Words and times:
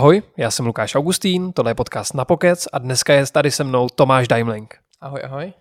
Ahoj, 0.00 0.22
já 0.36 0.50
jsem 0.50 0.66
Lukáš 0.66 0.94
Augustín, 0.94 1.52
tohle 1.52 1.70
je 1.70 1.74
podcast 1.74 2.14
na 2.14 2.24
Pokec 2.24 2.68
a 2.72 2.78
dneska 2.78 3.14
je 3.14 3.24
tady 3.32 3.50
se 3.50 3.64
mnou 3.64 3.88
Tomáš 3.94 4.28
Daimling. 4.28 4.74
Ahoj, 5.00 5.20
ahoj. 5.24 5.52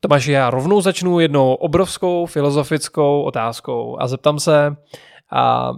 Tomáš, 0.00 0.26
já 0.26 0.50
rovnou 0.50 0.80
začnu 0.80 1.20
jednou 1.20 1.54
obrovskou 1.54 2.26
filozofickou 2.26 3.22
otázkou 3.22 3.96
a 4.00 4.08
zeptám 4.08 4.38
se, 4.38 4.76
a 5.32 5.72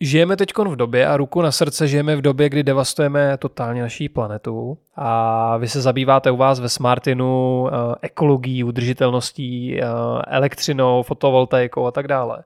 žijeme 0.00 0.36
teď 0.36 0.52
v 0.58 0.76
době 0.76 1.06
a 1.06 1.16
ruku 1.16 1.42
na 1.42 1.52
srdce 1.52 1.88
žijeme 1.88 2.16
v 2.16 2.22
době, 2.22 2.48
kdy 2.48 2.62
devastujeme 2.62 3.36
totálně 3.38 3.82
naší 3.82 4.08
planetu 4.08 4.78
a 4.96 5.56
vy 5.56 5.68
se 5.68 5.80
zabýváte 5.80 6.30
u 6.30 6.36
vás 6.36 6.60
ve 6.60 6.68
Smartinu 6.68 7.62
uh, 7.62 7.70
ekologií, 8.02 8.64
udržitelností, 8.64 9.80
uh, 9.80 9.88
elektřinou, 10.26 11.02
fotovoltaikou 11.02 11.86
a 11.86 11.90
tak 11.90 12.08
dále. 12.08 12.44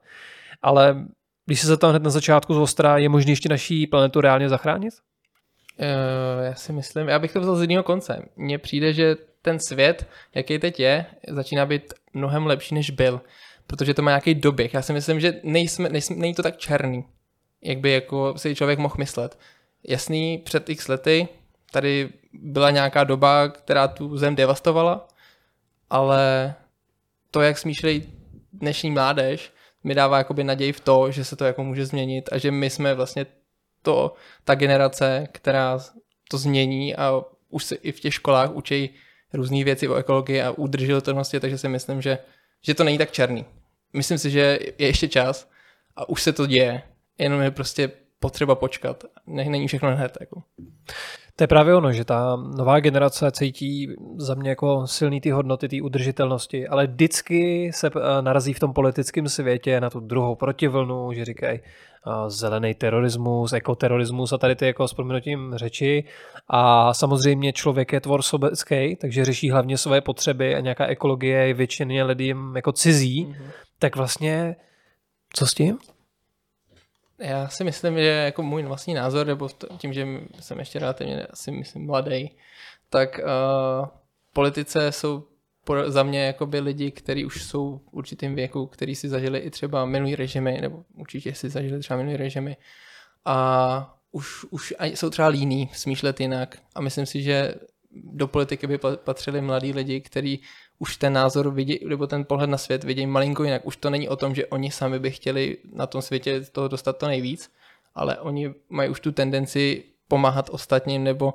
Ale 0.62 1.04
když 1.52 1.60
se 1.60 1.66
zeptám 1.66 1.90
hned 1.90 2.02
na 2.02 2.10
začátku 2.10 2.54
z 2.54 2.58
Ostra, 2.58 2.98
je 2.98 3.08
možné 3.08 3.32
ještě 3.32 3.48
naší 3.48 3.86
planetu 3.86 4.20
reálně 4.20 4.48
zachránit? 4.48 4.94
Uh, 5.80 6.44
já 6.44 6.54
si 6.54 6.72
myslím, 6.72 7.08
já 7.08 7.18
bych 7.18 7.32
to 7.32 7.40
vzal 7.40 7.56
z 7.56 7.60
jiného 7.60 7.82
konce. 7.82 8.28
Mně 8.36 8.58
přijde, 8.58 8.92
že 8.92 9.16
ten 9.42 9.58
svět, 9.60 10.08
jaký 10.34 10.58
teď 10.58 10.80
je, 10.80 11.06
začíná 11.28 11.66
být 11.66 11.94
mnohem 12.14 12.46
lepší, 12.46 12.74
než 12.74 12.90
byl. 12.90 13.20
Protože 13.66 13.94
to 13.94 14.02
má 14.02 14.10
nějaký 14.10 14.34
doběh. 14.34 14.74
Já 14.74 14.82
si 14.82 14.92
myslím, 14.92 15.20
že 15.20 15.40
nejsme, 15.42 15.88
nejsme, 15.88 16.16
není 16.16 16.34
to 16.34 16.42
tak 16.42 16.56
černý, 16.56 17.04
jak 17.62 17.78
by 17.78 17.92
jako 17.92 18.34
si 18.36 18.54
člověk 18.54 18.78
mohl 18.78 18.94
myslet. 18.98 19.38
Jasný, 19.88 20.38
před 20.38 20.68
x 20.68 20.88
lety 20.88 21.28
tady 21.72 22.08
byla 22.32 22.70
nějaká 22.70 23.04
doba, 23.04 23.48
která 23.48 23.88
tu 23.88 24.16
zem 24.16 24.36
devastovala, 24.36 25.08
ale 25.90 26.54
to, 27.30 27.40
jak 27.40 27.58
smýšlejí 27.58 28.12
dnešní 28.52 28.90
mládež, 28.90 29.52
mi 29.84 29.94
dává 29.94 30.18
jakoby 30.18 30.44
naději 30.44 30.72
v 30.72 30.80
to, 30.80 31.10
že 31.10 31.24
se 31.24 31.36
to 31.36 31.44
jako 31.44 31.64
může 31.64 31.86
změnit 31.86 32.28
a 32.32 32.38
že 32.38 32.50
my 32.50 32.70
jsme 32.70 32.94
vlastně 32.94 33.26
to, 33.82 34.14
ta 34.44 34.54
generace, 34.54 35.28
která 35.32 35.78
to 36.30 36.38
změní 36.38 36.96
a 36.96 37.22
už 37.48 37.64
se 37.64 37.74
i 37.74 37.92
v 37.92 38.00
těch 38.00 38.14
školách 38.14 38.50
učí 38.52 38.90
různé 39.32 39.64
věci 39.64 39.88
o 39.88 39.94
ekologii 39.94 40.42
a 40.42 40.50
udržitelnosti, 40.50 41.40
takže 41.40 41.58
si 41.58 41.68
myslím, 41.68 42.02
že, 42.02 42.18
že 42.62 42.74
to 42.74 42.84
není 42.84 42.98
tak 42.98 43.12
černý. 43.12 43.44
Myslím 43.92 44.18
si, 44.18 44.30
že 44.30 44.58
je 44.78 44.86
ještě 44.86 45.08
čas 45.08 45.50
a 45.96 46.08
už 46.08 46.22
se 46.22 46.32
to 46.32 46.46
děje, 46.46 46.82
jenom 47.18 47.40
je 47.40 47.50
prostě 47.50 47.90
potřeba 48.18 48.54
počkat. 48.54 49.04
Ne, 49.26 49.44
není 49.44 49.68
všechno 49.68 49.96
hned. 49.96 50.16
Jako. 50.20 50.42
To 51.36 51.44
je 51.44 51.48
právě 51.48 51.74
ono, 51.74 51.92
že 51.92 52.04
ta 52.04 52.36
nová 52.36 52.80
generace 52.80 53.30
cítí 53.30 53.88
za 54.16 54.34
mě 54.34 54.50
jako 54.50 54.86
silný 54.86 55.20
ty 55.20 55.30
hodnoty, 55.30 55.68
ty 55.68 55.80
udržitelnosti, 55.80 56.68
ale 56.68 56.86
vždycky 56.86 57.70
se 57.74 57.86
eh, 57.86 58.22
narazí 58.22 58.52
v 58.52 58.60
tom 58.60 58.72
politickém 58.72 59.28
světě 59.28 59.80
na 59.80 59.90
tu 59.90 60.00
druhou 60.00 60.34
protivlnu, 60.34 61.12
že 61.12 61.24
říkají 61.24 61.60
uh, 62.06 62.28
zelený 62.28 62.74
terorismus, 62.74 63.52
ekoterorismus 63.52 64.32
a 64.32 64.38
tady 64.38 64.56
ty 64.56 64.66
jako 64.66 64.88
s 64.88 64.94
proměnutím 64.94 65.52
řeči. 65.56 66.04
A 66.48 66.94
samozřejmě 66.94 67.52
člověk 67.52 67.92
je 67.92 68.00
tvor 68.00 68.22
sobecký, 68.22 68.96
takže 68.96 69.24
řeší 69.24 69.50
hlavně 69.50 69.78
své 69.78 70.00
potřeby 70.00 70.54
a 70.54 70.60
nějaká 70.60 70.86
ekologie 70.86 71.46
je 71.46 71.54
většině 71.54 72.04
lidem 72.04 72.52
jako 72.56 72.72
cizí. 72.72 73.26
Mm-hmm. 73.26 73.50
Tak 73.78 73.96
vlastně 73.96 74.56
co 75.34 75.46
s 75.46 75.54
tím? 75.54 75.78
Já 77.22 77.48
si 77.48 77.64
myslím, 77.64 77.98
že 77.98 78.06
jako 78.06 78.42
můj 78.42 78.62
vlastní 78.62 78.94
názor, 78.94 79.26
nebo 79.26 79.48
tím, 79.78 79.92
že 79.92 80.06
jsem 80.40 80.58
ještě 80.58 80.78
relativně 80.78 81.26
asi 81.26 81.50
myslím 81.50 81.86
mladý, 81.86 82.36
tak 82.90 83.18
uh, 83.18 83.86
politice 84.32 84.92
jsou 84.92 85.24
za 85.86 86.02
mě 86.02 86.26
jakoby 86.26 86.60
lidi, 86.60 86.90
kteří 86.90 87.24
už 87.24 87.44
jsou 87.44 87.78
v 87.78 87.88
určitém 87.90 88.34
věku, 88.34 88.66
kteří 88.66 88.94
si 88.94 89.08
zažili 89.08 89.38
i 89.38 89.50
třeba 89.50 89.84
minulý 89.84 90.16
režimy, 90.16 90.58
nebo 90.60 90.84
určitě 90.96 91.34
si 91.34 91.48
zažili 91.48 91.80
třeba 91.80 91.96
minulý 91.96 92.16
režimy 92.16 92.56
a 93.24 93.98
už, 94.12 94.44
už 94.50 94.74
jsou 94.80 95.10
třeba 95.10 95.28
líní 95.28 95.70
smýšlet 95.72 96.20
jinak. 96.20 96.58
A 96.74 96.80
myslím 96.80 97.06
si, 97.06 97.22
že 97.22 97.54
do 97.94 98.28
politiky 98.28 98.66
by 98.66 98.78
patřili 99.04 99.40
mladí 99.40 99.72
lidi, 99.72 100.00
kteří 100.00 100.42
už 100.78 100.96
ten 100.96 101.12
názor 101.12 101.50
vidí, 101.50 101.78
nebo 101.88 102.06
ten 102.06 102.24
pohled 102.24 102.50
na 102.50 102.58
svět 102.58 102.84
vidí 102.84 103.06
malinko 103.06 103.44
jinak. 103.44 103.66
Už 103.66 103.76
to 103.76 103.90
není 103.90 104.08
o 104.08 104.16
tom, 104.16 104.34
že 104.34 104.46
oni 104.46 104.70
sami 104.70 104.98
by 104.98 105.10
chtěli 105.10 105.58
na 105.72 105.86
tom 105.86 106.02
světě 106.02 106.40
toho 106.40 106.68
dostat 106.68 106.98
to 106.98 107.06
nejvíc, 107.06 107.50
ale 107.94 108.18
oni 108.18 108.54
mají 108.68 108.90
už 108.90 109.00
tu 109.00 109.12
tendenci 109.12 109.84
pomáhat 110.08 110.50
ostatním, 110.50 111.04
nebo 111.04 111.34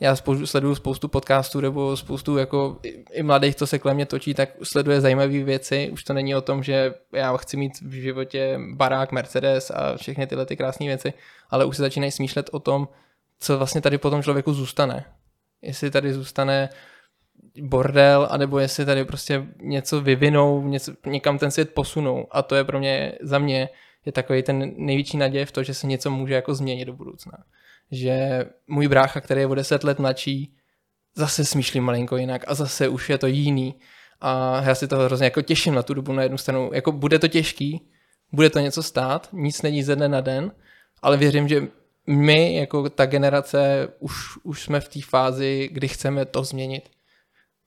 já 0.00 0.16
sleduju 0.44 0.74
spoustu 0.74 1.08
podcastů 1.08 1.60
nebo 1.60 1.96
spoustu 1.96 2.36
jako 2.36 2.78
i, 2.82 3.04
i 3.12 3.22
mladých, 3.22 3.56
co 3.56 3.66
se 3.66 3.78
kolem 3.78 3.96
mě 3.96 4.06
točí, 4.06 4.34
tak 4.34 4.48
sleduje 4.62 5.00
zajímavé 5.00 5.44
věci. 5.44 5.90
Už 5.92 6.04
to 6.04 6.12
není 6.12 6.34
o 6.34 6.40
tom, 6.40 6.62
že 6.62 6.94
já 7.12 7.36
chci 7.36 7.56
mít 7.56 7.80
v 7.80 7.92
životě 7.92 8.60
barák, 8.72 9.12
Mercedes 9.12 9.70
a 9.70 9.96
všechny 9.96 10.26
tyhle 10.26 10.46
ty 10.46 10.56
krásné 10.56 10.86
věci, 10.86 11.12
ale 11.50 11.64
už 11.64 11.76
se 11.76 11.82
začínají 11.82 12.12
smýšlet 12.12 12.50
o 12.52 12.58
tom, 12.58 12.88
co 13.40 13.58
vlastně 13.58 13.80
tady 13.80 13.98
po 13.98 14.10
tom 14.10 14.22
člověku 14.22 14.52
zůstane. 14.52 15.04
Jestli 15.62 15.90
tady 15.90 16.12
zůstane 16.12 16.68
bordel, 17.62 18.28
anebo 18.30 18.58
jestli 18.58 18.84
tady 18.84 19.04
prostě 19.04 19.46
něco 19.60 20.00
vyvinou, 20.00 20.68
něco, 20.68 20.92
někam 21.06 21.38
ten 21.38 21.50
svět 21.50 21.74
posunou. 21.74 22.26
A 22.30 22.42
to 22.42 22.54
je 22.54 22.64
pro 22.64 22.78
mě, 22.78 23.12
za 23.20 23.38
mě, 23.38 23.68
je 24.06 24.12
takový 24.12 24.42
ten 24.42 24.72
největší 24.76 25.16
naděje 25.16 25.46
v 25.46 25.52
to, 25.52 25.62
že 25.62 25.74
se 25.74 25.86
něco 25.86 26.10
může 26.10 26.34
jako 26.34 26.54
změnit 26.54 26.84
do 26.84 26.92
budoucna. 26.92 27.38
Že 27.90 28.44
můj 28.66 28.88
brácha, 28.88 29.20
který 29.20 29.40
je 29.40 29.46
o 29.46 29.54
10 29.54 29.84
let 29.84 29.98
mladší, 29.98 30.56
zase 31.14 31.44
smýšlí 31.44 31.80
malinko 31.80 32.16
jinak 32.16 32.44
a 32.46 32.54
zase 32.54 32.88
už 32.88 33.10
je 33.10 33.18
to 33.18 33.26
jiný. 33.26 33.74
A 34.20 34.62
já 34.62 34.74
si 34.74 34.88
to 34.88 34.96
hrozně 34.96 35.24
jako 35.24 35.42
těším 35.42 35.74
na 35.74 35.82
tu 35.82 35.94
dobu 35.94 36.12
na 36.12 36.22
jednu 36.22 36.38
stranu. 36.38 36.70
Jako 36.72 36.92
bude 36.92 37.18
to 37.18 37.28
těžký, 37.28 37.88
bude 38.32 38.50
to 38.50 38.58
něco 38.58 38.82
stát, 38.82 39.28
nic 39.32 39.62
není 39.62 39.82
ze 39.82 39.96
dne 39.96 40.08
na 40.08 40.20
den, 40.20 40.52
ale 41.02 41.16
věřím, 41.16 41.48
že 41.48 41.68
my, 42.06 42.56
jako 42.56 42.90
ta 42.90 43.06
generace, 43.06 43.88
už, 43.98 44.14
už 44.42 44.62
jsme 44.62 44.80
v 44.80 44.88
té 44.88 45.00
fázi, 45.02 45.68
kdy 45.72 45.88
chceme 45.88 46.24
to 46.24 46.44
změnit 46.44 46.90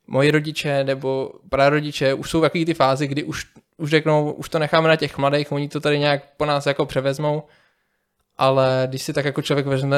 moji 0.07 0.31
rodiče 0.31 0.83
nebo 0.83 1.31
prarodiče 1.49 2.13
už 2.13 2.29
jsou 2.29 2.41
takový 2.41 2.65
ty 2.65 2.73
fázy, 2.73 3.07
kdy 3.07 3.23
už, 3.23 3.45
už 3.77 3.89
řeknou, 3.89 4.31
už 4.31 4.49
to 4.49 4.59
necháme 4.59 4.87
na 4.87 4.95
těch 4.95 5.17
mladých, 5.17 5.51
oni 5.51 5.69
to 5.69 5.79
tady 5.79 5.99
nějak 5.99 6.21
po 6.37 6.45
nás 6.45 6.65
jako 6.65 6.85
převezmou, 6.85 7.43
ale 8.37 8.87
když 8.89 9.01
si 9.01 9.13
tak 9.13 9.25
jako 9.25 9.41
člověk 9.41 9.65
vezme 9.65 9.97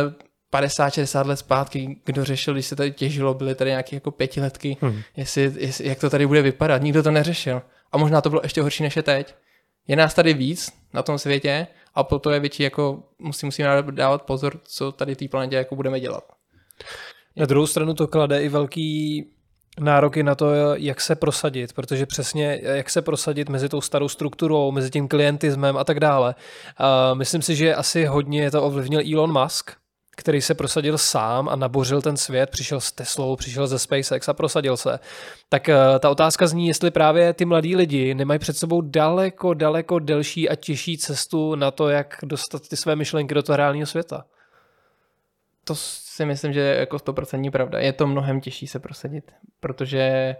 50-60 0.53 1.25
let 1.25 1.37
zpátky, 1.37 2.01
kdo 2.05 2.25
řešil, 2.25 2.53
když 2.53 2.65
se 2.65 2.75
tady 2.75 2.91
těžilo, 2.91 3.33
byly 3.33 3.55
tady 3.55 3.69
nějaké 3.69 3.95
jako 3.95 4.11
pětiletky, 4.11 4.77
hmm. 4.81 5.01
jestli, 5.17 5.51
jestli, 5.57 5.87
jak 5.87 5.99
to 5.99 6.09
tady 6.09 6.27
bude 6.27 6.41
vypadat, 6.41 6.81
nikdo 6.81 7.03
to 7.03 7.11
neřešil. 7.11 7.61
A 7.91 7.97
možná 7.97 8.21
to 8.21 8.29
bylo 8.29 8.41
ještě 8.43 8.61
horší 8.61 8.83
než 8.83 8.95
je 8.95 9.03
teď. 9.03 9.35
Je 9.87 9.95
nás 9.95 10.13
tady 10.13 10.33
víc 10.33 10.73
na 10.93 11.03
tom 11.03 11.17
světě 11.17 11.67
a 11.95 12.03
proto 12.03 12.31
je 12.31 12.39
větší 12.39 12.63
jako 12.63 13.03
musí, 13.19 13.45
musíme 13.45 13.83
dávat 13.91 14.21
pozor, 14.21 14.59
co 14.63 14.91
tady 14.91 15.15
té 15.15 15.27
planetě 15.27 15.55
jako 15.55 15.75
budeme 15.75 15.99
dělat. 15.99 16.23
Na 17.35 17.45
druhou 17.45 17.67
stranu 17.67 17.93
to 17.93 18.07
klade 18.07 18.43
i 18.43 18.49
velký 18.49 19.25
nároky 19.79 20.23
na 20.23 20.35
to, 20.35 20.75
jak 20.75 21.01
se 21.01 21.15
prosadit, 21.15 21.73
protože 21.73 22.05
přesně 22.05 22.59
jak 22.63 22.89
se 22.89 23.01
prosadit 23.01 23.49
mezi 23.49 23.69
tou 23.69 23.81
starou 23.81 24.09
strukturou, 24.09 24.71
mezi 24.71 24.89
tím 24.89 25.07
klientismem 25.07 25.77
a 25.77 25.83
tak 25.83 25.99
dále. 25.99 26.35
Myslím 27.13 27.41
si, 27.41 27.55
že 27.55 27.75
asi 27.75 28.05
hodně 28.05 28.51
to 28.51 28.63
ovlivnil 28.63 29.01
Elon 29.13 29.41
Musk, 29.41 29.71
který 30.17 30.41
se 30.41 30.53
prosadil 30.53 30.97
sám 30.97 31.49
a 31.49 31.55
nabořil 31.55 32.01
ten 32.01 32.17
svět, 32.17 32.49
přišel 32.49 32.79
s 32.79 32.91
Teslou, 32.91 33.35
přišel 33.35 33.67
ze 33.67 33.79
SpaceX 33.79 34.29
a 34.29 34.33
prosadil 34.33 34.77
se. 34.77 34.99
Tak 35.49 35.67
uh, 35.67 35.99
ta 35.99 36.09
otázka 36.09 36.47
zní, 36.47 36.67
jestli 36.67 36.91
právě 36.91 37.33
ty 37.33 37.45
mladí 37.45 37.75
lidi 37.75 38.13
nemají 38.15 38.39
před 38.39 38.57
sebou 38.57 38.81
daleko, 38.81 39.53
daleko 39.53 39.99
delší 39.99 40.49
a 40.49 40.55
těžší 40.55 40.97
cestu 40.97 41.55
na 41.55 41.71
to, 41.71 41.89
jak 41.89 42.17
dostat 42.23 42.67
ty 42.67 42.77
své 42.77 42.95
myšlenky 42.95 43.33
do 43.33 43.43
toho 43.43 43.57
reálného 43.57 43.85
světa. 43.85 44.23
To 45.69 45.75
si 45.75 46.25
myslím, 46.25 46.53
že 46.53 46.59
je 46.59 46.75
jako 46.79 46.97
100% 46.97 47.51
pravda. 47.51 47.79
Je 47.79 47.93
to 47.93 48.07
mnohem 48.07 48.41
těžší 48.41 48.67
se 48.67 48.79
prosadit, 48.79 49.31
protože 49.59 50.35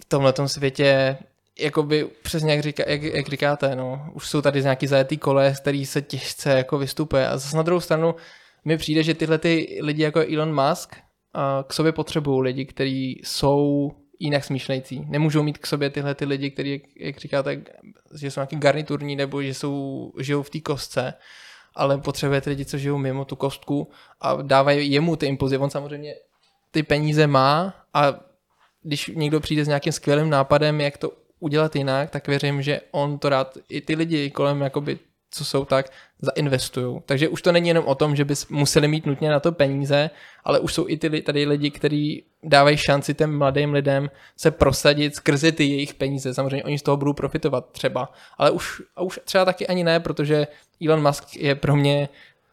v 0.00 0.04
tomhle 0.04 0.34
světě 0.46 1.18
jakoby 1.60 2.04
přesně 2.22 2.52
jak, 2.52 2.62
říká, 2.62 2.82
jak, 2.86 3.02
jak 3.02 3.28
říkáte, 3.28 3.76
no, 3.76 4.10
už 4.14 4.28
jsou 4.28 4.42
tady 4.42 4.62
nějaký 4.62 4.86
zajetý 4.86 5.18
kole, 5.18 5.54
který 5.60 5.86
se 5.86 6.02
těžce 6.02 6.50
jako 6.50 6.78
vystupuje. 6.78 7.28
A 7.28 7.38
zase 7.38 7.56
na 7.56 7.62
druhou 7.62 7.80
stranu 7.80 8.14
mi 8.64 8.76
přijde, 8.76 9.02
že 9.02 9.14
tyhle 9.14 9.38
ty 9.38 9.78
lidi 9.82 10.02
jako 10.02 10.20
Elon 10.20 10.54
Musk 10.54 10.96
a 11.34 11.64
k 11.68 11.72
sobě 11.72 11.92
potřebují 11.92 12.42
lidi, 12.42 12.66
kteří 12.66 13.20
jsou 13.24 13.90
jinak 14.18 14.44
smýšlející. 14.44 15.04
Nemůžou 15.08 15.42
mít 15.42 15.58
k 15.58 15.66
sobě 15.66 15.90
tyhle 15.90 16.14
ty 16.14 16.24
lidi, 16.24 16.50
kteří, 16.50 16.70
jak, 16.70 16.82
jak 16.96 17.18
říkáte, 17.18 17.62
že 18.20 18.30
jsou 18.30 18.40
nějaký 18.40 18.56
garniturní 18.56 19.16
nebo 19.16 19.42
že 19.42 19.54
jsou, 19.54 20.12
žijou 20.20 20.42
v 20.42 20.50
té 20.50 20.60
kostce 20.60 21.14
ale 21.74 21.98
potřebujete 21.98 22.50
lidi, 22.50 22.64
co 22.64 22.78
žijou 22.78 22.98
mimo 22.98 23.24
tu 23.24 23.36
kostku 23.36 23.90
a 24.20 24.42
dávají 24.42 24.92
jemu 24.92 25.16
ty 25.16 25.26
impulzy. 25.26 25.58
On 25.58 25.70
samozřejmě 25.70 26.14
ty 26.70 26.82
peníze 26.82 27.26
má 27.26 27.74
a 27.94 28.14
když 28.82 29.10
někdo 29.14 29.40
přijde 29.40 29.64
s 29.64 29.68
nějakým 29.68 29.92
skvělým 29.92 30.30
nápadem, 30.30 30.80
jak 30.80 30.98
to 30.98 31.12
udělat 31.40 31.76
jinak, 31.76 32.10
tak 32.10 32.28
věřím, 32.28 32.62
že 32.62 32.80
on 32.90 33.18
to 33.18 33.28
rád, 33.28 33.58
i 33.68 33.80
ty 33.80 33.94
lidi 33.94 34.30
kolem 34.30 34.60
jakoby 34.60 34.98
co 35.34 35.44
jsou 35.44 35.64
tak, 35.64 35.86
zainvestují. 36.20 37.00
Takže 37.06 37.28
už 37.28 37.42
to 37.42 37.52
není 37.52 37.68
jenom 37.68 37.84
o 37.84 37.94
tom, 37.94 38.16
že 38.16 38.24
bys 38.24 38.48
museli 38.48 38.88
mít 38.88 39.06
nutně 39.06 39.30
na 39.30 39.40
to 39.40 39.52
peníze, 39.52 40.10
ale 40.44 40.60
už 40.60 40.74
jsou 40.74 40.88
i 40.88 40.96
ty 40.96 41.22
tady 41.22 41.46
lidi, 41.46 41.70
kteří 41.70 42.24
dávají 42.42 42.76
šanci 42.76 43.14
těm 43.14 43.38
mladým 43.38 43.72
lidem 43.72 44.10
se 44.36 44.50
prosadit 44.50 45.16
skrze 45.16 45.52
ty 45.52 45.64
jejich 45.64 45.94
peníze. 45.94 46.34
Samozřejmě 46.34 46.64
oni 46.64 46.78
z 46.78 46.82
toho 46.82 46.96
budou 46.96 47.12
profitovat 47.12 47.66
třeba, 47.72 48.12
ale 48.38 48.50
už, 48.50 48.82
a 48.96 49.02
už 49.02 49.20
třeba 49.24 49.44
taky 49.44 49.66
ani 49.66 49.84
ne, 49.84 50.00
protože 50.00 50.46
Elon 50.86 51.02
Musk 51.02 51.36
je 51.36 51.54
pro 51.54 51.76
mě 51.76 52.08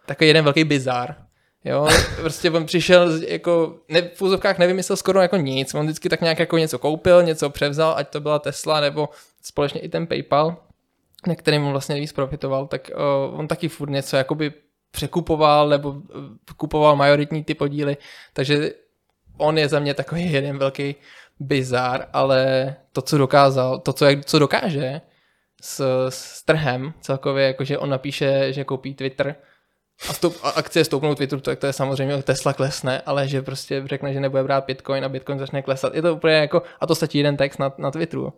takový 0.05 0.27
jeden 0.27 0.43
velký 0.43 0.63
bizar. 0.63 1.15
Jo, 1.65 1.87
prostě 2.21 2.51
on 2.51 2.65
přišel, 2.65 3.23
jako, 3.27 3.75
ne, 3.89 4.01
v 4.01 4.21
úzovkách 4.21 4.57
nevymyslel 4.57 4.97
skoro 4.97 5.21
jako 5.21 5.37
nic, 5.37 5.73
on 5.73 5.85
vždycky 5.85 6.09
tak 6.09 6.21
nějak 6.21 6.39
jako 6.39 6.57
něco 6.57 6.79
koupil, 6.79 7.23
něco 7.23 7.49
převzal, 7.49 7.93
ať 7.97 8.09
to 8.09 8.19
byla 8.19 8.39
Tesla 8.39 8.79
nebo 8.79 9.09
společně 9.41 9.81
i 9.81 9.89
ten 9.89 10.07
PayPal, 10.07 10.57
na 11.27 11.35
kterým 11.35 11.65
on 11.65 11.71
vlastně 11.71 11.93
nejvíc 11.93 12.13
profitoval, 12.13 12.67
tak 12.67 12.91
uh, 12.95 13.39
on 13.39 13.47
taky 13.47 13.67
furt 13.67 13.89
něco 13.89 14.17
jakoby 14.17 14.53
překupoval 14.91 15.69
nebo 15.69 15.89
uh, 15.89 16.01
kupoval 16.57 16.95
majoritní 16.95 17.43
ty 17.43 17.53
podíly, 17.53 17.97
takže 18.33 18.71
on 19.37 19.57
je 19.57 19.69
za 19.69 19.79
mě 19.79 19.93
takový 19.93 20.31
jeden 20.33 20.57
velký 20.57 20.95
bizar, 21.39 22.07
ale 22.13 22.75
to, 22.91 23.01
co 23.01 23.17
dokázal, 23.17 23.79
to, 23.79 23.93
co, 23.93 24.05
jak, 24.05 24.25
co 24.25 24.39
dokáže 24.39 25.01
s, 25.61 26.07
s 26.09 26.43
trhem 26.43 26.93
celkově, 27.01 27.45
jakože 27.45 27.77
on 27.77 27.89
napíše, 27.89 28.53
že 28.53 28.63
koupí 28.63 28.95
Twitter, 28.95 29.35
a, 30.07 30.13
stoup, 30.13 30.37
a 30.43 30.49
akcie 30.49 30.85
stoupnou 30.85 31.15
Twitteru, 31.15 31.41
tak 31.41 31.59
to 31.59 31.67
je 31.67 31.73
samozřejmě 31.73 32.23
Tesla 32.23 32.53
klesne, 32.53 33.01
ale 33.05 33.27
že 33.27 33.41
prostě 33.41 33.83
řekne, 33.85 34.13
že 34.13 34.19
nebude 34.19 34.43
brát 34.43 34.65
Bitcoin 34.65 35.05
a 35.05 35.09
Bitcoin 35.09 35.39
začne 35.39 35.61
klesat. 35.61 35.95
Je 35.95 36.01
to 36.01 36.15
úplně 36.15 36.35
jako, 36.35 36.63
a 36.79 36.87
to 36.87 36.95
stačí 36.95 37.17
jeden 37.17 37.37
text 37.37 37.59
na, 37.59 37.73
na 37.77 37.91
Twitteru. 37.91 38.33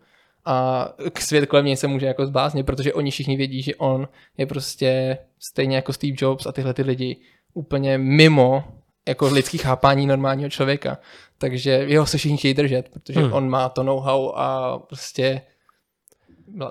A 0.46 0.88
k 1.14 1.22
svět 1.22 1.46
kolem 1.46 1.66
něj 1.66 1.78
se 1.78 1.88
může 1.88 2.06
jako 2.06 2.26
zbláznit, 2.26 2.66
protože 2.66 2.94
oni 2.94 3.12
všichni 3.12 3.38
vědí, 3.38 3.62
že 3.62 3.76
on 3.76 4.08
je 4.38 4.46
prostě 4.46 5.18
stejně 5.40 5.76
jako 5.76 5.94
Steve 5.94 6.16
Jobs 6.18 6.46
a 6.46 6.52
tyhle 6.52 6.74
ty 6.74 6.82
lidi 6.82 7.18
úplně 7.54 7.98
mimo 7.98 8.64
jako 9.08 9.28
lidský 9.28 9.58
chápání 9.58 10.08
normálního 10.08 10.50
člověka. 10.50 10.98
Takže 11.38 11.72
jeho 11.72 12.06
se 12.06 12.18
všichni 12.18 12.38
chtějí 12.38 12.54
držet, 12.54 12.90
protože 12.90 13.20
hmm. 13.20 13.34
on 13.34 13.50
má 13.50 13.70
to 13.70 13.84
know-how 13.84 14.32
a 14.36 14.80
prostě 14.80 15.42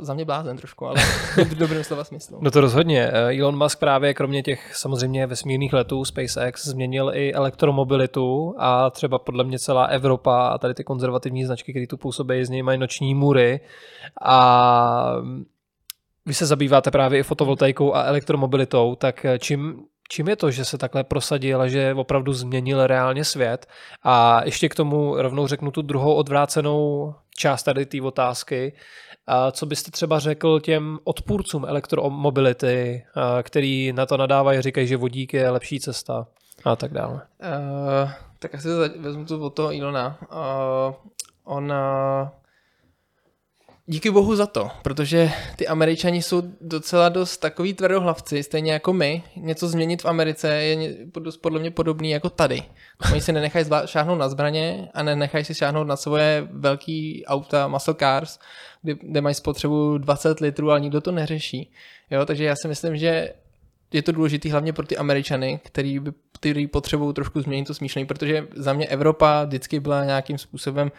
za 0.00 0.14
mě 0.14 0.24
blázen 0.24 0.56
trošku, 0.56 0.86
ale 0.86 1.00
v 1.44 1.54
dobrém 1.54 1.84
slova 1.84 2.04
smyslu. 2.04 2.38
No 2.40 2.50
to 2.50 2.60
rozhodně. 2.60 3.10
Eh, 3.12 3.38
Elon 3.38 3.58
Musk 3.58 3.78
právě 3.78 4.14
kromě 4.14 4.42
těch 4.42 4.76
samozřejmě 4.76 5.26
vesmírných 5.26 5.72
letů 5.72 6.04
SpaceX 6.04 6.66
změnil 6.66 7.10
i 7.14 7.32
elektromobilitu 7.32 8.54
a 8.58 8.90
třeba 8.90 9.18
podle 9.18 9.44
mě 9.44 9.58
celá 9.58 9.84
Evropa 9.84 10.48
a 10.48 10.58
tady 10.58 10.74
ty 10.74 10.84
konzervativní 10.84 11.44
značky, 11.44 11.72
které 11.72 11.86
tu 11.86 11.96
působí, 11.96 12.44
z 12.44 12.50
něj 12.50 12.62
mají 12.62 12.78
noční 12.78 13.14
můry 13.14 13.60
a 14.22 15.16
vy 16.26 16.34
se 16.34 16.46
zabýváte 16.46 16.90
právě 16.90 17.20
i 17.20 17.22
fotovoltaikou 17.22 17.94
a 17.94 18.02
elektromobilitou, 18.02 18.94
tak 18.94 19.24
eh, 19.24 19.38
čím 19.38 19.84
čím 20.10 20.28
je 20.28 20.36
to, 20.36 20.50
že 20.50 20.64
se 20.64 20.78
takhle 20.78 21.04
prosadil 21.04 21.62
a 21.62 21.68
že 21.68 21.94
opravdu 21.94 22.32
změnil 22.32 22.86
reálně 22.86 23.24
svět? 23.24 23.66
A 24.02 24.44
ještě 24.44 24.68
k 24.68 24.74
tomu 24.74 25.14
rovnou 25.16 25.46
řeknu 25.46 25.70
tu 25.70 25.82
druhou 25.82 26.14
odvrácenou 26.14 27.14
část 27.36 27.62
tady 27.62 27.86
té 27.86 28.02
otázky. 28.02 28.72
A 29.32 29.50
co 29.50 29.66
byste 29.66 29.90
třeba 29.90 30.18
řekl 30.18 30.60
těm 30.60 30.98
odpůrcům 31.04 31.64
elektromobility, 31.64 33.04
který 33.42 33.92
na 33.92 34.06
to 34.06 34.16
nadávají, 34.16 34.60
říkají, 34.60 34.86
že 34.86 34.96
vodík 34.96 35.34
je 35.34 35.50
lepší 35.50 35.80
cesta 35.80 36.26
a 36.64 36.76
tak 36.76 36.92
dále? 36.92 37.14
Uh, 37.14 38.10
tak 38.38 38.54
asi 38.54 38.68
vezmu 38.98 39.24
to 39.24 39.40
od 39.40 39.54
toho 39.54 39.72
Ilona. 39.72 40.18
Uh, 40.32 40.94
on 41.44 41.64
uh, 41.64 42.28
díky 43.90 44.10
bohu 44.10 44.36
za 44.36 44.46
to, 44.46 44.70
protože 44.82 45.30
ty 45.56 45.66
američani 45.66 46.22
jsou 46.22 46.42
docela 46.60 47.08
dost 47.08 47.38
takový 47.38 47.74
tvrdohlavci, 47.74 48.42
stejně 48.42 48.72
jako 48.72 48.92
my. 48.92 49.22
Něco 49.36 49.68
změnit 49.68 50.02
v 50.02 50.06
Americe 50.06 50.54
je 50.54 50.96
dost 51.18 51.36
podle 51.36 51.60
mě 51.60 51.70
podobný 51.70 52.10
jako 52.10 52.30
tady. 52.30 52.62
Oni 53.12 53.20
si 53.20 53.32
nenechají 53.32 53.66
šáhnout 53.86 54.18
na 54.18 54.28
zbraně 54.28 54.88
a 54.94 55.02
nenechají 55.02 55.44
si 55.44 55.54
šáhnout 55.54 55.86
na 55.86 55.96
svoje 55.96 56.48
velký 56.50 57.24
auta, 57.26 57.68
muscle 57.68 57.94
cars, 57.94 58.38
kde, 58.82 58.94
kde 59.02 59.20
mají 59.20 59.34
spotřebu 59.34 59.98
20 59.98 60.40
litrů, 60.40 60.70
ale 60.70 60.80
nikdo 60.80 61.00
to 61.00 61.12
neřeší. 61.12 61.72
Jo, 62.10 62.26
takže 62.26 62.44
já 62.44 62.54
si 62.62 62.68
myslím, 62.68 62.96
že 62.96 63.32
je 63.92 64.02
to 64.02 64.12
důležité 64.12 64.50
hlavně 64.50 64.72
pro 64.72 64.86
ty 64.86 64.96
Američany, 64.96 65.60
který, 65.64 65.98
by, 65.98 66.12
který 66.32 66.66
potřebují 66.66 67.14
trošku 67.14 67.40
změnit 67.40 67.64
to 67.64 67.74
smýšlení, 67.74 68.06
protože 68.06 68.46
za 68.54 68.72
mě 68.72 68.86
Evropa 68.86 69.44
vždycky 69.44 69.80
byla 69.80 70.04
nějakým 70.04 70.38
způsobem 70.38 70.92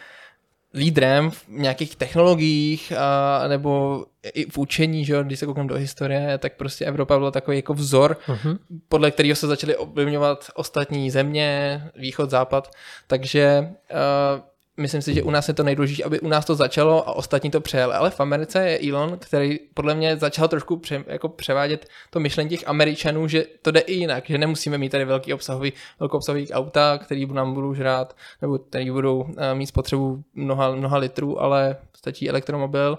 lídrem 0.73 1.31
v 1.31 1.47
nějakých 1.47 1.95
technologiích 1.95 2.93
a, 2.97 3.47
nebo 3.47 4.05
i 4.33 4.45
v 4.49 4.57
učení, 4.57 5.05
že 5.05 5.23
když 5.23 5.39
se 5.39 5.45
koukneme 5.45 5.69
do 5.69 5.75
historie, 5.75 6.37
tak 6.37 6.55
prostě 6.57 6.85
Evropa 6.85 7.17
byla 7.17 7.31
takový 7.31 7.57
jako 7.57 7.73
vzor, 7.73 8.17
uh-huh. 8.27 8.57
podle 8.89 9.11
kterého 9.11 9.35
se 9.35 9.47
začaly 9.47 9.75
ovlivňovat 9.75 10.49
ostatní 10.55 11.11
země, 11.11 11.81
východ, 11.95 12.29
západ, 12.29 12.71
takže 13.07 13.69
uh, 13.91 14.41
myslím 14.77 15.01
si, 15.01 15.13
že 15.13 15.23
u 15.23 15.31
nás 15.31 15.47
je 15.47 15.53
to 15.53 15.63
nejdůležitější, 15.63 16.03
aby 16.03 16.19
u 16.19 16.27
nás 16.27 16.45
to 16.45 16.55
začalo 16.55 17.09
a 17.09 17.13
ostatní 17.13 17.51
to 17.51 17.61
přejeli. 17.61 17.93
Ale 17.93 18.09
v 18.09 18.19
Americe 18.19 18.69
je 18.69 18.91
Elon, 18.91 19.17
který 19.19 19.59
podle 19.73 19.95
mě 19.95 20.17
začal 20.17 20.47
trošku 20.47 20.77
pře, 20.77 21.03
jako 21.07 21.29
převádět 21.29 21.89
to 22.09 22.19
myšlení 22.19 22.49
těch 22.49 22.67
Američanů, 22.67 23.27
že 23.27 23.45
to 23.61 23.71
jde 23.71 23.79
i 23.79 23.93
jinak, 23.93 24.23
že 24.27 24.37
nemusíme 24.37 24.77
mít 24.77 24.89
tady 24.89 25.05
velký 25.05 25.33
obsahový, 25.33 25.73
velkou 25.99 26.17
obsahový 26.17 26.53
auta, 26.53 26.97
který 26.97 27.25
nám 27.25 27.53
budou 27.53 27.73
žrát, 27.73 28.15
nebo 28.41 28.57
který 28.57 28.91
budou 28.91 29.25
eh, 29.37 29.55
mít 29.55 29.67
spotřebu 29.67 30.23
mnoha, 30.33 30.75
mnoha 30.75 30.97
litrů, 30.97 31.41
ale 31.41 31.77
stačí 31.97 32.29
elektromobil. 32.29 32.97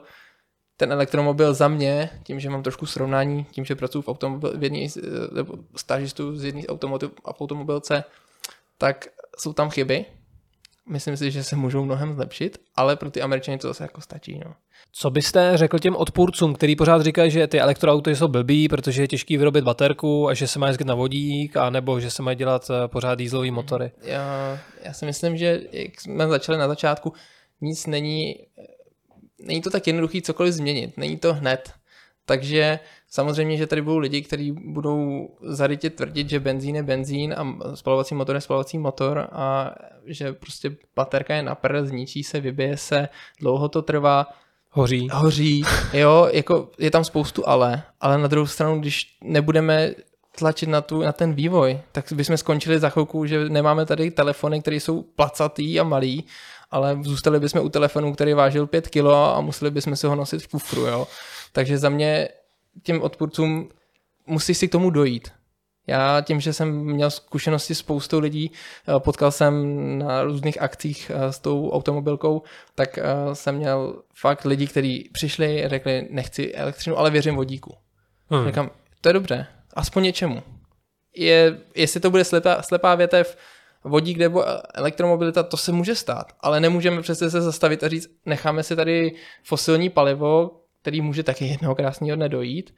Ten 0.76 0.92
elektromobil 0.92 1.54
za 1.54 1.69
mě, 1.69 2.10
tím, 2.22 2.40
že 2.40 2.50
mám 2.50 2.62
trošku 2.62 2.86
srovnání, 2.86 3.46
tím, 3.50 3.64
že 3.64 3.74
pracuji 3.74 4.02
v, 4.02 4.08
automobil, 4.08 4.58
v 4.58 4.62
jedný, 4.62 4.88
nebo 5.32 5.54
stážistu 5.76 6.36
z 6.36 6.44
jedné 6.44 6.62
automobilce, 7.24 8.04
tak 8.78 9.08
jsou 9.38 9.52
tam 9.52 9.70
chyby, 9.70 10.04
myslím 10.88 11.17
si, 11.17 11.31
že 11.31 11.44
se 11.44 11.56
můžou 11.56 11.84
mnohem 11.84 12.14
zlepšit, 12.14 12.58
ale 12.75 12.96
pro 12.96 13.11
ty 13.11 13.23
Američany 13.23 13.58
to 13.58 13.69
zase 13.69 13.84
jako 13.84 14.00
stačí. 14.00 14.40
No. 14.44 14.55
Co 14.93 15.11
byste 15.11 15.52
řekl 15.55 15.79
těm 15.79 15.96
odpůrcům, 15.96 16.55
který 16.55 16.76
pořád 16.76 17.02
říkají, 17.02 17.31
že 17.31 17.46
ty 17.46 17.61
elektroauty 17.61 18.17
jsou 18.17 18.29
blbý, 18.29 18.69
protože 18.69 19.02
je 19.02 19.08
těžký 19.08 19.37
vyrobit 19.37 19.64
baterku 19.64 20.29
a 20.29 20.34
že 20.34 20.46
se 20.46 20.58
má 20.58 20.69
jezdit 20.69 20.84
na 20.84 20.94
vodík, 20.94 21.56
a 21.56 21.70
nebo 21.70 22.00
že 22.00 22.11
se 22.11 22.23
mají 22.23 22.37
dělat 22.37 22.70
eh, 22.70 22.88
pořád 22.88 23.14
dýzlový 23.14 23.50
motory? 23.50 23.90
Já, 24.02 24.58
já 24.82 24.93
si 24.93 25.06
myslím, 25.06 25.37
že 25.37 25.61
jak 25.73 26.00
jsme 26.00 26.29
začali 26.29 26.58
na 26.58 26.69
začátku, 26.69 27.12
nic 27.61 27.87
není, 27.87 28.37
není 29.38 29.62
to 29.62 29.70
tak 29.70 29.87
jednoduchý 29.87 30.23
cokoliv 30.23 30.55
změnit, 30.55 30.96
není 30.96 31.17
to 31.17 31.34
hned. 31.34 31.73
Takže 32.26 32.78
samozřejmě, 33.08 33.56
že 33.56 33.66
tady 33.66 33.82
budou 33.82 33.98
lidi, 33.98 34.22
kteří 34.22 34.52
budou 34.52 35.28
zarytě 35.42 35.90
tvrdit, 35.90 36.30
že 36.30 36.40
benzín 36.40 36.76
je 36.76 36.82
benzín 36.82 37.34
a 37.38 37.56
spalovací 37.74 38.14
motor 38.14 38.34
je 38.34 38.40
spalovací 38.40 38.78
motor 38.78 39.28
a 39.32 39.74
že 40.06 40.32
prostě 40.32 40.76
baterka 40.96 41.34
je 41.34 41.42
na 41.42 41.54
prd, 41.54 41.86
zničí 41.86 42.24
se, 42.24 42.40
vybije 42.40 42.76
se, 42.76 43.08
dlouho 43.41 43.69
to 43.69 43.82
trvá. 43.82 44.26
Hoří. 44.70 45.08
Hoří, 45.12 45.64
jo, 45.93 46.29
jako 46.32 46.70
je 46.79 46.91
tam 46.91 47.05
spoustu 47.05 47.48
ale, 47.48 47.82
ale 48.00 48.19
na 48.19 48.29
druhou 48.29 48.46
stranu, 48.46 48.81
když 48.81 49.17
nebudeme 49.24 49.91
tlačit 50.38 50.69
na, 50.69 50.81
tu, 50.81 51.02
na 51.02 51.12
ten 51.12 51.34
vývoj, 51.34 51.81
tak 51.93 52.12
bychom 52.12 52.36
skončili 52.36 52.79
za 52.79 52.88
chvilku, 52.88 53.26
že 53.26 53.48
nemáme 53.48 53.86
tady 53.86 54.10
telefony, 54.10 54.60
které 54.60 54.76
jsou 54.76 55.02
placatý 55.02 55.81
a 55.81 55.84
malý, 55.84 56.24
ale 56.70 56.98
zůstali 57.02 57.41
bychom 57.41 57.60
u 57.60 57.69
telefonu, 57.69 58.14
který 58.14 58.34
vážil 58.34 58.67
5 58.67 58.88
kg 58.88 59.06
a 59.06 59.41
museli 59.41 59.70
bychom 59.70 59.96
si 59.96 60.06
ho 60.06 60.14
nosit 60.14 60.43
v 60.43 60.48
kufru, 60.48 60.86
jo. 60.86 61.06
Takže 61.52 61.78
za 61.78 61.88
mě 61.88 62.28
těm 62.82 63.02
odpůrcům 63.02 63.68
musí 64.26 64.54
si 64.54 64.68
k 64.68 64.72
tomu 64.72 64.90
dojít. 64.90 65.28
Já 65.86 66.20
tím, 66.20 66.40
že 66.40 66.52
jsem 66.52 66.84
měl 66.84 67.10
zkušenosti 67.10 67.74
s 67.74 67.78
spoustou 67.78 68.18
lidí, 68.18 68.50
eh, 68.88 69.00
potkal 69.00 69.30
jsem 69.30 69.74
na 69.98 70.22
různých 70.22 70.62
akcích 70.62 71.10
eh, 71.14 71.32
s 71.32 71.38
tou 71.38 71.70
automobilkou, 71.70 72.42
tak 72.74 72.98
eh, 72.98 73.04
jsem 73.32 73.54
měl 73.54 74.02
fakt 74.14 74.44
lidi, 74.44 74.66
kteří 74.66 75.10
přišli, 75.12 75.64
řekli, 75.66 76.08
nechci 76.10 76.54
elektřinu, 76.54 76.98
ale 76.98 77.10
věřím 77.10 77.36
vodíku. 77.36 77.74
Hmm. 78.30 78.46
Říkám, 78.46 78.70
to 79.00 79.08
je 79.08 79.12
dobře, 79.12 79.46
aspoň 79.74 80.02
něčemu. 80.02 80.42
Je, 81.16 81.58
jestli 81.74 82.00
to 82.00 82.10
bude 82.10 82.24
slepá, 82.24 82.62
slepá 82.62 82.94
větev, 82.94 83.36
vodík 83.84 84.18
nebo 84.18 84.44
elektromobilita, 84.74 85.42
to 85.42 85.56
se 85.56 85.72
může 85.72 85.94
stát, 85.94 86.32
ale 86.40 86.60
nemůžeme 86.60 87.02
přece 87.02 87.30
se 87.30 87.40
zastavit 87.40 87.84
a 87.84 87.88
říct, 87.88 88.10
necháme 88.26 88.62
si 88.62 88.76
tady 88.76 89.12
fosilní 89.42 89.90
palivo, 89.90 90.61
který 90.82 91.01
může 91.01 91.22
taky 91.22 91.46
jednoho 91.46 91.74
krásného 91.74 92.17
dne 92.17 92.29
dojít. 92.29 92.74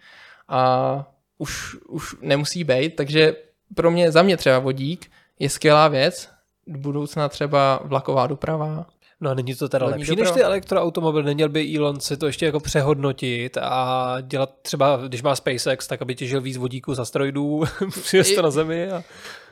A 0.49 1.12
už, 1.38 1.76
už 1.88 2.16
nemusí 2.20 2.64
být, 2.64 2.96
takže 2.96 3.37
pro 3.75 3.90
mě, 3.90 4.12
za 4.12 4.23
mě 4.23 4.37
třeba 4.37 4.58
vodík 4.58 5.11
je 5.38 5.50
skvělá 5.50 5.88
věc, 5.88 6.30
do 6.66 6.78
budoucna 6.78 7.28
třeba 7.28 7.80
vlaková 7.84 8.26
doprava, 8.26 8.87
No 9.24 9.30
a 9.30 9.34
není 9.34 9.54
to 9.54 9.68
teda 9.68 9.86
lepší 9.86 10.06
doprava. 10.06 10.30
než 10.30 10.34
ty 10.34 10.42
elektroautomobily? 10.42 11.24
Neměl 11.24 11.48
by 11.48 11.76
Elon 11.76 12.00
si 12.00 12.16
to 12.16 12.26
ještě 12.26 12.46
jako 12.46 12.60
přehodnotit 12.60 13.56
a 13.56 14.16
dělat 14.20 14.50
třeba, 14.62 15.00
když 15.08 15.22
má 15.22 15.36
SpaceX, 15.36 15.86
tak 15.86 16.02
aby 16.02 16.14
těžil 16.14 16.40
víc 16.40 16.56
vodíků 16.56 16.94
z 16.94 17.00
asteroidů, 17.00 17.64
přijezd 18.02 18.34
to 18.34 18.42
na 18.42 18.50
Zemi 18.50 18.90
a 18.90 19.04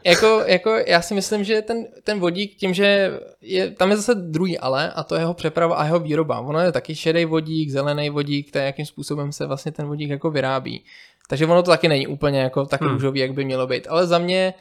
jako, 0.04 0.42
jako 0.46 0.76
já 0.86 1.02
si 1.02 1.14
myslím, 1.14 1.44
že 1.44 1.62
ten, 1.62 1.86
ten 2.04 2.20
vodík 2.20 2.56
tím, 2.56 2.74
že 2.74 3.20
je, 3.40 3.70
tam 3.70 3.90
je 3.90 3.96
zase 3.96 4.14
druhý 4.14 4.58
ale 4.58 4.92
a 4.92 5.02
to 5.02 5.14
je 5.14 5.20
jeho 5.20 5.34
přeprava 5.34 5.76
a 5.76 5.84
jeho 5.84 5.98
výroba. 5.98 6.40
Ono 6.40 6.60
je 6.60 6.72
taky 6.72 6.94
šedý 6.94 7.24
vodík, 7.24 7.70
zelený 7.70 8.10
vodík, 8.10 8.52
to 8.52 8.58
je 8.58 8.64
jakým 8.64 8.86
způsobem 8.86 9.32
se 9.32 9.46
vlastně 9.46 9.72
ten 9.72 9.86
vodík 9.86 10.10
jako 10.10 10.30
vyrábí. 10.30 10.84
Takže 11.28 11.46
ono 11.46 11.62
to 11.62 11.70
taky 11.70 11.88
není 11.88 12.06
úplně 12.06 12.40
jako 12.40 12.66
tak 12.66 12.80
hmm. 12.80 12.90
růžový, 12.90 13.20
jak 13.20 13.32
by 13.32 13.44
mělo 13.44 13.66
být. 13.66 13.86
Ale 13.90 14.06
za 14.06 14.18
mě 14.18 14.54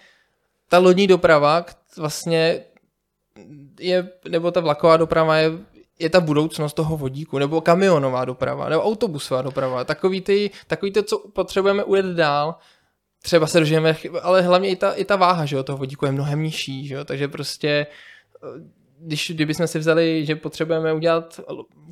ta 0.69 0.79
lodní 0.79 1.07
doprava 1.07 1.65
vlastně 1.97 2.59
je, 3.79 4.09
nebo 4.29 4.51
ta 4.51 4.59
vlaková 4.59 4.97
doprava 4.97 5.37
je, 5.37 5.51
je 5.99 6.09
ta 6.09 6.19
budoucnost 6.19 6.73
toho 6.73 6.97
vodíku, 6.97 7.39
nebo 7.39 7.61
kamionová 7.61 8.25
doprava, 8.25 8.69
nebo 8.69 8.83
autobusová 8.83 9.41
doprava. 9.41 9.83
Takový 9.83 10.21
ty, 10.21 10.51
takový 10.67 10.91
ty 10.91 11.03
co 11.03 11.17
potřebujeme 11.17 11.83
ujet 11.83 12.05
dál, 12.05 12.55
třeba 13.23 13.47
se 13.47 13.59
dožijeme, 13.59 13.95
ale 14.21 14.41
hlavně 14.41 14.69
i 14.69 14.75
ta, 14.75 14.91
i 14.91 15.05
ta 15.05 15.15
váha, 15.15 15.45
že 15.45 15.55
jo, 15.55 15.63
toho 15.63 15.77
vodíku 15.77 16.05
je 16.05 16.11
mnohem 16.11 16.43
nižší, 16.43 16.87
že 16.87 16.95
jo, 16.95 17.05
takže 17.05 17.27
prostě 17.27 17.87
eh, 18.43 18.81
když, 19.03 19.31
kdybychom 19.31 19.67
si 19.67 19.79
vzali, 19.79 20.25
že 20.25 20.35
potřebujeme 20.35 20.93
udělat 20.93 21.39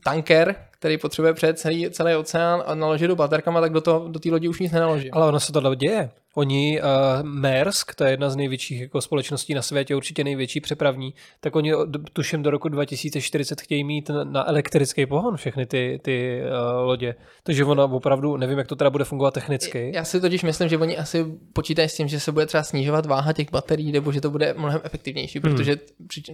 tanker, 0.04 0.56
který 0.72 0.98
potřebuje 0.98 1.34
přejet 1.34 1.60
celý, 1.60 1.90
celý 1.92 2.16
oceán 2.16 2.64
a 2.66 2.76
naložit 2.76 3.08
do 3.08 3.16
baterkama, 3.16 3.62
tak 3.62 3.74
do, 3.74 3.82
toho, 3.82 4.08
do 4.08 4.20
té 4.20 4.30
lodi 4.30 4.48
už 4.48 4.60
nic 4.60 4.72
nenaloží. 4.72 5.12
Ale 5.12 5.28
ono 5.28 5.40
se 5.40 5.52
to 5.52 5.76
děje. 5.76 6.10
Oni, 6.40 6.82
uh, 6.82 7.24
Maersk, 7.24 7.96
to 7.96 8.04
je 8.04 8.12
jedna 8.12 8.30
z 8.30 8.36
největších 8.36 8.82
jako 8.82 9.02
společností 9.02 9.54
na 9.54 9.62
světě, 9.62 9.96
určitě 9.96 10.24
největší 10.24 10.62
přepravní, 10.62 11.14
tak 11.40 11.56
oni 11.56 11.74
tuším 12.14 12.44
do 12.44 12.52
roku 12.52 12.70
2040 12.70 13.62
chtějí 13.62 13.84
mít 13.84 14.12
na 14.24 14.50
elektrický 14.50 15.06
pohon 15.06 15.38
všechny 15.38 15.66
ty, 15.66 16.00
ty 16.04 16.42
uh, 16.42 16.88
lodě. 16.88 17.16
Takže 17.44 17.66
ono 17.66 17.84
opravdu, 17.84 18.38
nevím, 18.38 18.58
jak 18.58 18.68
to 18.68 18.76
teda 18.76 18.90
bude 18.90 19.04
fungovat 19.04 19.34
technicky. 19.34 19.92
Já 19.96 20.04
si 20.04 20.22
totiž 20.22 20.44
myslím, 20.44 20.70
že 20.70 20.78
oni 20.78 20.98
asi 20.98 21.26
počítají 21.54 21.90
s 21.90 21.96
tím, 21.96 22.08
že 22.08 22.20
se 22.20 22.32
bude 22.32 22.46
třeba 22.46 22.64
snižovat 22.64 23.06
váha 23.06 23.34
těch 23.34 23.52
baterií, 23.52 23.92
nebo 23.92 24.12
že 24.12 24.22
to 24.22 24.30
bude 24.30 24.54
mnohem 24.58 24.82
efektivnější, 24.84 25.40
hmm. 25.40 25.52
protože 25.52 25.78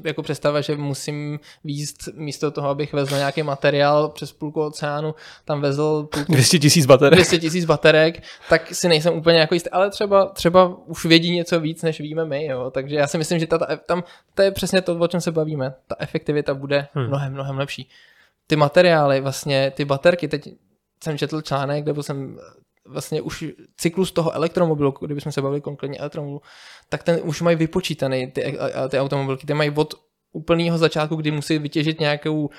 jako 0.04 0.24
představa, 0.24 0.62
že 0.62 0.78
musím 0.78 1.40
výst 1.64 1.98
místo 2.14 2.52
toho, 2.52 2.70
abych 2.70 2.94
vezl 2.94 3.16
nějaký 3.16 3.44
materiál 3.44 4.10
přes 4.10 4.32
půlku 4.32 4.62
oceánu, 4.62 5.16
tam 5.46 5.62
vezl 5.62 6.08
půlku, 6.12 6.34
200 6.34 6.60
tisíc 6.60 6.86
baterek. 6.86 7.18
200 7.18 7.40
tisíc 7.40 7.66
baterek, 7.66 8.24
tak 8.50 8.76
si 8.76 8.88
nejsem 8.88 9.14
úplně 9.14 9.40
jako 9.40 9.54
jistý, 9.54 9.70
ale 9.70 9.95
třeba, 9.96 10.26
třeba 10.26 10.78
už 10.86 11.06
vědí 11.06 11.32
něco 11.32 11.60
víc, 11.60 11.82
než 11.84 12.00
víme 12.00 12.26
my, 12.26 12.46
jo. 12.46 12.72
takže 12.72 12.96
já 12.96 13.08
si 13.08 13.18
myslím, 13.18 13.40
že 13.40 13.48
ta, 13.48 13.58
ta, 13.58 13.76
tam 13.76 14.04
to 14.34 14.42
je 14.42 14.52
přesně 14.52 14.82
to, 14.82 15.00
o 15.00 15.08
čem 15.08 15.22
se 15.22 15.32
bavíme. 15.32 15.74
Ta 15.88 15.96
efektivita 16.00 16.54
bude 16.54 16.88
hmm. 16.94 17.08
mnohem, 17.08 17.34
mnohem 17.34 17.58
lepší. 17.58 17.90
Ty 18.48 18.56
materiály, 18.56 19.22
vlastně 19.22 19.72
ty 19.72 19.86
baterky, 19.86 20.28
teď 20.28 20.50
jsem 21.04 21.18
četl 21.18 21.42
článek, 21.42 21.86
nebo 21.86 22.04
jsem 22.04 22.38
vlastně 22.86 23.22
už 23.22 23.46
cyklus 23.78 24.12
toho 24.12 24.32
elektromobilu, 24.32 24.94
kdybychom 25.00 25.32
se 25.32 25.42
bavili 25.42 25.62
konkrétně 25.62 25.98
elektromobilu, 25.98 26.42
tak 26.90 27.04
ten 27.04 27.20
už 27.24 27.42
mají 27.42 27.56
vypočítaný, 27.56 28.32
ty, 28.32 28.58
ty 28.90 29.00
automobilky, 29.00 29.48
ty 29.48 29.54
mají 29.54 29.72
od 29.72 29.94
úplného 30.32 30.78
začátku, 30.78 31.16
kdy 31.16 31.32
musí 31.32 31.60
vytěžit 31.60 32.00
nějakou 32.00 32.50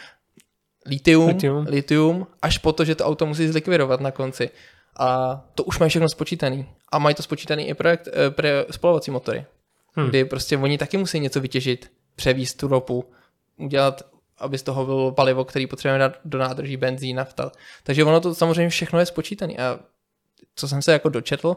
litium, 0.86 1.28
litium. 1.28 1.66
litium, 1.68 2.26
až 2.42 2.58
po 2.58 2.72
to, 2.72 2.84
že 2.84 2.94
to 2.94 3.04
auto 3.04 3.26
musí 3.26 3.48
zlikvidovat 3.48 4.00
na 4.00 4.10
konci. 4.10 4.50
A 4.98 5.40
to 5.54 5.64
už 5.64 5.78
mají 5.78 5.90
všechno 5.90 6.08
spočítaný. 6.08 6.68
A 6.92 6.98
mají 6.98 7.14
to 7.14 7.22
spočítaný 7.22 7.68
i 7.68 7.74
projekt, 7.74 8.08
eh, 8.12 8.30
pro 8.30 8.48
spalovací 8.70 9.10
motory. 9.10 9.44
Hmm. 9.92 10.08
Kdy 10.08 10.24
prostě 10.24 10.58
oni 10.58 10.78
taky 10.78 10.96
musí 10.96 11.20
něco 11.20 11.40
vytěžit, 11.40 11.92
převíst 12.16 12.58
tu 12.58 12.68
ropu, 12.68 13.04
udělat, 13.56 14.02
aby 14.38 14.58
z 14.58 14.62
toho 14.62 14.86
bylo 14.86 15.12
palivo, 15.12 15.44
který 15.44 15.66
potřebujeme 15.66 15.98
dát 15.98 16.18
do 16.24 16.38
nádrží, 16.38 16.76
benzín, 16.76 17.16
nafta. 17.16 17.52
Takže 17.82 18.04
ono 18.04 18.20
to 18.20 18.34
samozřejmě 18.34 18.68
všechno 18.68 18.98
je 18.98 19.06
spočítané. 19.06 19.54
A 19.54 19.78
co 20.54 20.68
jsem 20.68 20.82
se 20.82 20.92
jako 20.92 21.08
dočetl, 21.08 21.56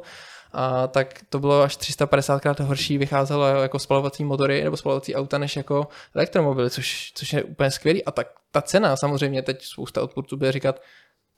a 0.52 0.88
tak 0.88 1.20
to 1.30 1.40
bylo 1.40 1.62
až 1.62 1.76
350 1.78 2.40
krát 2.40 2.60
horší, 2.60 2.98
vycházelo 2.98 3.48
jako 3.48 3.80
spalovací 3.80 4.24
motory 4.24 4.64
nebo 4.64 4.78
spalovací 4.78 5.16
auta 5.16 5.38
než 5.38 5.56
jako 5.56 5.88
elektromobily, 6.16 6.70
což, 6.70 7.12
což 7.16 7.34
je 7.34 7.44
úplně 7.44 7.72
skvělý. 7.72 8.06
A 8.06 8.12
tak 8.12 8.28
ta 8.52 8.62
cena 8.62 8.96
samozřejmě, 8.96 9.42
teď 9.42 9.66
spousta 9.66 10.02
odpůrců 10.04 10.38
bude 10.38 10.52
říkat, 10.52 10.82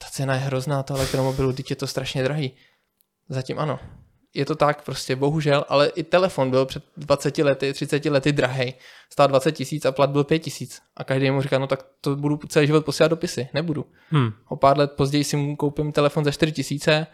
ta 0.02 0.10
cena 0.10 0.34
je 0.34 0.40
hrozná 0.40 0.82
toho 0.82 0.98
elektromobilu, 0.98 1.52
teď 1.52 1.70
je 1.70 1.76
to 1.76 1.86
strašně 1.86 2.22
drahý. 2.22 2.52
Zatím 3.28 3.58
ano. 3.58 3.78
Je 4.34 4.46
to 4.46 4.54
tak 4.54 4.84
prostě, 4.84 5.16
bohužel, 5.16 5.64
ale 5.68 5.88
i 5.88 6.02
telefon 6.02 6.50
byl 6.50 6.66
před 6.66 6.84
20 6.96 7.38
lety, 7.38 7.72
30 7.72 8.04
lety 8.04 8.32
drahý. 8.32 8.74
Stál 9.12 9.28
20 9.28 9.52
tisíc 9.52 9.84
a 9.84 9.92
plat 9.92 10.10
byl 10.10 10.24
5 10.24 10.38
tisíc. 10.38 10.82
A 10.96 11.04
každý 11.04 11.30
mu 11.30 11.42
říká, 11.42 11.58
no 11.58 11.66
tak 11.66 11.86
to 12.00 12.16
budu 12.16 12.40
celý 12.48 12.66
život 12.66 12.84
posílat 12.84 13.08
dopisy. 13.08 13.48
Nebudu. 13.54 13.86
Hmm. 14.10 14.32
O 14.48 14.56
pár 14.56 14.78
let 14.78 14.92
později 14.92 15.24
si 15.24 15.36
mu 15.36 15.56
koupím 15.56 15.92
telefon 15.92 16.24
za 16.24 16.30
4 16.30 16.52
tisíce 16.52 17.06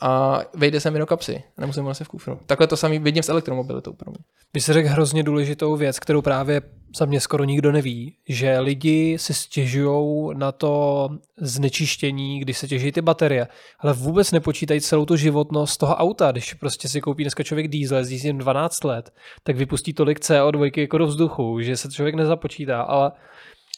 a 0.00 0.40
vejde 0.54 0.80
se 0.80 0.90
mi 0.90 0.98
do 0.98 1.06
kapsy. 1.06 1.42
Nemusím 1.58 1.84
ho 1.84 1.94
v 1.94 2.08
kufru. 2.08 2.38
Takhle 2.46 2.66
to 2.66 2.76
samý 2.76 2.98
vidím 2.98 3.22
s 3.22 3.28
elektromobilitou 3.28 3.92
pro 3.92 4.10
mě. 4.10 4.18
Vy 4.54 4.60
jsi 4.60 4.72
řekl 4.72 4.88
hrozně 4.88 5.22
důležitou 5.22 5.76
věc, 5.76 5.98
kterou 5.98 6.22
právě 6.22 6.62
za 6.98 7.04
mě 7.04 7.20
skoro 7.20 7.44
nikdo 7.44 7.72
neví, 7.72 8.16
že 8.28 8.58
lidi 8.58 9.16
si 9.18 9.34
stěžují 9.34 10.30
na 10.36 10.52
to 10.52 11.08
znečištění, 11.36 12.40
když 12.40 12.58
se 12.58 12.68
těží 12.68 12.92
ty 12.92 13.02
baterie, 13.02 13.48
ale 13.78 13.92
vůbec 13.92 14.32
nepočítají 14.32 14.80
celou 14.80 15.04
tu 15.04 15.16
životnost 15.16 15.80
toho 15.80 15.96
auta. 15.96 16.32
Když 16.32 16.54
prostě 16.54 16.88
si 16.88 17.00
koupí 17.00 17.24
dneska 17.24 17.42
člověk 17.42 17.68
diesel, 17.68 17.98
jezdí 17.98 18.26
jen 18.26 18.38
12 18.38 18.84
let, 18.84 19.10
tak 19.42 19.56
vypustí 19.56 19.92
tolik 19.92 20.20
CO2 20.20 20.80
jako 20.80 20.98
do 20.98 21.06
vzduchu, 21.06 21.60
že 21.60 21.76
se 21.76 21.90
člověk 21.90 22.14
nezapočítá, 22.14 22.82
ale 22.82 23.12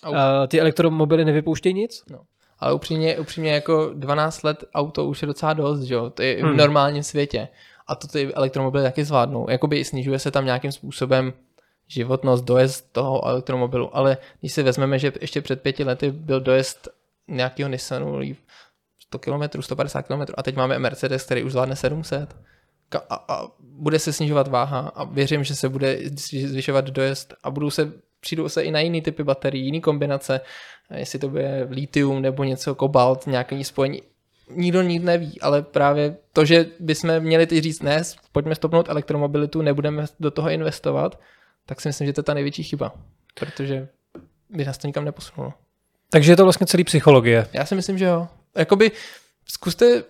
uh, 0.08 0.16
ty 0.48 0.60
elektromobily 0.60 1.24
nevypouštějí 1.24 1.74
nic. 1.74 2.02
No 2.10 2.18
ale 2.58 2.74
upřímně, 2.74 3.18
upřímně 3.18 3.52
jako 3.52 3.90
12 3.94 4.42
let 4.42 4.64
auto 4.74 5.04
už 5.04 5.22
je 5.22 5.26
docela 5.26 5.52
dost, 5.52 5.82
že 5.82 5.94
jo, 5.94 6.10
to 6.10 6.22
je 6.22 6.42
hmm. 6.42 6.52
v 6.52 6.56
normálním 6.56 7.02
světě. 7.02 7.48
A 7.86 7.94
to 7.94 8.08
ty 8.08 8.34
elektromobily 8.34 8.84
taky 8.84 9.04
zvládnou. 9.04 9.50
Jakoby 9.50 9.84
snižuje 9.84 10.18
se 10.18 10.30
tam 10.30 10.44
nějakým 10.44 10.72
způsobem 10.72 11.32
životnost, 11.88 12.44
dojezd 12.44 12.92
toho 12.92 13.28
elektromobilu, 13.28 13.96
ale 13.96 14.16
když 14.40 14.52
si 14.52 14.62
vezmeme, 14.62 14.98
že 14.98 15.12
ještě 15.20 15.40
před 15.40 15.62
pěti 15.62 15.84
lety 15.84 16.10
byl 16.10 16.40
dojezd 16.40 16.88
nějakého 17.28 17.70
Nissanu 17.70 18.20
100 18.98 19.18
km, 19.18 19.62
150 19.62 20.02
km 20.02 20.22
a 20.36 20.42
teď 20.42 20.56
máme 20.56 20.78
Mercedes, 20.78 21.24
který 21.24 21.42
už 21.42 21.52
zvládne 21.52 21.76
700 21.76 22.36
a, 23.10 23.24
a 23.28 23.48
bude 23.60 23.98
se 23.98 24.12
snižovat 24.12 24.48
váha 24.48 24.92
a 24.94 25.04
věřím, 25.04 25.44
že 25.44 25.54
se 25.56 25.68
bude 25.68 25.98
zvyšovat 26.44 26.84
dojezd 26.84 27.34
a 27.42 27.50
budou 27.50 27.70
se, 27.70 27.92
přijdou 28.20 28.48
se 28.48 28.62
i 28.62 28.70
na 28.70 28.80
jiný 28.80 29.02
typy 29.02 29.24
baterií, 29.24 29.64
jiný 29.64 29.80
kombinace 29.80 30.40
jestli 30.94 31.18
to 31.18 31.28
bude 31.28 31.66
litium 31.70 32.22
nebo 32.22 32.44
něco, 32.44 32.74
kobalt, 32.74 33.26
nějaký 33.26 33.64
spojení. 33.64 34.02
Nikdo 34.50 34.82
nikdy 34.82 35.06
neví, 35.06 35.40
ale 35.40 35.62
právě 35.62 36.16
to, 36.32 36.44
že 36.44 36.66
bychom 36.80 37.20
měli 37.20 37.46
teď 37.46 37.62
říct 37.62 37.82
ne, 37.82 38.02
pojďme 38.32 38.54
stopnout 38.54 38.88
elektromobilitu, 38.88 39.62
nebudeme 39.62 40.04
do 40.20 40.30
toho 40.30 40.50
investovat, 40.50 41.20
tak 41.66 41.80
si 41.80 41.88
myslím, 41.88 42.06
že 42.06 42.12
to 42.12 42.20
je 42.20 42.24
ta 42.24 42.34
největší 42.34 42.62
chyba, 42.62 42.92
protože 43.34 43.88
by 44.50 44.64
nás 44.64 44.78
to 44.78 44.86
nikam 44.86 45.04
neposunulo. 45.04 45.52
Takže 46.10 46.32
je 46.32 46.36
to 46.36 46.44
vlastně 46.44 46.66
celý 46.66 46.84
psychologie. 46.84 47.46
Já 47.52 47.64
si 47.66 47.74
myslím, 47.74 47.98
že 47.98 48.04
jo. 48.04 48.28
Jakoby 48.56 48.90
zkuste, 49.48 50.02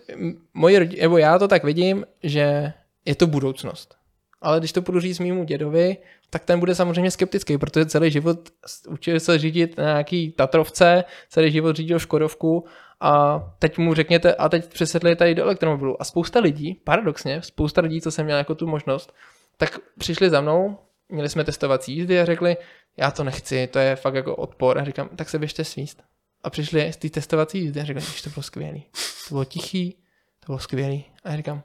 moji 0.53 0.79
rodi- 0.79 1.01
nebo 1.01 1.17
já 1.17 1.39
to 1.39 1.47
tak 1.47 1.63
vidím, 1.63 2.05
že 2.23 2.73
je 3.05 3.15
to 3.15 3.27
budoucnost. 3.27 3.95
Ale 4.41 4.59
když 4.59 4.71
to 4.71 4.81
budu 4.81 4.99
říct 4.99 5.19
mýmu 5.19 5.43
dědovi, 5.43 5.97
tak 6.29 6.45
ten 6.45 6.59
bude 6.59 6.75
samozřejmě 6.75 7.11
skeptický, 7.11 7.57
protože 7.57 7.85
celý 7.85 8.11
život 8.11 8.49
učil 8.87 9.19
se 9.19 9.37
řídit 9.37 9.77
na 9.77 9.83
nějaký 9.83 10.31
Tatrovce, 10.31 11.03
celý 11.29 11.51
život 11.51 11.75
řídil 11.75 11.99
Škodovku 11.99 12.65
a 12.99 13.39
teď 13.59 13.77
mu 13.77 13.93
řekněte, 13.93 14.35
a 14.35 14.49
teď 14.49 14.73
přesedli 14.73 15.15
tady 15.15 15.35
do 15.35 15.43
elektromobilu. 15.43 16.01
A 16.01 16.03
spousta 16.03 16.39
lidí, 16.39 16.81
paradoxně, 16.83 17.41
spousta 17.41 17.81
lidí, 17.81 18.01
co 18.01 18.11
jsem 18.11 18.25
měl 18.25 18.37
jako 18.37 18.55
tu 18.55 18.67
možnost, 18.67 19.13
tak 19.57 19.79
přišli 19.97 20.29
za 20.29 20.41
mnou, 20.41 20.77
měli 21.09 21.29
jsme 21.29 21.43
testovací 21.43 21.95
jízdy 21.95 22.19
a 22.19 22.25
řekli, 22.25 22.57
já 22.97 23.11
to 23.11 23.23
nechci, 23.23 23.67
to 23.67 23.79
je 23.79 23.95
fakt 23.95 24.15
jako 24.15 24.35
odpor. 24.35 24.79
A 24.79 24.83
říkám, 24.83 25.09
tak 25.15 25.29
se 25.29 25.39
běžte 25.39 25.63
svíst. 25.63 26.03
A 26.43 26.49
přišli 26.49 26.93
z 26.93 26.97
té 26.97 27.09
testovací 27.09 27.59
jízdy 27.59 27.81
a 27.81 27.85
řekli, 27.85 28.01
že 28.01 28.23
to 28.23 28.29
bylo 28.29 28.43
skvělý. 28.43 28.85
To 29.27 29.33
bylo 29.33 29.45
tichý, 29.45 29.91
to 30.39 30.45
bylo 30.45 30.59
skvělý. 30.59 31.05
A 31.23 31.29
já 31.29 31.37
říkám, 31.37 31.63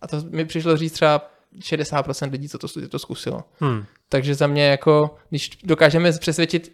a 0.00 0.08
to 0.08 0.16
mi 0.30 0.44
přišlo 0.44 0.76
říct 0.76 0.92
třeba 0.92 1.30
60% 1.58 2.30
lidí, 2.30 2.48
co 2.48 2.58
to, 2.58 2.68
to 2.88 2.98
zkusilo. 2.98 3.44
Hmm. 3.60 3.84
Takže 4.08 4.34
za 4.34 4.46
mě 4.46 4.66
jako, 4.66 5.16
když 5.30 5.50
dokážeme 5.64 6.12
přesvědčit 6.12 6.72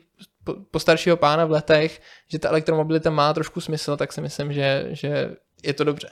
postaršího 0.71 1.17
pána 1.17 1.45
v 1.45 1.51
letech, 1.51 2.03
že 2.29 2.39
ta 2.39 2.49
elektromobilita 2.49 3.11
má 3.11 3.35
trošku 3.35 3.61
smysl, 3.61 3.97
tak 3.97 4.13
si 4.13 4.21
myslím, 4.21 4.53
že, 4.53 4.87
že 4.91 5.37
je 5.63 5.73
to 5.73 5.85
dobře. 5.85 6.09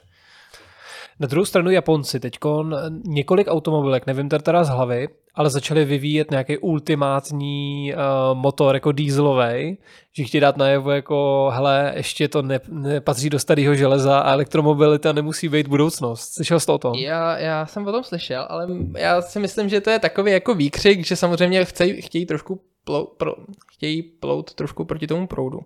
Na 1.21 1.27
druhou 1.27 1.45
stranu 1.45 1.71
Japonci 1.71 2.21
teď 2.21 2.39
několik 3.05 3.49
automobilek, 3.49 4.07
nevím 4.07 4.29
teda 4.29 4.65
z 4.65 4.69
hlavy, 4.69 5.09
ale 5.35 5.51
začali 5.51 5.85
vyvíjet 5.85 6.31
nějaký 6.31 6.59
ultimátní 6.59 7.93
uh, 7.95 8.39
motor 8.39 8.75
jako 8.75 8.93
dieselový, 8.93 9.79
že 10.13 10.25
chtějí 10.25 10.41
dát 10.41 10.57
najevo 10.57 10.91
jako, 10.91 11.51
hele, 11.55 11.93
ještě 11.97 12.29
to 12.29 12.43
ne, 12.43 12.61
nepatří 12.69 13.31
do 13.31 13.39
starého 13.39 13.75
železa 13.75 14.19
a 14.19 14.33
elektromobilita 14.33 15.13
nemusí 15.13 15.49
být 15.49 15.69
budoucnost. 15.69 16.35
Slyšel 16.35 16.61
jsi 16.61 16.67
to 16.67 16.75
o 16.75 16.79
tom? 16.79 16.95
Já, 16.95 17.39
já 17.39 17.67
jsem 17.67 17.87
o 17.87 17.93
tom 17.93 18.05
slyšel, 18.05 18.47
ale 18.49 18.67
já 18.99 19.23
si 19.23 19.41
myslím, 19.41 19.69
že 19.69 19.81
to 19.81 19.91
je 19.91 19.99
takový 19.99 20.33
jako 20.33 20.55
výkřik, 20.55 21.07
že 21.07 21.17
samozřejmě 21.17 21.65
chtějí, 21.65 22.03
chtějí 22.03 22.27
trošku 22.27 22.61
plou, 22.85 23.07
pro, 23.07 23.35
chtějí 23.73 24.03
plout 24.03 24.55
trošku 24.55 24.85
proti 24.85 25.07
tomu 25.07 25.27
proudu. 25.27 25.61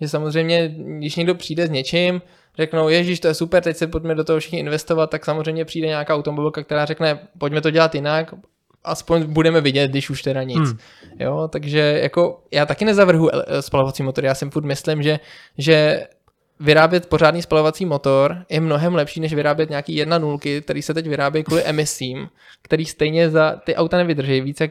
Že 0.00 0.08
samozřejmě, 0.08 0.74
když 0.98 1.16
někdo 1.16 1.34
přijde 1.34 1.66
s 1.66 1.70
něčím, 1.70 2.22
řeknou, 2.56 2.88
ježíš, 2.88 3.20
to 3.20 3.28
je 3.28 3.34
super, 3.34 3.62
teď 3.62 3.76
se 3.76 3.86
pojďme 3.86 4.14
do 4.14 4.24
toho 4.24 4.40
všichni 4.40 4.58
investovat, 4.58 5.10
tak 5.10 5.24
samozřejmě 5.24 5.64
přijde 5.64 5.86
nějaká 5.86 6.14
automobilka, 6.14 6.62
která 6.62 6.84
řekne, 6.84 7.18
pojďme 7.38 7.60
to 7.60 7.70
dělat 7.70 7.94
jinak, 7.94 8.34
aspoň 8.84 9.24
budeme 9.24 9.60
vidět, 9.60 9.90
když 9.90 10.10
už 10.10 10.22
teda 10.22 10.42
nic. 10.42 10.68
Hmm. 10.68 10.78
Jo, 11.18 11.48
takže 11.52 12.00
jako 12.02 12.42
já 12.52 12.66
taky 12.66 12.84
nezavrhu 12.84 13.30
spalovací 13.60 14.02
motor, 14.02 14.24
já 14.24 14.34
si 14.34 14.50
furt 14.50 14.64
myslím, 14.64 15.02
že, 15.02 15.20
že 15.58 16.06
vyrábět 16.60 17.06
pořádný 17.06 17.42
spalovací 17.42 17.86
motor 17.86 18.36
je 18.48 18.60
mnohem 18.60 18.94
lepší, 18.94 19.20
než 19.20 19.34
vyrábět 19.34 19.70
nějaký 19.70 19.96
jedna 19.96 20.18
nulky, 20.18 20.62
který 20.62 20.82
se 20.82 20.94
teď 20.94 21.06
vyrábějí 21.06 21.44
kvůli 21.44 21.62
emisím, 21.62 22.28
který 22.62 22.84
stejně 22.84 23.30
za 23.30 23.56
ty 23.64 23.76
auta 23.76 23.96
nevydrží 23.96 24.40
více 24.40 24.64
jak 24.64 24.70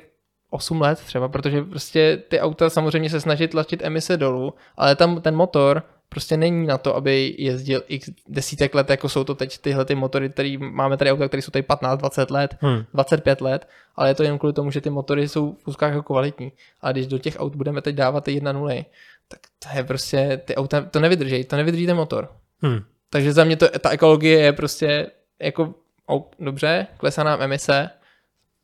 8 0.49 0.81
let 0.81 0.99
třeba, 1.05 1.29
protože 1.29 1.61
prostě 1.61 2.23
ty 2.27 2.39
auta 2.39 2.69
samozřejmě 2.69 3.09
se 3.09 3.21
snaží 3.21 3.47
tlačit 3.47 3.83
emise 3.83 4.17
dolů, 4.17 4.53
ale 4.77 4.95
tam 4.95 5.21
ten 5.21 5.35
motor 5.35 5.83
prostě 6.09 6.37
není 6.37 6.67
na 6.67 6.77
to, 6.77 6.95
aby 6.95 7.35
jezdil 7.37 7.83
x 7.87 8.09
desítek 8.27 8.75
let, 8.75 8.89
jako 8.89 9.09
jsou 9.09 9.23
to 9.23 9.35
teď 9.35 9.57
tyhle 9.57 9.85
ty 9.85 9.95
motory, 9.95 10.29
které 10.29 10.55
máme 10.57 10.97
tady 10.97 11.11
auta, 11.11 11.27
které 11.27 11.41
jsou 11.41 11.51
tady 11.51 11.63
15, 11.63 11.99
20 11.99 12.31
let, 12.31 12.57
hmm. 12.59 12.83
25 12.93 13.41
let, 13.41 13.67
ale 13.95 14.09
je 14.09 14.15
to 14.15 14.23
jen 14.23 14.37
kvůli 14.37 14.53
tomu, 14.53 14.71
že 14.71 14.81
ty 14.81 14.89
motory 14.89 15.27
jsou 15.29 15.53
v 15.53 15.67
úzkách 15.67 15.93
jako 15.93 16.03
kvalitní. 16.03 16.51
A 16.81 16.91
když 16.91 17.07
do 17.07 17.17
těch 17.17 17.35
aut 17.39 17.55
budeme 17.55 17.81
teď 17.81 17.95
dávat 17.95 18.23
ty 18.23 18.39
1.0, 18.39 18.85
tak 19.27 19.39
to 19.59 19.77
je 19.77 19.83
prostě, 19.83 20.41
ty 20.45 20.55
auta 20.55 20.81
to 20.81 20.99
nevydrží, 20.99 21.43
to 21.43 21.55
nevydrží 21.55 21.85
ten 21.85 21.95
motor. 21.95 22.29
Hmm. 22.61 22.79
Takže 23.09 23.33
za 23.33 23.43
mě 23.43 23.57
to, 23.57 23.69
ta 23.79 23.89
ekologie 23.89 24.39
je 24.39 24.53
prostě 24.53 25.11
jako 25.39 25.75
oh, 26.05 26.21
dobře, 26.39 26.87
klesá 26.97 27.23
nám 27.23 27.41
emise, 27.41 27.89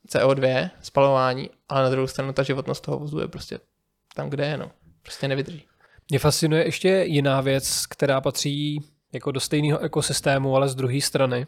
CO2, 0.08 0.70
spalování, 0.82 1.50
ale 1.70 1.84
na 1.84 1.90
druhou 1.90 2.08
stranu 2.08 2.34
ta 2.34 2.44
životnost 2.44 2.84
toho 2.84 3.00
vozu 3.00 3.20
je 3.20 3.28
prostě 3.28 3.60
tam, 4.16 4.30
kde 4.30 4.46
je, 4.46 4.58
no. 4.58 4.72
Prostě 5.02 5.28
nevydrží. 5.28 5.68
Mě 6.12 6.20
fascinuje 6.20 6.66
ještě 6.66 7.04
jiná 7.08 7.42
věc, 7.42 7.86
která 7.86 8.22
patří 8.22 8.80
jako 9.14 9.32
do 9.32 9.40
stejného 9.40 9.80
ekosystému, 9.80 10.56
ale 10.56 10.70
z 10.70 10.76
druhé 10.76 11.02
strany, 11.02 11.48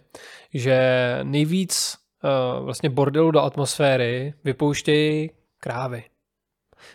že 0.53 0.79
nejvíc 1.23 1.97
uh, 2.23 2.65
vlastně 2.65 2.89
bordelu 2.89 3.31
do 3.31 3.41
atmosféry 3.41 4.33
vypouštějí 4.43 5.31
krávy. 5.59 6.03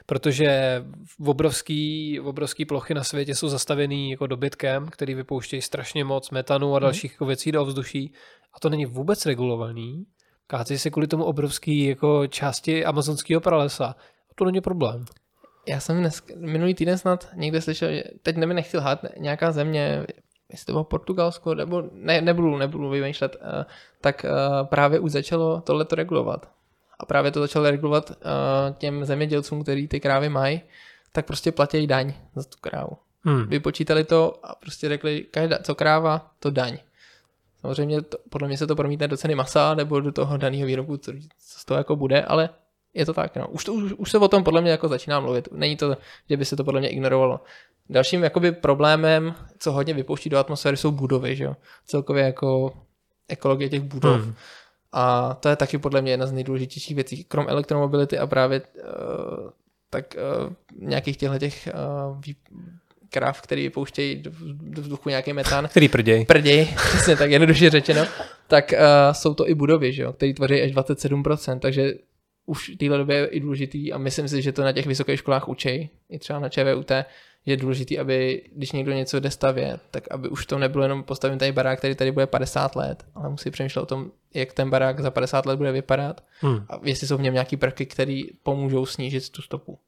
Protože 0.06 0.82
v 1.20 1.28
obrovský, 1.28 2.18
v 2.18 2.26
obrovský 2.26 2.64
plochy 2.64 2.94
na 2.94 3.04
světě 3.04 3.34
jsou 3.34 3.48
zastavený 3.48 4.10
jako 4.10 4.26
dobytkem, 4.26 4.86
který 4.86 5.14
vypouštějí 5.14 5.62
strašně 5.62 6.04
moc 6.04 6.30
metanu 6.30 6.74
a 6.74 6.78
mhm. 6.78 6.82
dalších 6.82 7.12
jako 7.12 7.26
věcí 7.26 7.52
do 7.52 7.62
ovzduší 7.62 8.12
a 8.54 8.60
to 8.60 8.68
není 8.68 8.86
vůbec 8.86 9.26
regulovaný. 9.26 10.06
Kácí 10.46 10.78
se 10.78 10.90
kvůli 10.90 11.06
tomu 11.06 11.24
obrovský 11.24 11.84
jako 11.84 12.26
části 12.26 12.84
amazonského 12.84 13.40
pralesa. 13.40 13.86
A 14.30 14.34
to 14.34 14.44
není 14.44 14.60
problém. 14.60 15.04
Já 15.68 15.80
jsem 15.80 15.98
dnes, 15.98 16.22
minulý 16.36 16.74
týden 16.74 16.98
snad 16.98 17.28
někde 17.34 17.60
slyšel, 17.60 17.92
že 17.92 18.02
teď 18.22 18.36
nevím, 18.36 18.56
nechci 18.56 18.76
lhát, 18.76 19.04
nějaká 19.16 19.52
země, 19.52 20.06
jestli 20.52 20.66
to 20.66 20.72
bylo 20.72 20.84
Portugalsko, 20.84 21.54
nebo 21.54 21.82
ne, 21.92 22.20
nebudu, 22.20 22.56
nebudu 22.56 22.88
vymýšlet, 22.88 23.36
uh, 23.36 23.64
tak 24.00 24.24
uh, 24.24 24.66
právě 24.66 24.98
už 24.98 25.12
začalo 25.12 25.60
tohleto 25.60 25.96
regulovat. 25.96 26.50
A 26.98 27.06
právě 27.06 27.30
to 27.30 27.40
začalo 27.40 27.70
regulovat 27.70 28.10
uh, 28.10 28.16
těm 28.78 29.04
zemědělcům, 29.04 29.62
který 29.62 29.88
ty 29.88 30.00
krávy 30.00 30.28
mají, 30.28 30.60
tak 31.12 31.26
prostě 31.26 31.52
platí 31.52 31.86
daň 31.86 32.12
za 32.34 32.42
tu 32.42 32.56
krávu. 32.60 32.96
Hmm. 33.22 33.46
Vypočítali 33.46 34.04
to 34.04 34.38
a 34.42 34.54
prostě 34.54 34.88
řekli, 34.88 35.26
každá, 35.30 35.58
co 35.58 35.74
kráva, 35.74 36.30
to 36.40 36.50
daň. 36.50 36.78
Samozřejmě 37.60 38.02
to, 38.02 38.18
podle 38.30 38.48
mě 38.48 38.58
se 38.58 38.66
to 38.66 38.76
promítne 38.76 39.08
do 39.08 39.16
ceny 39.16 39.34
masa 39.34 39.74
nebo 39.74 40.00
do 40.00 40.12
toho 40.12 40.36
daného 40.36 40.66
výrobu, 40.66 40.96
co, 40.96 41.12
co 41.38 41.58
z 41.58 41.64
toho 41.64 41.78
jako 41.78 41.96
bude, 41.96 42.22
ale 42.22 42.48
je 42.98 43.06
to 43.06 43.12
tak, 43.12 43.36
no. 43.36 43.48
Už, 43.48 43.64
to, 43.64 43.72
už, 43.72 43.92
už 43.92 44.10
se 44.10 44.18
o 44.18 44.28
tom 44.28 44.44
podle 44.44 44.60
mě 44.60 44.70
jako 44.70 44.88
začíná 44.88 45.20
mluvit. 45.20 45.48
Není 45.52 45.76
to, 45.76 45.96
že 46.30 46.36
by 46.36 46.44
se 46.44 46.56
to 46.56 46.64
podle 46.64 46.80
mě 46.80 46.88
ignorovalo. 46.88 47.40
Dalším 47.90 48.22
jakoby 48.22 48.52
problémem, 48.52 49.34
co 49.58 49.72
hodně 49.72 49.94
vypouští 49.94 50.30
do 50.30 50.38
atmosféry, 50.38 50.76
jsou 50.76 50.90
budovy, 50.90 51.36
že 51.36 51.44
jo. 51.44 51.56
Celkově 51.86 52.24
jako 52.24 52.72
ekologie 53.28 53.68
těch 53.68 53.82
budov. 53.82 54.20
Hmm. 54.20 54.34
A 54.92 55.34
to 55.34 55.48
je 55.48 55.56
taky 55.56 55.78
podle 55.78 56.02
mě 56.02 56.12
jedna 56.12 56.26
z 56.26 56.32
nejdůležitějších 56.32 56.94
věcí. 56.94 57.24
Krom 57.24 57.46
elektromobility 57.48 58.18
a 58.18 58.26
právě 58.26 58.60
uh, 58.60 59.50
tak 59.90 60.16
uh, 60.16 60.52
nějakých 60.88 61.16
těchto 61.16 61.38
těch 61.38 61.68
uh, 62.08 62.20
krav, 63.10 63.40
který 63.40 63.62
vypouštějí 63.62 64.22
do, 64.22 64.30
vzduchu 64.80 65.08
nějaký 65.08 65.32
metan. 65.32 65.68
Který 65.68 65.88
prděj. 65.88 66.24
Prděj, 66.24 66.74
přesně 66.88 67.16
tak 67.16 67.30
jednoduše 67.30 67.70
řečeno. 67.70 68.06
Tak 68.46 68.72
uh, 68.72 69.12
jsou 69.12 69.34
to 69.34 69.48
i 69.48 69.54
budovy, 69.54 69.92
že 69.92 70.02
jo, 70.02 70.12
které 70.12 70.34
tvoří 70.34 70.62
až 70.62 70.72
27%, 70.72 71.58
takže 71.58 71.94
už 72.48 72.68
v 72.68 72.76
téhle 72.76 72.98
době 72.98 73.16
je 73.16 73.26
i 73.26 73.40
důležitý 73.40 73.92
a 73.92 73.98
myslím 73.98 74.28
si, 74.28 74.42
že 74.42 74.52
to 74.52 74.62
na 74.62 74.72
těch 74.72 74.86
vysokých 74.86 75.18
školách 75.18 75.48
učí, 75.48 75.90
i 76.10 76.18
třeba 76.18 76.38
na 76.38 76.48
ČVUT, 76.48 76.92
je 77.46 77.56
důležitý, 77.56 77.98
aby 77.98 78.42
když 78.56 78.72
někdo 78.72 78.92
něco 78.92 79.20
jde 79.20 79.30
stavět, 79.30 79.80
tak 79.90 80.04
aby 80.10 80.28
už 80.28 80.46
to 80.46 80.58
nebylo 80.58 80.84
jenom 80.84 81.02
postavit 81.02 81.38
tady 81.38 81.52
barák, 81.52 81.78
který 81.78 81.94
tady 81.94 82.12
bude 82.12 82.26
50 82.26 82.76
let, 82.76 83.04
ale 83.14 83.28
musí 83.28 83.50
přemýšlet 83.50 83.82
o 83.82 83.86
tom, 83.86 84.10
jak 84.34 84.52
ten 84.52 84.70
barák 84.70 85.00
za 85.00 85.10
50 85.10 85.46
let 85.46 85.56
bude 85.56 85.72
vypadat 85.72 86.24
hmm. 86.40 86.64
a 86.68 86.80
jestli 86.82 87.06
jsou 87.06 87.16
v 87.16 87.20
něm 87.22 87.34
nějaký 87.34 87.56
prvky, 87.56 87.86
které 87.86 88.22
pomůžou 88.42 88.86
snížit 88.86 89.30
tu 89.30 89.42
stopu. 89.42 89.78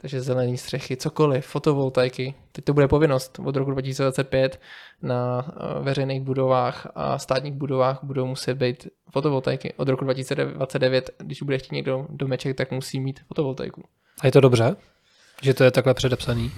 Takže 0.00 0.20
zelené 0.20 0.56
střechy, 0.56 0.96
cokoliv, 0.96 1.46
fotovoltaiky. 1.46 2.34
Teď 2.52 2.64
to 2.64 2.74
bude 2.74 2.88
povinnost 2.88 3.38
od 3.44 3.56
roku 3.56 3.70
2025 3.70 4.60
na 5.02 5.46
eh, 5.48 5.82
veřejných 5.82 6.20
budovách 6.20 6.86
a 6.94 7.18
státních 7.18 7.52
budovách 7.52 7.98
budou 8.02 8.26
muset 8.26 8.54
být 8.54 8.88
fotovoltaiky. 9.10 9.74
Od 9.76 9.88
roku 9.88 10.04
2029, 10.04 11.10
když 11.18 11.42
bude 11.42 11.58
chtít 11.58 11.72
někdo 11.72 12.06
domeček, 12.10 12.56
tak 12.56 12.70
musí 12.70 13.00
mít 13.00 13.20
fotovoltaiku. 13.28 13.84
A 14.20 14.26
je 14.26 14.32
to 14.32 14.40
dobře, 14.40 14.76
že 15.42 15.54
to 15.54 15.64
je 15.64 15.70
takhle 15.70 15.94
předepsaný? 15.94 16.52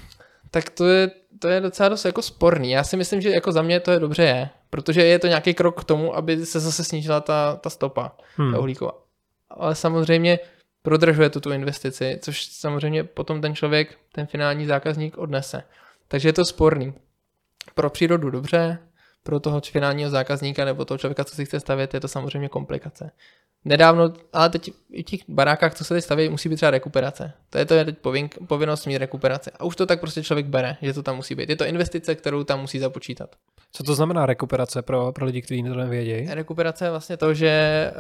Tak 0.51 0.71
to 0.71 0.87
je, 0.87 1.11
to 1.39 1.49
je 1.49 1.61
docela 1.61 1.89
dost 1.89 2.05
jako 2.05 2.23
sporný. 2.23 2.71
Já 2.71 2.85
si 2.85 2.97
myslím, 2.97 3.21
že 3.21 3.31
jako 3.31 3.53
za 3.53 3.63
mě 3.63 3.81
to 3.81 3.91
je 3.91 3.99
dobře 3.99 4.23
je, 4.23 4.49
protože 4.71 5.05
je 5.05 5.19
to 5.19 5.27
nějaký 5.27 5.55
krok 5.55 5.81
k 5.81 5.85
tomu, 5.85 6.17
aby 6.17 6.47
se 6.47 6.61
zase 6.61 6.85
snížila 6.85 7.21
ta, 7.21 7.57
ta 7.57 7.71
stopa 7.71 8.13
hmm. 8.37 8.53
ta 8.53 8.59
uhlíková. 8.59 8.93
Ale 9.51 9.75
samozřejmě 9.75 10.39
prodražuje 10.83 11.31
tu, 11.31 11.41
tu 11.41 11.53
investici, 11.53 12.19
což 12.23 12.47
samozřejmě 12.47 13.05
potom 13.05 13.41
ten 13.41 13.55
člověk, 13.55 13.99
ten 14.13 14.27
finální 14.27 14.67
zákazník 14.67 15.19
odnese. 15.19 15.63
Takže 16.09 16.29
je 16.29 16.33
to 16.33 16.45
sporný. 16.45 16.95
Pro 17.75 17.91
přírodu 17.91 18.31
dobře, 18.31 18.79
pro 19.23 19.41
toho 19.41 19.61
finálního 19.61 20.11
zákazníka 20.11 20.65
nebo 20.65 20.85
toho 20.85 20.99
člověka, 20.99 21.25
co 21.25 21.37
si 21.37 21.45
chce 21.45 21.61
stavět, 21.61 21.95
je 21.95 22.01
to 22.01 22.09
samozřejmě 22.09 22.49
komplikace. 22.49 23.11
Nedávno, 23.65 24.13
ale 24.33 24.51
teď 24.51 24.71
i 24.91 25.03
v 25.03 25.07
těch 25.07 25.21
barákách, 25.29 25.75
co 25.75 25.85
se 25.85 25.95
teď 25.95 26.05
staví, 26.05 26.29
musí 26.29 26.49
být 26.49 26.57
třeba 26.57 26.71
rekuperace. 26.71 27.33
To 27.51 27.59
je 27.59 27.65
to 27.65 27.75
je 27.75 27.85
teď 27.85 27.99
povin, 27.99 28.29
povinnost 28.47 28.87
mít 28.87 28.99
rekuperace. 28.99 29.51
A 29.59 29.65
už 29.65 29.77
to 29.77 29.87
tak 29.87 30.01
prostě 30.01 30.23
člověk 30.23 30.47
bere, 30.47 30.77
že 30.83 30.93
to 30.93 31.03
tam 31.03 31.17
musí 31.17 31.35
být. 31.35 31.49
Je 31.49 31.57
to 31.57 31.65
investice, 31.65 32.15
kterou 32.15 32.45
tam 32.45 32.61
musí 32.61 32.79
započítat. 32.79 33.37
Co 33.73 33.83
to 33.83 33.95
znamená 33.95 34.27
rekuperace 34.27 34.83
pro, 34.83 35.13
pro 35.13 35.27
lidi, 35.27 35.43
kteří 35.43 35.63
to 35.63 35.75
nevědějí? 35.75 36.29
Rekuperace 36.31 36.85
je 36.85 36.91
vlastně 36.91 37.17
to, 37.17 37.35
že 37.35 37.93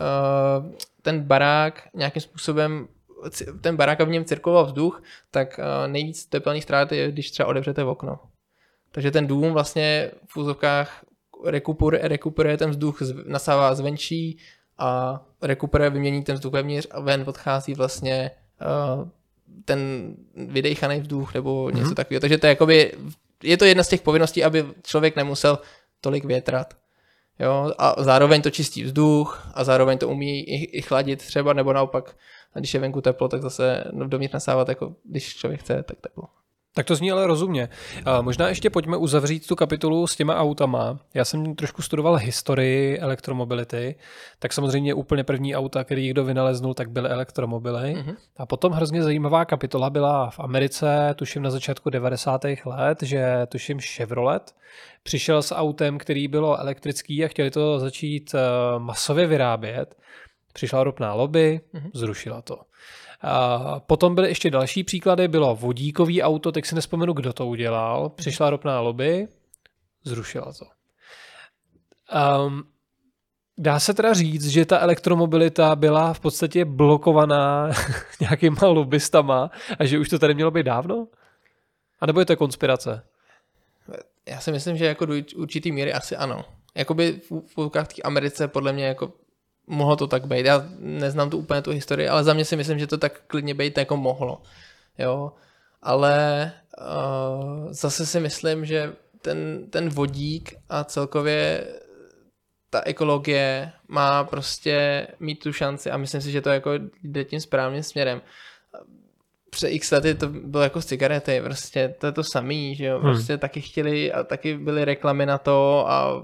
uh, 0.60 0.72
ten 1.02 1.20
barák 1.20 1.88
nějakým 1.94 2.22
způsobem 2.22 2.88
ten 3.60 3.76
barák 3.76 4.00
a 4.00 4.04
v 4.04 4.08
něm 4.08 4.24
cirkuloval 4.24 4.66
vzduch, 4.66 5.02
tak 5.30 5.58
uh, 5.58 5.92
nejvíc 5.92 6.26
tepelných 6.26 6.62
ztrát 6.62 6.92
je, 6.92 7.12
když 7.12 7.30
třeba 7.30 7.48
otevřete 7.48 7.84
okno. 7.84 8.18
Takže 8.92 9.10
ten 9.10 9.26
dům 9.26 9.52
vlastně 9.52 10.10
v 10.26 10.36
úzovkách 10.36 11.04
rekuperuje, 11.44 12.08
rekuperuje 12.08 12.56
ten 12.56 12.70
vzduch, 12.70 12.98
nasává 13.26 13.74
zvenčí 13.74 14.38
a 14.78 15.20
rekuperuje, 15.42 15.90
vymění 15.90 16.22
ten 16.22 16.34
vzduch 16.34 16.52
vevnitř 16.52 16.86
a 16.90 17.00
ven 17.00 17.24
odchází 17.26 17.74
vlastně 17.74 18.30
uh, 18.60 19.08
ten 19.64 20.14
vydejchaný 20.36 21.00
vzduch 21.00 21.34
nebo 21.34 21.70
něco 21.70 21.90
mm-hmm. 21.90 21.94
takového. 21.94 22.20
Takže 22.20 22.38
to 22.38 22.46
je 22.46 22.50
jakoby 22.50 22.92
je 23.42 23.56
to 23.56 23.64
jedna 23.64 23.84
z 23.84 23.88
těch 23.88 24.02
povinností, 24.02 24.44
aby 24.44 24.64
člověk 24.82 25.16
nemusel 25.16 25.58
tolik 26.00 26.24
větrat. 26.24 26.74
Jo? 27.38 27.72
A 27.78 28.02
zároveň 28.02 28.42
to 28.42 28.50
čistí 28.50 28.84
vzduch 28.84 29.48
a 29.54 29.64
zároveň 29.64 29.98
to 29.98 30.08
umí 30.08 30.40
i, 30.40 30.78
i 30.78 30.82
chladit 30.82 31.18
třeba, 31.18 31.52
nebo 31.52 31.72
naopak, 31.72 32.16
když 32.54 32.74
je 32.74 32.80
venku 32.80 33.00
teplo, 33.00 33.28
tak 33.28 33.42
zase 33.42 33.84
dovnitř 33.92 34.34
nasávat, 34.34 34.68
jako 34.68 34.94
když 35.04 35.36
člověk 35.36 35.60
chce, 35.60 35.82
tak 35.82 36.00
teplo. 36.00 36.24
Tak 36.74 36.86
to 36.86 36.94
zní 36.94 37.12
ale 37.12 37.26
rozumně. 37.26 37.68
Možná 38.20 38.48
ještě 38.48 38.70
pojďme 38.70 38.96
uzavřít 38.96 39.46
tu 39.46 39.56
kapitolu 39.56 40.06
s 40.06 40.16
těma 40.16 40.36
autama. 40.36 40.98
Já 41.14 41.24
jsem 41.24 41.54
trošku 41.54 41.82
studoval 41.82 42.16
historii 42.16 42.98
elektromobility, 42.98 43.94
tak 44.38 44.52
samozřejmě 44.52 44.94
úplně 44.94 45.24
první 45.24 45.56
auta, 45.56 45.84
který 45.84 46.02
někdo 46.02 46.24
vynaleznul, 46.24 46.74
tak 46.74 46.90
byly 46.90 47.08
elektromobily. 47.08 47.94
Mm-hmm. 47.94 48.16
A 48.36 48.46
potom 48.46 48.72
hrozně 48.72 49.02
zajímavá 49.02 49.44
kapitola 49.44 49.90
byla 49.90 50.30
v 50.30 50.40
Americe, 50.40 51.14
tuším 51.16 51.42
na 51.42 51.50
začátku 51.50 51.90
90. 51.90 52.44
let, 52.64 53.02
že 53.02 53.46
tuším 53.48 53.80
Chevrolet 53.80 54.54
přišel 55.02 55.42
s 55.42 55.54
autem, 55.54 55.98
který 55.98 56.28
bylo 56.28 56.60
elektrický 56.60 57.24
a 57.24 57.28
chtěli 57.28 57.50
to 57.50 57.78
začít 57.78 58.34
eh, 58.34 58.38
masově 58.78 59.26
vyrábět. 59.26 59.96
Přišla 60.52 60.84
ropná 60.84 61.14
lobby, 61.14 61.60
mm-hmm. 61.74 61.90
zrušila 61.94 62.42
to. 62.42 62.58
A 63.22 63.80
potom 63.80 64.14
byly 64.14 64.28
ještě 64.28 64.50
další 64.50 64.84
příklady, 64.84 65.28
bylo 65.28 65.56
vodíkový 65.56 66.22
auto, 66.22 66.52
teď 66.52 66.66
si 66.66 66.74
nespomenu, 66.74 67.12
kdo 67.12 67.32
to 67.32 67.46
udělal, 67.46 68.08
přišla 68.08 68.50
ropná 68.50 68.80
lobby, 68.80 69.28
zrušila 70.04 70.52
to. 70.52 70.64
Um, 72.44 72.64
dá 73.58 73.80
se 73.80 73.94
teda 73.94 74.12
říct, 74.12 74.46
že 74.46 74.66
ta 74.66 74.78
elektromobilita 74.78 75.76
byla 75.76 76.12
v 76.12 76.20
podstatě 76.20 76.64
blokovaná 76.64 77.70
nějakýma 78.20 78.66
lobbystama 78.66 79.50
a 79.78 79.84
že 79.84 79.98
už 79.98 80.08
to 80.08 80.18
tady 80.18 80.34
mělo 80.34 80.50
být 80.50 80.66
dávno? 80.66 81.08
A 82.00 82.06
nebo 82.06 82.20
je 82.20 82.26
to 82.26 82.36
konspirace? 82.36 83.02
Já 84.26 84.40
si 84.40 84.52
myslím, 84.52 84.76
že 84.76 84.86
jako 84.86 85.06
do 85.06 85.14
určitý 85.36 85.72
míry 85.72 85.92
asi 85.92 86.16
ano. 86.16 86.44
Jakoby 86.74 87.20
v, 87.30 87.42
v 87.56 87.70
té 87.70 88.02
Americe 88.04 88.48
podle 88.48 88.72
mě 88.72 88.84
jako 88.84 89.12
mohlo 89.72 89.96
to 89.96 90.06
tak 90.06 90.26
být. 90.26 90.46
Já 90.46 90.64
neznám 90.78 91.30
tu 91.30 91.38
úplně 91.38 91.62
tu 91.62 91.70
historii, 91.70 92.08
ale 92.08 92.24
za 92.24 92.34
mě 92.34 92.44
si 92.44 92.56
myslím, 92.56 92.78
že 92.78 92.86
to 92.86 92.98
tak 92.98 93.20
klidně 93.26 93.54
být 93.54 93.78
jako 93.78 93.96
mohlo. 93.96 94.42
Jo, 94.98 95.32
ale 95.82 96.52
uh, 96.78 97.72
zase 97.72 98.06
si 98.06 98.20
myslím, 98.20 98.64
že 98.64 98.92
ten, 99.22 99.66
ten 99.70 99.88
vodík 99.88 100.54
a 100.68 100.84
celkově 100.84 101.66
ta 102.70 102.82
ekologie 102.84 103.72
má 103.88 104.24
prostě 104.24 105.06
mít 105.20 105.36
tu 105.36 105.52
šanci 105.52 105.90
a 105.90 105.96
myslím 105.96 106.20
si, 106.20 106.30
že 106.30 106.40
to 106.40 106.50
jako 106.50 106.70
jde 107.02 107.24
tím 107.24 107.40
správným 107.40 107.82
směrem. 107.82 108.22
před 109.50 109.68
x 109.68 109.90
lety 109.90 110.14
to 110.14 110.28
bylo 110.28 110.62
jako 110.62 110.82
z 110.82 110.86
cigarety, 110.86 111.40
prostě 111.44 111.94
to 111.98 112.06
je 112.06 112.12
to 112.12 112.22
samý, 112.32 112.74
že 112.74 112.84
jo, 112.84 112.98
hmm. 112.98 113.02
prostě 113.02 113.38
taky 113.38 113.60
chtěli 113.60 114.12
a 114.12 114.24
taky 114.24 114.58
byly 114.58 114.84
reklamy 114.84 115.26
na 115.26 115.38
to 115.38 115.90
a 115.90 116.22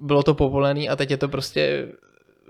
bylo 0.00 0.22
to 0.22 0.34
povolený 0.34 0.88
a 0.88 0.96
teď 0.96 1.10
je 1.10 1.16
to 1.16 1.28
prostě 1.28 1.92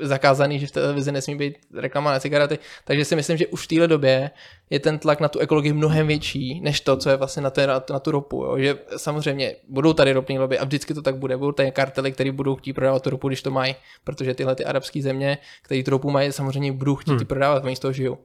zakázaný, 0.03 0.59
že 0.59 0.67
v 0.67 0.71
televizi 0.71 1.13
nesmí 1.13 1.37
být 1.37 1.59
reklama 1.75 2.13
na 2.13 2.21
cigarety, 2.21 2.59
takže 2.85 3.05
si 3.05 3.17
myslím, 3.17 3.37
že 3.37 3.47
už 3.47 3.65
v 3.65 3.69
téhle 3.69 3.89
době 3.89 4.31
je 4.71 4.81
ten 4.81 4.99
tlak 4.99 5.21
na 5.21 5.29
tu 5.29 5.39
ekologii 5.39 5.73
mnohem 5.73 6.07
větší, 6.07 6.61
než 6.61 6.81
to, 6.81 6.97
co 6.97 7.11
je 7.11 7.17
vlastně 7.17 7.43
na, 7.43 7.51
té, 7.51 7.67
na, 7.67 7.83
na 7.91 7.99
tu 7.99 8.11
ropu. 8.11 8.45
Jo. 8.45 8.59
Že 8.59 8.79
samozřejmě 8.97 9.57
budou 9.69 9.93
tady 9.93 10.13
ropní 10.13 10.39
lobby 10.39 10.59
a 10.59 10.65
vždycky 10.65 10.95
to 10.95 11.03
tak 11.03 11.17
bude. 11.17 11.37
Budou 11.37 11.53
tady 11.53 11.71
kartely, 11.71 12.13
které 12.13 12.33
budou 12.33 12.57
chtít 12.57 12.73
prodávat 12.73 13.03
tu 13.03 13.11
ropu, 13.11 13.29
když 13.29 13.43
to 13.43 13.51
mají, 13.51 13.75
protože 14.05 14.35
tyhle 14.35 14.55
ty 14.55 14.65
arabské 14.65 15.03
země, 15.03 15.39
které 15.63 15.83
tu 15.83 15.91
ropu 15.91 16.11
mají, 16.11 16.33
samozřejmě 16.33 16.73
budou 16.73 16.97
chtít 16.97 17.11
hmm. 17.11 17.27
prodávat, 17.27 17.65
oni 17.65 17.77
z 17.77 17.81
toho 17.81 17.93
žijou. 17.93 18.19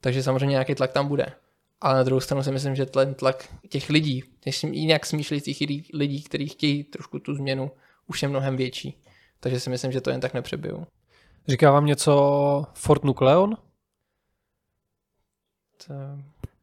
Takže 0.00 0.22
samozřejmě 0.22 0.46
nějaký 0.50 0.74
tlak 0.74 0.92
tam 0.92 1.08
bude. 1.08 1.26
Ale 1.80 1.94
na 1.94 2.02
druhou 2.02 2.20
stranu 2.20 2.42
si 2.42 2.52
myslím, 2.52 2.76
že 2.76 2.86
ten 2.86 3.14
tlak 3.14 3.48
těch 3.68 3.90
lidí, 3.90 4.24
těch 4.40 4.64
jinak 4.64 5.06
smýšlejících 5.06 5.60
lidí, 5.94 6.22
kteří 6.22 6.48
chtějí 6.48 6.84
trošku 6.84 7.18
tu 7.18 7.34
změnu, 7.34 7.70
už 8.06 8.22
je 8.22 8.28
mnohem 8.28 8.56
větší. 8.56 9.02
Takže 9.40 9.60
si 9.60 9.70
myslím, 9.70 9.92
že 9.92 10.00
to 10.00 10.10
jen 10.10 10.20
tak 10.20 10.34
nepřebijou. 10.34 10.86
Říká 11.48 11.70
vám 11.70 11.86
něco 11.86 12.64
Ford 12.74 13.04
Nucleon? 13.04 13.56
To... 15.86 15.94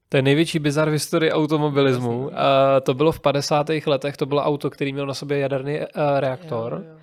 To 0.10 0.18
je 0.18 0.22
největší 0.22 0.60
bizar 0.60 0.90
v 0.90 0.92
historii 0.92 1.32
automobilismu. 1.32 2.32
A 2.34 2.80
to 2.80 2.94
bylo 2.94 3.12
v 3.12 3.20
50. 3.20 3.68
letech, 3.86 4.18
to 4.18 4.26
bylo 4.26 4.44
auto, 4.44 4.70
který 4.70 4.94
měl 4.94 5.06
na 5.06 5.14
sobě 5.14 5.40
jaderný 5.40 5.80
uh, 5.80 5.86
reaktor. 6.20 6.84
Jo, 6.86 6.92
jo. 6.92 6.98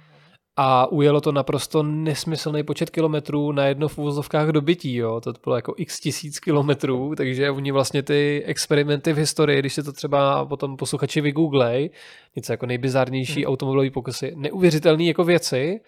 A 0.57 0.87
ujelo 0.87 1.21
to 1.21 1.33
naprosto 1.33 1.83
nesmyslný 1.83 2.63
počet 2.63 2.91
kilometrů 2.91 3.53
na 3.53 3.67
jedno 3.67 3.89
v 3.89 3.99
úvozovkách 3.99 4.49
dobytí. 4.49 4.95
Jo. 4.95 5.21
To 5.21 5.33
bylo 5.45 5.57
jako 5.57 5.75
x 5.77 6.01
tisíc 6.01 6.41
kilometrů, 6.41 7.15
takže 7.17 7.51
oni 7.51 7.73
vlastně 7.73 8.03
ty 8.03 8.43
experimenty 8.47 9.13
v 9.13 9.17
historii, 9.17 9.59
když 9.59 9.75
se 9.75 9.83
to 9.83 9.93
třeba 9.93 10.47
potom 10.47 10.77
posluchači 10.77 11.21
vygooglej, 11.21 11.91
něco 12.37 12.53
jako 12.53 12.67
nejbizarnější 12.67 13.43
hmm. 13.43 13.51
automobilový 13.51 13.91
pokusy, 13.91 14.33
neuvěřitelné 14.37 15.05
jako 15.05 15.25
věci, 15.25 15.81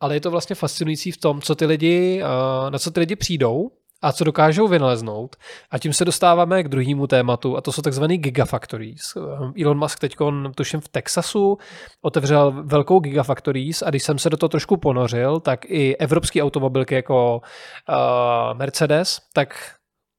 ale 0.00 0.16
je 0.16 0.20
to 0.20 0.30
vlastně 0.30 0.56
fascinující 0.56 1.10
v 1.10 1.16
tom, 1.16 1.40
co 1.40 1.54
ty 1.54 1.66
lidi, 1.66 2.22
eh, 2.22 2.70
na 2.70 2.78
co 2.78 2.90
ty 2.90 3.00
lidi 3.00 3.16
přijdou 3.16 3.70
a 4.02 4.12
co 4.12 4.24
dokážou 4.24 4.68
vynaleznout. 4.68 5.36
A 5.70 5.78
tím 5.78 5.92
se 5.92 6.04
dostáváme 6.04 6.62
k 6.62 6.68
druhému 6.68 7.06
tématu, 7.06 7.56
a 7.56 7.60
to 7.60 7.72
jsou 7.72 7.82
takzvané 7.82 8.16
gigafactories. 8.16 9.16
Eh, 9.16 9.62
Elon 9.62 9.78
Musk 9.78 9.98
teď, 9.98 10.16
tuším 10.54 10.80
v 10.80 10.88
Texasu, 10.88 11.58
otevřel 12.02 12.62
velkou 12.66 13.00
gigafactories 13.00 13.82
a 13.82 13.90
když 13.90 14.02
jsem 14.02 14.18
se 14.18 14.30
do 14.30 14.36
toho 14.36 14.48
trošku 14.48 14.76
ponořil, 14.76 15.40
tak 15.40 15.64
i 15.64 15.96
evropský 15.96 16.42
automobilky 16.42 16.94
jako 16.94 17.40
uh, 17.88 18.58
Mercedes, 18.58 19.20
tak 19.32 19.74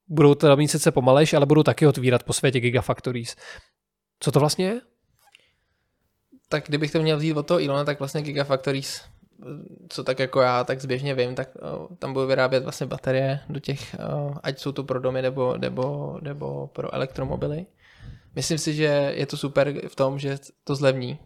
budou 0.07 0.35
teda 0.35 0.55
mít 0.55 0.67
sice 0.67 0.91
pomalejš, 0.91 1.33
ale 1.33 1.45
budou 1.45 1.63
taky 1.63 1.87
otvírat 1.87 2.23
po 2.23 2.33
světě 2.33 2.59
gigafactories. 2.59 3.35
Co 4.19 4.31
to 4.31 4.39
vlastně 4.39 4.65
je? 4.65 4.81
Tak 6.49 6.63
kdybych 6.67 6.91
to 6.91 7.01
měl 7.01 7.17
vzít 7.17 7.37
od 7.37 7.47
toho 7.47 7.61
Ilona, 7.61 7.83
tak 7.83 7.99
vlastně 7.99 8.21
Gigafactories 8.21 9.01
co 9.89 10.03
tak 10.03 10.19
jako 10.19 10.41
já 10.41 10.63
tak 10.63 10.81
zběžně 10.81 11.15
vím, 11.15 11.35
tak 11.35 11.49
uh, 11.55 11.95
tam 11.99 12.13
budou 12.13 12.27
vyrábět 12.27 12.63
vlastně 12.63 12.87
baterie 12.87 13.39
do 13.49 13.59
těch, 13.59 13.95
uh, 13.99 14.37
ať 14.43 14.59
jsou 14.59 14.71
to 14.71 14.83
pro 14.83 14.99
domy 14.99 15.21
nebo, 15.21 15.57
nebo, 15.57 16.17
nebo 16.21 16.67
pro 16.67 16.93
elektromobily. 16.93 17.65
Myslím 18.35 18.57
si, 18.57 18.73
že 18.73 19.13
je 19.15 19.25
to 19.25 19.37
super 19.37 19.87
v 19.87 19.95
tom, 19.95 20.19
že 20.19 20.37
to 20.63 20.75
zlevní 20.75 21.19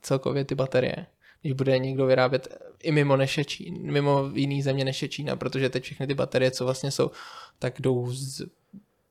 celkově 0.00 0.44
ty 0.44 0.54
baterie, 0.54 1.06
když 1.40 1.52
bude 1.52 1.78
někdo 1.78 2.06
vyrábět 2.06 2.48
i 2.82 2.92
mimo 2.92 3.26
Čína, 3.26 3.92
mimo 3.92 4.30
jiný 4.34 4.62
země 4.62 4.84
než 4.84 5.02
je 5.02 5.08
Čína, 5.08 5.36
protože 5.36 5.70
teď 5.70 5.82
všechny 5.82 6.06
ty 6.06 6.14
baterie, 6.14 6.50
co 6.50 6.64
vlastně 6.64 6.90
jsou, 6.90 7.10
tak 7.58 7.80
jdou 7.80 8.10
z 8.10 8.46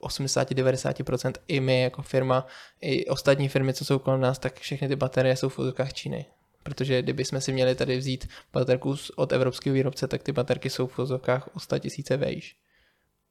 80-90% 0.02 1.34
i 1.48 1.60
my 1.60 1.82
jako 1.82 2.02
firma, 2.02 2.48
i 2.82 3.06
ostatní 3.06 3.50
firmy, 3.50 3.74
co 3.74 3.86
jsou 3.86 4.00
kolem 4.00 4.22
nás, 4.22 4.39
tak 4.39 4.60
všechny 4.60 4.88
ty 4.88 4.96
baterie 4.96 5.36
jsou 5.36 5.50
v 5.50 5.60
úzkách 5.60 5.94
Číny 5.94 6.26
protože 6.65 7.01
kdyby 7.01 7.25
jsme 7.25 7.41
si 7.41 7.54
měli 7.54 7.75
tady 7.75 7.97
vzít 7.97 8.30
baterku 8.54 8.95
od 9.15 9.32
evropského 9.32 9.73
výrobce, 9.73 10.08
tak 10.08 10.23
ty 10.23 10.32
baterky 10.32 10.69
jsou 10.69 10.88
v 10.88 10.97
vozovkách 10.97 11.56
o 11.56 11.60
100 11.60 11.80
tisíce 11.80 12.17
vejš. 12.17 12.56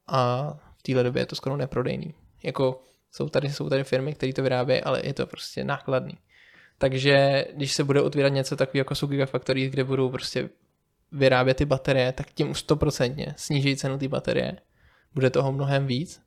A 0.07 0.53
v 0.77 0.83
téhle 0.83 1.03
době 1.03 1.23
je 1.23 1.27
to 1.27 1.37
skoro 1.37 1.57
neprodejný. 1.57 2.15
Jako 2.43 2.83
jsou 3.11 3.29
tady, 3.29 3.51
jsou 3.53 3.69
tady 3.69 3.85
firmy, 3.85 4.15
které 4.15 4.33
to 4.33 4.43
vyrábějí, 4.43 4.83
ale 4.83 5.07
je 5.07 5.15
to 5.15 5.27
prostě 5.27 5.65
nákladný. 5.65 6.19
Takže 6.79 7.45
když 7.55 7.73
se 7.73 7.85
bude 7.85 8.03
otvírat 8.03 8.33
něco 8.33 8.57
takového 8.57 8.81
jako 8.81 8.95
jsou 8.95 9.07
Gigafactory, 9.07 9.71
kde 9.71 9.85
budou 9.85 10.11
prostě 10.11 10.49
vyrábět 11.13 11.55
ty 11.55 11.65
baterie, 11.65 12.13
tak 12.13 12.31
tím 12.31 12.51
už 12.51 12.59
stoprocentně 12.59 13.35
sníží 13.37 13.77
cenu 13.77 13.99
té 13.99 14.09
baterie. 14.09 14.59
Bude 15.15 15.31
toho 15.31 15.53
mnohem 15.53 15.87
víc 15.87 16.23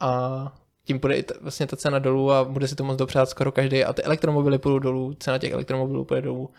a 0.00 0.42
tím 0.88 1.00
půjde 1.00 1.16
i 1.16 1.22
t- 1.22 1.34
vlastně 1.40 1.66
ta 1.66 1.76
cena 1.76 1.98
dolů 1.98 2.32
a 2.32 2.44
bude 2.44 2.68
si 2.68 2.74
to 2.74 2.84
moc 2.84 2.96
dopřát 2.96 3.28
skoro 3.28 3.52
každý. 3.52 3.84
A 3.84 3.92
ty 3.92 4.02
elektromobily 4.02 4.58
půjdou 4.58 4.78
dolů, 4.78 5.14
cena 5.14 5.38
těch 5.38 5.52
elektromobilů 5.52 6.04
půjde 6.04 6.22
dolů. 6.22 6.50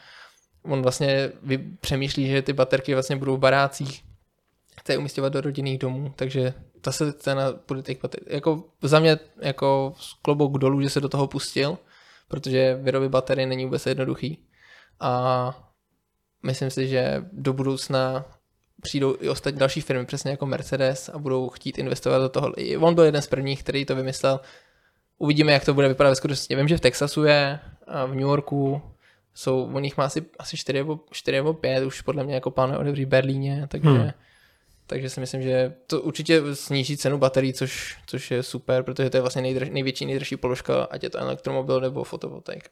On 0.63 0.81
vlastně 0.81 1.31
přemýšlí, 1.81 2.27
že 2.27 2.41
ty 2.41 2.53
baterky 2.53 2.93
vlastně 2.93 3.15
budou 3.15 3.35
v 3.37 3.39
barácích, 3.39 4.03
chce 4.79 4.93
je 4.93 4.97
umístěvat 4.97 5.33
do 5.33 5.41
rodinných 5.41 5.77
domů, 5.79 6.13
takže 6.15 6.53
ta 6.81 6.91
se 6.91 7.13
cena 7.13 7.53
bude 7.67 7.81
těch 7.81 8.01
baterií. 8.01 8.35
Jako 8.35 8.63
za 8.81 8.99
mě 8.99 9.19
jako 9.41 9.93
klobouk 10.21 10.57
dolů, 10.57 10.81
že 10.81 10.89
se 10.89 11.01
do 11.01 11.09
toho 11.09 11.27
pustil, 11.27 11.77
protože 12.27 12.75
vyrobit 12.81 13.11
baterie 13.11 13.47
není 13.47 13.65
vůbec 13.65 13.85
jednoduchý. 13.85 14.45
A 14.99 15.73
myslím 16.43 16.69
si, 16.69 16.87
že 16.87 17.25
do 17.31 17.53
budoucna 17.53 18.25
přijdou 18.81 19.15
i 19.19 19.29
ostatní 19.29 19.59
další 19.59 19.81
firmy, 19.81 20.05
přesně 20.05 20.31
jako 20.31 20.45
Mercedes 20.45 21.09
a 21.09 21.17
budou 21.17 21.49
chtít 21.49 21.77
investovat 21.77 22.19
do 22.19 22.29
toho. 22.29 22.53
On 22.79 22.95
byl 22.95 23.03
jeden 23.03 23.21
z 23.21 23.27
prvních, 23.27 23.63
který 23.63 23.85
to 23.85 23.95
vymyslel. 23.95 24.39
Uvidíme, 25.17 25.51
jak 25.51 25.65
to 25.65 25.73
bude 25.73 25.87
vypadat 25.87 26.09
ve 26.09 26.15
skutečnosti. 26.15 26.55
Vím, 26.55 26.67
že 26.67 26.77
v 26.77 26.81
Texasu 26.81 27.23
je, 27.23 27.59
a 27.87 28.05
v 28.05 28.09
New 28.09 28.19
Yorku 28.19 28.81
jsou, 29.33 29.71
o 29.73 29.79
nich 29.79 29.97
má 29.97 30.05
asi, 30.05 30.25
asi 30.39 30.57
4, 30.57 30.79
nebo, 30.79 30.99
4 31.11 31.37
nebo 31.37 31.53
5, 31.53 31.85
už 31.85 32.01
podle 32.01 32.23
mě 32.23 32.35
jako 32.35 32.51
plánuje 32.51 32.79
otevřít 32.79 33.05
v 33.05 33.07
Berlíně, 33.07 33.67
takže 33.67 33.89
hmm. 33.89 34.11
Takže 34.89 35.09
si 35.09 35.19
myslím, 35.19 35.41
že 35.41 35.73
to 35.87 36.01
určitě 36.01 36.41
sníží 36.53 36.97
cenu 36.97 37.17
baterií, 37.17 37.53
což, 37.53 37.97
což 38.07 38.31
je 38.31 38.43
super, 38.43 38.83
protože 38.83 39.09
to 39.09 39.17
je 39.17 39.21
vlastně 39.21 39.41
nejdrž, 39.41 39.69
největší, 39.69 40.05
nejdražší 40.05 40.37
položka, 40.37 40.83
ať 40.83 41.03
je 41.03 41.09
to 41.09 41.17
elektromobil 41.17 41.81
nebo 41.81 42.03
fotovoltaika. 42.03 42.69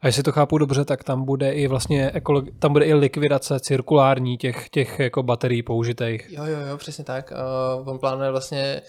A 0.00 0.06
jestli 0.06 0.22
to 0.22 0.32
chápu 0.32 0.58
dobře, 0.58 0.84
tak 0.84 1.04
tam 1.04 1.24
bude 1.24 1.52
i 1.52 1.66
vlastně 1.66 2.10
ekologi- 2.10 2.52
tam 2.58 2.72
bude 2.72 2.84
i 2.84 2.94
likvidace 2.94 3.60
cirkulární 3.60 4.38
těch, 4.38 4.68
těch 4.68 4.98
jako 4.98 5.22
baterií 5.22 5.62
použitých. 5.62 6.26
Jo, 6.30 6.44
jo, 6.44 6.58
jo, 6.68 6.76
přesně 6.76 7.04
tak. 7.04 7.32
Uh, 7.80 7.88
on 7.88 7.98
plánuje 7.98 8.30
vlastně, 8.30 8.82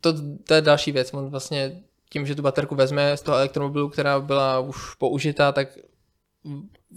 to, 0.00 0.12
to 0.46 0.54
je 0.54 0.62
další 0.62 0.92
věc, 0.92 1.14
on 1.14 1.30
vlastně 1.30 1.82
tím, 2.10 2.26
že 2.26 2.34
tu 2.34 2.42
baterku 2.42 2.74
vezme 2.74 3.16
z 3.16 3.22
toho 3.22 3.36
elektromobilu, 3.36 3.88
která 3.88 4.20
byla 4.20 4.60
už 4.60 4.94
použitá, 4.94 5.52
tak 5.52 5.68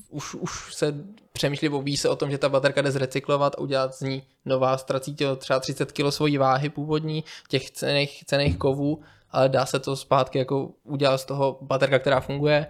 už, 0.10 0.36
už 0.36 0.76
se 0.76 0.96
přemýšlí, 1.32 1.70
ví 1.82 1.98
se 1.98 2.10
o 2.10 2.16
tom, 2.16 2.32
že 2.32 2.38
ta 2.38 2.50
baterka 2.50 2.82
jde 2.82 2.92
zrecyklovat 2.92 3.56
a 3.56 3.60
udělat 3.60 3.96
z 3.96 4.02
ní 4.02 4.24
nová, 4.46 4.78
ztrací 4.78 5.16
to 5.16 5.36
třeba 5.36 5.60
30 5.60 5.92
kg 5.92 6.10
svojí 6.10 6.38
váhy 6.38 6.70
původní, 6.70 7.24
těch 7.48 7.72
cených, 7.72 8.24
cených 8.26 8.58
kovů, 8.58 9.02
ale 9.32 9.50
dá 9.50 9.66
se 9.66 9.80
to 9.80 9.96
zpátky 9.96 10.38
jako 10.38 10.70
udělat 10.84 11.18
z 11.18 11.26
toho 11.26 11.58
baterka, 11.62 12.00
která 12.00 12.20
funguje. 12.20 12.68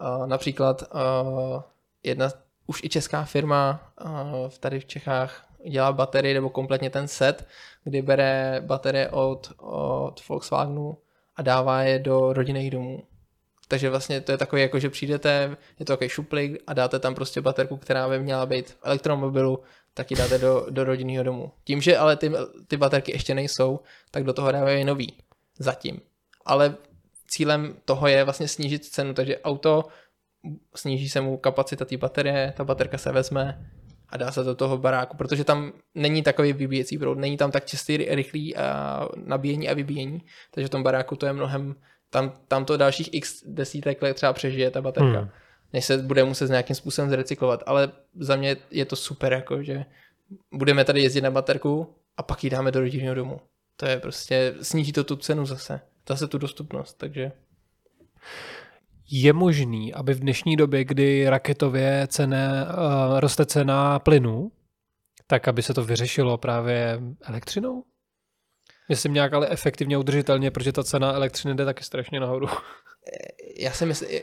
Uh, 0.00 0.26
například 0.26 0.82
uh, 0.82 1.62
jedna 2.02 2.28
už 2.66 2.84
i 2.84 2.88
česká 2.88 3.24
firma 3.24 3.92
uh, 4.04 4.10
tady 4.60 4.80
v 4.80 4.84
Čechách 4.84 5.46
dělá 5.70 5.92
baterie 5.92 6.34
nebo 6.34 6.50
kompletně 6.50 6.90
ten 6.90 7.08
set, 7.08 7.46
kdy 7.84 8.02
bere 8.02 8.62
baterie 8.66 9.10
od, 9.10 9.52
od 9.58 10.28
Volkswagenu 10.28 10.98
a 11.36 11.42
dává 11.42 11.82
je 11.82 11.98
do 11.98 12.32
rodinných 12.32 12.70
domů 12.70 13.02
takže 13.68 13.90
vlastně 13.90 14.20
to 14.20 14.32
je 14.32 14.38
takový, 14.38 14.62
jako 14.62 14.78
že 14.78 14.90
přijdete, 14.90 15.56
je 15.78 15.86
to 15.86 15.92
takový 15.92 16.08
šuplík 16.08 16.62
a 16.66 16.74
dáte 16.74 16.98
tam 16.98 17.14
prostě 17.14 17.40
baterku, 17.40 17.76
která 17.76 18.08
by 18.08 18.18
měla 18.18 18.46
být 18.46 18.70
v 18.70 18.78
elektromobilu, 18.82 19.62
tak 19.94 20.10
ji 20.10 20.16
dáte 20.16 20.38
do, 20.38 20.66
do 20.70 20.84
rodinného 20.84 21.24
domu. 21.24 21.52
Tím, 21.64 21.80
že 21.80 21.96
ale 21.96 22.16
ty, 22.16 22.32
ty 22.68 22.76
baterky 22.76 23.12
ještě 23.12 23.34
nejsou, 23.34 23.80
tak 24.10 24.24
do 24.24 24.32
toho 24.32 24.52
dávají 24.52 24.84
nový. 24.84 25.16
Zatím. 25.58 26.00
Ale 26.44 26.76
cílem 27.26 27.74
toho 27.84 28.06
je 28.06 28.24
vlastně 28.24 28.48
snížit 28.48 28.84
cenu, 28.84 29.14
takže 29.14 29.38
auto 29.38 29.84
sníží 30.74 31.08
se 31.08 31.20
mu 31.20 31.36
kapacita 31.36 31.84
té 31.84 31.96
baterie, 31.96 32.54
ta 32.56 32.64
baterka 32.64 32.98
se 32.98 33.12
vezme 33.12 33.70
a 34.08 34.16
dá 34.16 34.32
se 34.32 34.44
do 34.44 34.54
toho 34.54 34.78
baráku, 34.78 35.16
protože 35.16 35.44
tam 35.44 35.72
není 35.94 36.22
takový 36.22 36.52
vybíjecí 36.52 36.98
proud, 36.98 37.18
není 37.18 37.36
tam 37.36 37.50
tak 37.50 37.66
čistý, 37.66 37.96
rychlý 37.96 38.56
a 38.56 39.08
nabíjení 39.16 39.68
a 39.68 39.74
vybíjení, 39.74 40.22
takže 40.50 40.66
v 40.66 40.70
tom 40.70 40.82
baráku 40.82 41.16
to 41.16 41.26
je 41.26 41.32
mnohem 41.32 41.74
tam, 42.10 42.32
tam 42.48 42.64
to 42.64 42.76
dalších 42.76 43.08
x 43.12 43.42
desítek 43.46 44.02
let 44.02 44.14
třeba 44.14 44.32
přežije 44.32 44.70
ta 44.70 44.82
baterka, 44.82 45.20
hmm. 45.20 45.28
než 45.72 45.84
se 45.84 45.98
bude 45.98 46.24
muset 46.24 46.50
nějakým 46.50 46.76
způsobem 46.76 47.10
zrecyklovat, 47.10 47.62
ale 47.66 47.92
za 48.14 48.36
mě 48.36 48.56
je 48.70 48.84
to 48.84 48.96
super, 48.96 49.32
jako 49.32 49.62
že 49.62 49.84
budeme 50.54 50.84
tady 50.84 51.02
jezdit 51.02 51.20
na 51.20 51.30
baterku 51.30 51.94
a 52.16 52.22
pak 52.22 52.44
ji 52.44 52.50
dáme 52.50 52.72
do 52.72 52.80
rodinného 52.80 53.14
domu. 53.14 53.40
To 53.76 53.86
je 53.86 54.00
prostě, 54.00 54.54
sníží 54.62 54.92
to 54.92 55.04
tu 55.04 55.16
cenu 55.16 55.46
zase, 55.46 55.80
zase 56.08 56.28
tu 56.28 56.38
dostupnost, 56.38 56.94
takže... 56.94 57.32
Je 59.10 59.32
možný, 59.32 59.94
aby 59.94 60.14
v 60.14 60.20
dnešní 60.20 60.56
době, 60.56 60.84
kdy 60.84 61.28
raketově 61.28 62.06
cene, 62.10 62.66
uh, 62.68 63.20
roste 63.20 63.46
cena 63.46 63.98
plynu, 63.98 64.52
tak 65.26 65.48
aby 65.48 65.62
se 65.62 65.74
to 65.74 65.84
vyřešilo 65.84 66.38
právě 66.38 67.00
elektřinou? 67.22 67.84
Myslím 68.88 69.14
nějak 69.14 69.32
ale 69.32 69.48
efektivně 69.50 69.98
udržitelně, 69.98 70.50
protože 70.50 70.72
ta 70.72 70.84
cena 70.84 71.12
elektřiny 71.12 71.54
jde 71.54 71.64
taky 71.64 71.84
strašně 71.84 72.20
nahoru. 72.20 72.46
Já 73.56 73.72
si 73.72 73.86
myslím, 73.86 74.20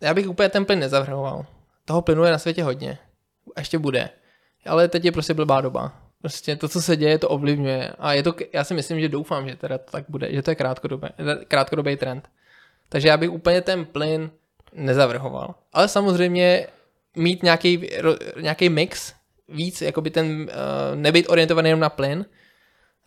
já 0.00 0.14
bych 0.14 0.28
úplně 0.28 0.48
ten 0.48 0.64
plyn 0.64 0.78
nezavrhoval. 0.78 1.46
Toho 1.84 2.02
plynu 2.02 2.24
je 2.24 2.30
na 2.30 2.38
světě 2.38 2.62
hodně. 2.62 2.98
A 3.56 3.60
ještě 3.60 3.78
bude. 3.78 4.10
Ale 4.66 4.88
teď 4.88 5.04
je 5.04 5.12
prostě 5.12 5.34
blbá 5.34 5.60
doba. 5.60 6.02
Prostě 6.20 6.56
to, 6.56 6.68
co 6.68 6.82
se 6.82 6.96
děje, 6.96 7.18
to 7.18 7.28
ovlivňuje. 7.28 7.92
A 7.98 8.12
je 8.12 8.22
to, 8.22 8.34
já 8.52 8.64
si 8.64 8.74
myslím, 8.74 9.00
že 9.00 9.08
doufám, 9.08 9.48
že 9.48 9.56
teda 9.56 9.78
to 9.78 9.90
tak 9.90 10.04
bude, 10.08 10.32
že 10.32 10.42
to 10.42 10.50
je 10.50 10.54
krátkodobý, 10.54 11.08
krátkodobý 11.48 11.96
trend. 11.96 12.28
Takže 12.88 13.08
já 13.08 13.16
bych 13.16 13.30
úplně 13.30 13.60
ten 13.60 13.84
plyn 13.84 14.30
nezavrhoval. 14.72 15.54
Ale 15.72 15.88
samozřejmě 15.88 16.66
mít 17.16 17.42
nějaký, 17.42 17.88
nějaký 18.40 18.68
mix, 18.68 19.14
víc, 19.48 19.82
jakoby 19.82 20.10
ten, 20.10 20.26
uh, 20.26 20.46
nebyt 20.94 21.28
orientovaný 21.28 21.68
jenom 21.68 21.80
na 21.80 21.90
plyn, 21.90 22.24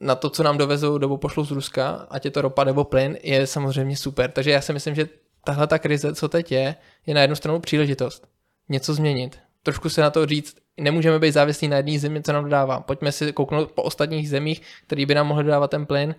na 0.02 0.16
to, 0.16 0.30
co 0.30 0.44
nám 0.44 0.58
dovezou 0.58 0.98
nebo 0.98 1.18
pošlou 1.18 1.46
z 1.46 1.52
Ruska, 1.52 2.08
ať 2.10 2.26
je 2.26 2.32
to 2.32 2.42
ropa 2.42 2.64
nebo 2.64 2.84
plyn, 2.84 3.18
je 3.24 3.48
samozřejmě 3.48 3.98
super. 3.98 4.32
Takže 4.32 4.52
já 4.52 4.62
si 4.62 4.74
myslím, 4.74 4.96
že 4.96 5.10
tahle 5.44 5.68
ta 5.68 5.80
krize, 5.80 6.16
co 6.16 6.30
teď 6.30 6.52
je, 6.52 6.76
je 7.06 7.14
na 7.14 7.22
jednu 7.22 7.36
stranu 7.36 7.60
příležitost 7.60 8.28
něco 8.70 8.94
změnit. 8.94 9.40
Trošku 9.64 9.90
se 9.90 10.02
na 10.02 10.10
to 10.10 10.26
říct, 10.26 10.58
nemůžeme 10.78 11.20
být 11.20 11.32
závislí 11.32 11.68
na 11.68 11.78
jedné 11.78 12.00
zemi, 12.00 12.24
co 12.24 12.34
nám 12.34 12.44
dodává. 12.44 12.80
Pojďme 12.80 13.12
si 13.12 13.34
kouknout 13.34 13.72
po 13.72 13.84
ostatních 13.84 14.30
zemích, 14.30 14.62
který 14.88 15.06
by 15.06 15.16
nám 15.16 15.28
mohly 15.28 15.44
dodávat 15.44 15.72
ten 15.72 15.86
plyn. 15.86 16.16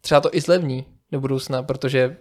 Třeba 0.00 0.20
to 0.20 0.34
i 0.34 0.40
zlevní 0.40 0.86
do 1.12 1.20
budoucna, 1.20 1.62
protože 1.62 2.16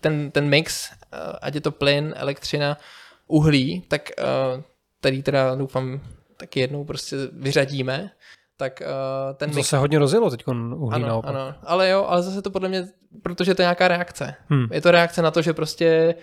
ten, 0.00 0.30
ten 0.30 0.48
mix, 0.48 0.90
eh, 0.90 1.16
ať 1.42 1.54
je 1.54 1.60
to 1.60 1.70
plyn, 1.70 2.14
elektřina, 2.16 2.78
uhlí, 3.26 3.84
tak 3.88 4.10
uh, 4.18 4.62
tady 5.00 5.22
teda 5.22 5.54
doufám 5.54 6.00
taky 6.36 6.60
jednou 6.60 6.84
prostě 6.84 7.16
vyřadíme, 7.32 8.10
tak 8.56 8.82
uh, 8.82 9.36
ten 9.36 9.50
to 9.50 9.56
mix... 9.56 9.68
se 9.68 9.76
hodně 9.76 9.98
rozjelo 9.98 10.30
teď 10.30 10.44
uhlí 10.48 10.94
ano, 10.94 11.06
naopak. 11.06 11.30
Ano, 11.34 11.54
ale 11.62 11.88
jo, 11.88 12.04
ale 12.08 12.22
zase 12.22 12.42
to 12.42 12.50
podle 12.50 12.68
mě, 12.68 12.88
protože 13.22 13.54
to 13.54 13.62
je 13.62 13.64
nějaká 13.64 13.88
reakce. 13.88 14.34
Hmm. 14.48 14.66
Je 14.72 14.80
to 14.80 14.90
reakce 14.90 15.22
na 15.22 15.30
to, 15.30 15.42
že 15.42 15.52
prostě 15.52 16.14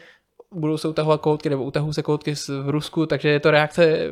budou 0.52 0.78
se 0.78 0.88
utahovat 0.88 1.22
koutky, 1.22 1.50
nebo 1.50 1.64
utahují 1.64 1.94
se 1.94 2.04
koutky 2.04 2.36
v 2.36 2.70
Rusku, 2.70 3.06
takže 3.06 3.30
je 3.30 3.40
to 3.40 3.52
reakce, 3.52 4.10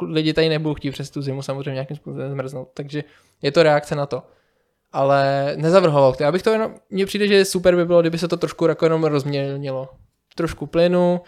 lidi 0.00 0.32
tady 0.32 0.48
nebudou 0.48 0.74
chtít 0.74 0.90
přes 0.90 1.10
tu 1.10 1.22
zimu 1.22 1.42
samozřejmě 1.42 1.72
nějakým 1.72 1.96
způsobem 1.96 2.30
zmrznout, 2.30 2.68
takže 2.74 3.04
je 3.42 3.52
to 3.52 3.62
reakce 3.62 3.94
na 3.94 4.06
to. 4.06 4.22
Ale 4.92 5.52
nezavrhoval 5.56 6.14
to. 6.14 6.22
Já 6.22 6.32
bych 6.32 6.42
to 6.42 6.50
jenom, 6.50 6.74
mně 6.90 7.06
přijde, 7.06 7.28
že 7.28 7.44
super 7.44 7.76
by 7.76 7.84
bylo, 7.84 8.00
kdyby 8.00 8.18
se 8.18 8.28
to 8.28 8.36
trošku 8.36 8.66
jako 8.66 8.86
jenom 8.86 9.04
rozměnilo. 9.04 9.88
Trošku 10.36 10.66
plynu, 10.66 11.20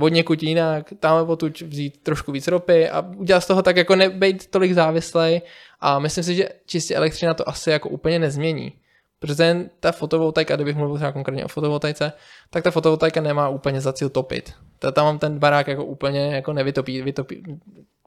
od 0.00 0.08
někud 0.08 0.42
jinak, 0.42 0.92
tam 1.00 1.30
odtud 1.30 1.60
vzít 1.60 2.02
trošku 2.02 2.32
víc 2.32 2.48
ropy 2.48 2.88
a 2.88 3.00
udělat 3.16 3.40
z 3.40 3.46
toho 3.46 3.62
tak 3.62 3.76
jako 3.76 3.96
nebejt 3.96 4.46
tolik 4.46 4.72
závislej 4.72 5.42
a 5.80 5.98
myslím 5.98 6.24
si, 6.24 6.34
že 6.34 6.48
čistě 6.66 6.96
elektřina 6.96 7.34
to 7.34 7.48
asi 7.48 7.70
jako 7.70 7.88
úplně 7.88 8.18
nezmění. 8.18 8.72
Protože 9.18 9.70
ta 9.80 9.92
fotovoltaika, 9.92 10.56
kdybych 10.56 10.76
mluvil 10.76 10.96
třeba 10.96 11.12
konkrétně 11.12 11.44
o 11.44 11.48
fotovoltaice, 11.48 12.12
tak 12.50 12.64
ta 12.64 12.70
fotovoltaika 12.70 13.20
nemá 13.20 13.48
úplně 13.48 13.80
za 13.80 13.92
cíl 13.92 14.08
topit. 14.08 14.52
Tam 14.92 15.04
mám 15.04 15.18
ten 15.18 15.38
barák 15.38 15.66
jako 15.66 15.84
úplně 15.84 16.34
jako 16.34 16.52
nevytopí. 16.52 17.02
Vytopí, 17.02 17.42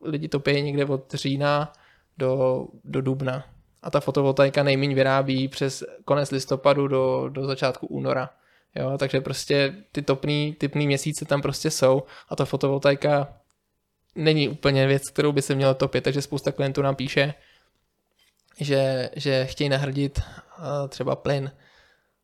lidi 0.02 0.28
topí 0.28 0.62
někde 0.62 0.86
od 0.86 1.14
října 1.14 1.74
do, 2.18 2.66
do 2.84 3.02
dubna. 3.02 3.44
A 3.84 3.92
ta 3.92 4.00
fotovoltaika 4.00 4.64
nejméně 4.64 4.96
vyrábí 4.96 5.48
přes 5.48 5.84
konec 6.06 6.32
listopadu 6.32 6.88
do, 6.88 7.30
do 7.30 7.46
začátku 7.46 7.88
února. 7.88 8.30
Jo, 8.76 8.98
takže 8.98 9.22
prostě 9.22 9.76
ty 9.92 10.02
topný, 10.02 10.56
typný 10.60 10.88
měsíce 10.88 11.26
tam 11.26 11.42
prostě 11.42 11.72
jsou 11.72 12.04
a 12.30 12.36
ta 12.36 12.46
fotovoltaika 12.46 13.28
není 14.16 14.50
úplně 14.50 14.88
věc, 14.88 15.10
kterou 15.10 15.32
by 15.32 15.42
se 15.42 15.56
mělo 15.56 15.74
topit, 15.74 16.04
takže 16.04 16.22
spousta 16.22 16.52
klientů 16.52 16.82
nám 16.82 16.96
píše, 16.96 17.34
že, 18.60 19.10
že 19.16 19.46
chtějí 19.46 19.70
nahradit 19.70 20.20
uh, 20.20 20.64
třeba 20.90 21.16
plyn 21.16 21.52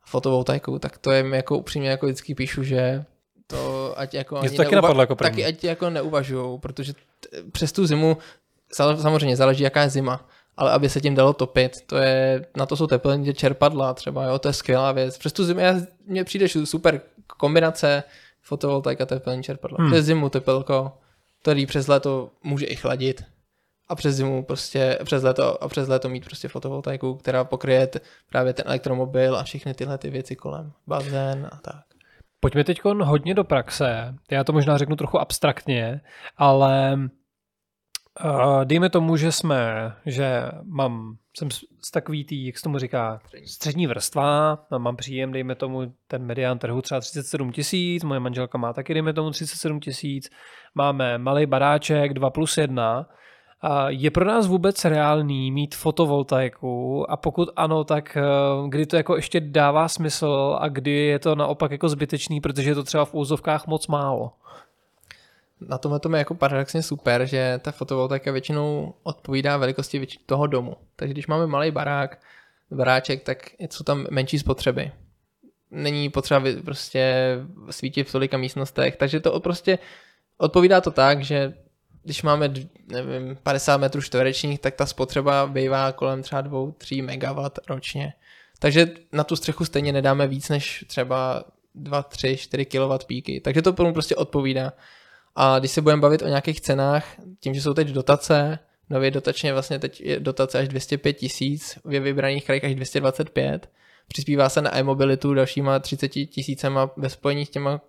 fotovoltaikou, 0.05 0.79
tak 0.79 0.97
to 0.97 1.11
je 1.11 1.25
jako 1.33 1.57
upřímně 1.57 1.89
jako 1.89 2.05
vždycky 2.05 2.35
píšu, 2.35 2.63
že 2.63 3.05
to 3.47 3.93
ať 3.99 4.13
jako 4.13 4.37
ani 4.37 4.49
taky 4.49 4.75
neuva- 4.75 4.99
jako 4.99 5.15
taky 5.15 5.45
ať 5.45 5.63
jako 5.63 5.89
neuvažujou, 5.89 6.57
protože 6.57 6.93
t- 6.93 6.99
přes 7.51 7.71
tu 7.71 7.85
zimu 7.85 8.17
samozřejmě 8.73 9.35
záleží, 9.35 9.63
jaká 9.63 9.81
je 9.81 9.89
zima 9.89 10.29
ale 10.57 10.71
aby 10.71 10.89
se 10.89 11.01
tím 11.01 11.15
dalo 11.15 11.33
topit, 11.33 11.81
to 11.85 11.97
je, 11.97 12.45
na 12.57 12.65
to 12.65 12.75
jsou 12.75 12.87
teplně 12.87 13.33
čerpadla 13.33 13.93
třeba, 13.93 14.25
jo, 14.25 14.39
to 14.39 14.47
je 14.47 14.53
skvělá 14.53 14.91
věc. 14.91 15.17
Přes 15.17 15.33
tu 15.33 15.43
zimu 15.43 15.61
mně 16.05 16.23
přijde 16.23 16.47
super 16.47 17.01
kombinace 17.37 18.03
fotovoltaika 18.41 19.05
teplní 19.05 19.43
čerpadla. 19.43 19.77
Hmm. 19.79 19.91
Přes 19.91 20.05
zimu 20.05 20.29
tepelko, 20.29 20.97
který 21.41 21.65
přes 21.65 21.87
léto 21.87 22.29
může 22.43 22.65
i 22.65 22.75
chladit 22.75 23.23
a 23.87 23.95
přes 23.95 24.15
zimu 24.15 24.43
prostě, 24.43 24.99
přes 25.03 25.23
léto 25.23 25.63
a 25.63 25.67
přes 25.67 25.87
léto 25.87 26.09
mít 26.09 26.25
prostě 26.25 26.47
fotovoltaiku, 26.47 27.15
která 27.15 27.43
pokryje 27.43 27.89
právě 28.29 28.53
ten 28.53 28.65
elektromobil 28.67 29.35
a 29.35 29.43
všechny 29.43 29.73
tyhle 29.73 29.97
ty 29.97 30.09
věci 30.09 30.35
kolem, 30.35 30.71
bazén 30.87 31.49
a 31.51 31.57
tak. 31.57 31.81
Pojďme 32.39 32.63
teď 32.63 32.81
hodně 32.85 33.33
do 33.33 33.43
praxe. 33.43 34.15
Já 34.31 34.43
to 34.43 34.53
možná 34.53 34.77
řeknu 34.77 34.95
trochu 34.95 35.19
abstraktně, 35.19 36.01
ale 36.37 36.99
Uh, 38.25 38.65
dejme 38.65 38.89
tomu, 38.89 39.17
že 39.17 39.31
jsme, 39.31 39.91
že 40.05 40.43
mám, 40.63 41.15
jsem 41.37 41.51
z 41.81 41.91
takový 41.93 42.25
tý, 42.25 42.45
jak 42.45 42.57
se 42.57 42.63
tomu 42.63 42.77
říká, 42.77 43.19
střední 43.45 43.87
vrstva, 43.87 44.57
mám 44.77 44.95
příjem, 44.95 45.31
dejme 45.31 45.55
tomu, 45.55 45.93
ten 46.07 46.25
medián 46.25 46.59
trhu 46.59 46.81
třeba 46.81 46.99
37 47.01 47.51
tisíc, 47.51 48.03
moje 48.03 48.19
manželka 48.19 48.57
má 48.57 48.73
taky, 48.73 48.93
dejme 48.93 49.13
tomu, 49.13 49.31
37 49.31 49.79
tisíc, 49.79 50.29
máme 50.75 51.17
malý 51.17 51.45
baráček 51.45 52.13
2 52.13 52.29
plus 52.29 52.57
1, 52.57 53.05
a 53.61 53.89
je 53.89 54.11
pro 54.11 54.25
nás 54.25 54.47
vůbec 54.47 54.85
reálný 54.85 55.51
mít 55.51 55.75
fotovoltaiku 55.75 57.05
a 57.11 57.17
pokud 57.17 57.49
ano, 57.55 57.83
tak 57.83 58.17
eh, 58.17 58.21
kdy 58.69 58.85
to 58.85 58.95
jako 58.95 59.15
ještě 59.15 59.39
dává 59.39 59.87
smysl 59.87 60.57
a 60.59 60.67
kdy 60.67 60.91
je 60.91 61.19
to 61.19 61.35
naopak 61.35 61.71
jako 61.71 61.89
zbytečný, 61.89 62.41
protože 62.41 62.69
je 62.69 62.75
to 62.75 62.83
třeba 62.83 63.05
v 63.05 63.13
úzovkách 63.13 63.67
moc 63.67 63.87
málo? 63.87 64.31
Na 65.67 65.77
tomhle 65.77 65.99
tom 65.99 66.13
je 66.13 66.19
jako 66.19 66.35
paradoxně 66.35 66.83
super, 66.83 67.25
že 67.25 67.59
ta 67.63 67.71
fotovoltaika 67.71 68.31
většinou 68.31 68.93
odpovídá 69.03 69.57
velikosti 69.57 70.07
toho 70.25 70.47
domu. 70.47 70.75
Takže 70.95 71.13
když 71.13 71.27
máme 71.27 71.47
malý 71.47 71.71
barák, 71.71 72.21
baráček, 72.71 73.23
tak 73.23 73.49
jsou 73.69 73.83
tam 73.83 74.05
menší 74.11 74.39
spotřeby. 74.39 74.91
Není 75.71 76.09
potřeba 76.09 76.41
prostě 76.65 77.35
svítit 77.69 78.09
v 78.09 78.11
tolika 78.11 78.37
místnostech, 78.37 78.95
takže 78.95 79.19
to 79.19 79.39
prostě 79.39 79.79
odpovídá 80.37 80.81
to 80.81 80.91
tak, 80.91 81.23
že 81.23 81.53
když 82.03 82.23
máme 82.23 82.53
nevím, 82.87 83.37
50 83.43 83.77
metrů 83.77 84.01
čtverečních, 84.01 84.59
tak 84.59 84.75
ta 84.75 84.85
spotřeba 84.85 85.47
bývá 85.47 85.91
kolem 85.91 86.21
třeba 86.21 86.43
2-3 86.43 87.03
MW 87.03 87.49
ročně. 87.69 88.13
Takže 88.59 88.87
na 89.11 89.23
tu 89.23 89.35
střechu 89.35 89.65
stejně 89.65 89.93
nedáme 89.93 90.27
víc 90.27 90.49
než 90.49 90.85
třeba 90.87 91.43
2, 91.75 92.03
3, 92.03 92.37
4 92.37 92.65
kW 92.65 93.05
píky. 93.05 93.41
Takže 93.41 93.61
to 93.61 93.73
prostě 93.73 94.15
odpovídá. 94.15 94.73
A 95.35 95.59
když 95.59 95.71
se 95.71 95.81
budeme 95.81 96.01
bavit 96.01 96.21
o 96.21 96.27
nějakých 96.27 96.61
cenách, 96.61 97.05
tím, 97.39 97.53
že 97.53 97.61
jsou 97.61 97.73
teď 97.73 97.87
dotace, 97.87 98.59
nově 98.89 99.11
dotačně 99.11 99.53
vlastně 99.53 99.79
teď 99.79 100.01
je 100.01 100.19
dotace 100.19 100.59
až 100.59 100.67
205 100.67 101.13
tisíc, 101.13 101.79
ve 101.83 101.99
vybraných 101.99 102.45
krajích 102.45 102.63
až 102.63 102.75
225, 102.75 103.69
přispívá 104.07 104.49
se 104.49 104.61
na 104.61 104.77
e-mobilitu 104.77 105.33
dalšíma 105.33 105.79
30 105.79 106.07
tisícema 106.07 106.91
ve 106.97 107.09
spojení 107.09 107.45
s, 107.45 107.49
těma, 107.49 107.81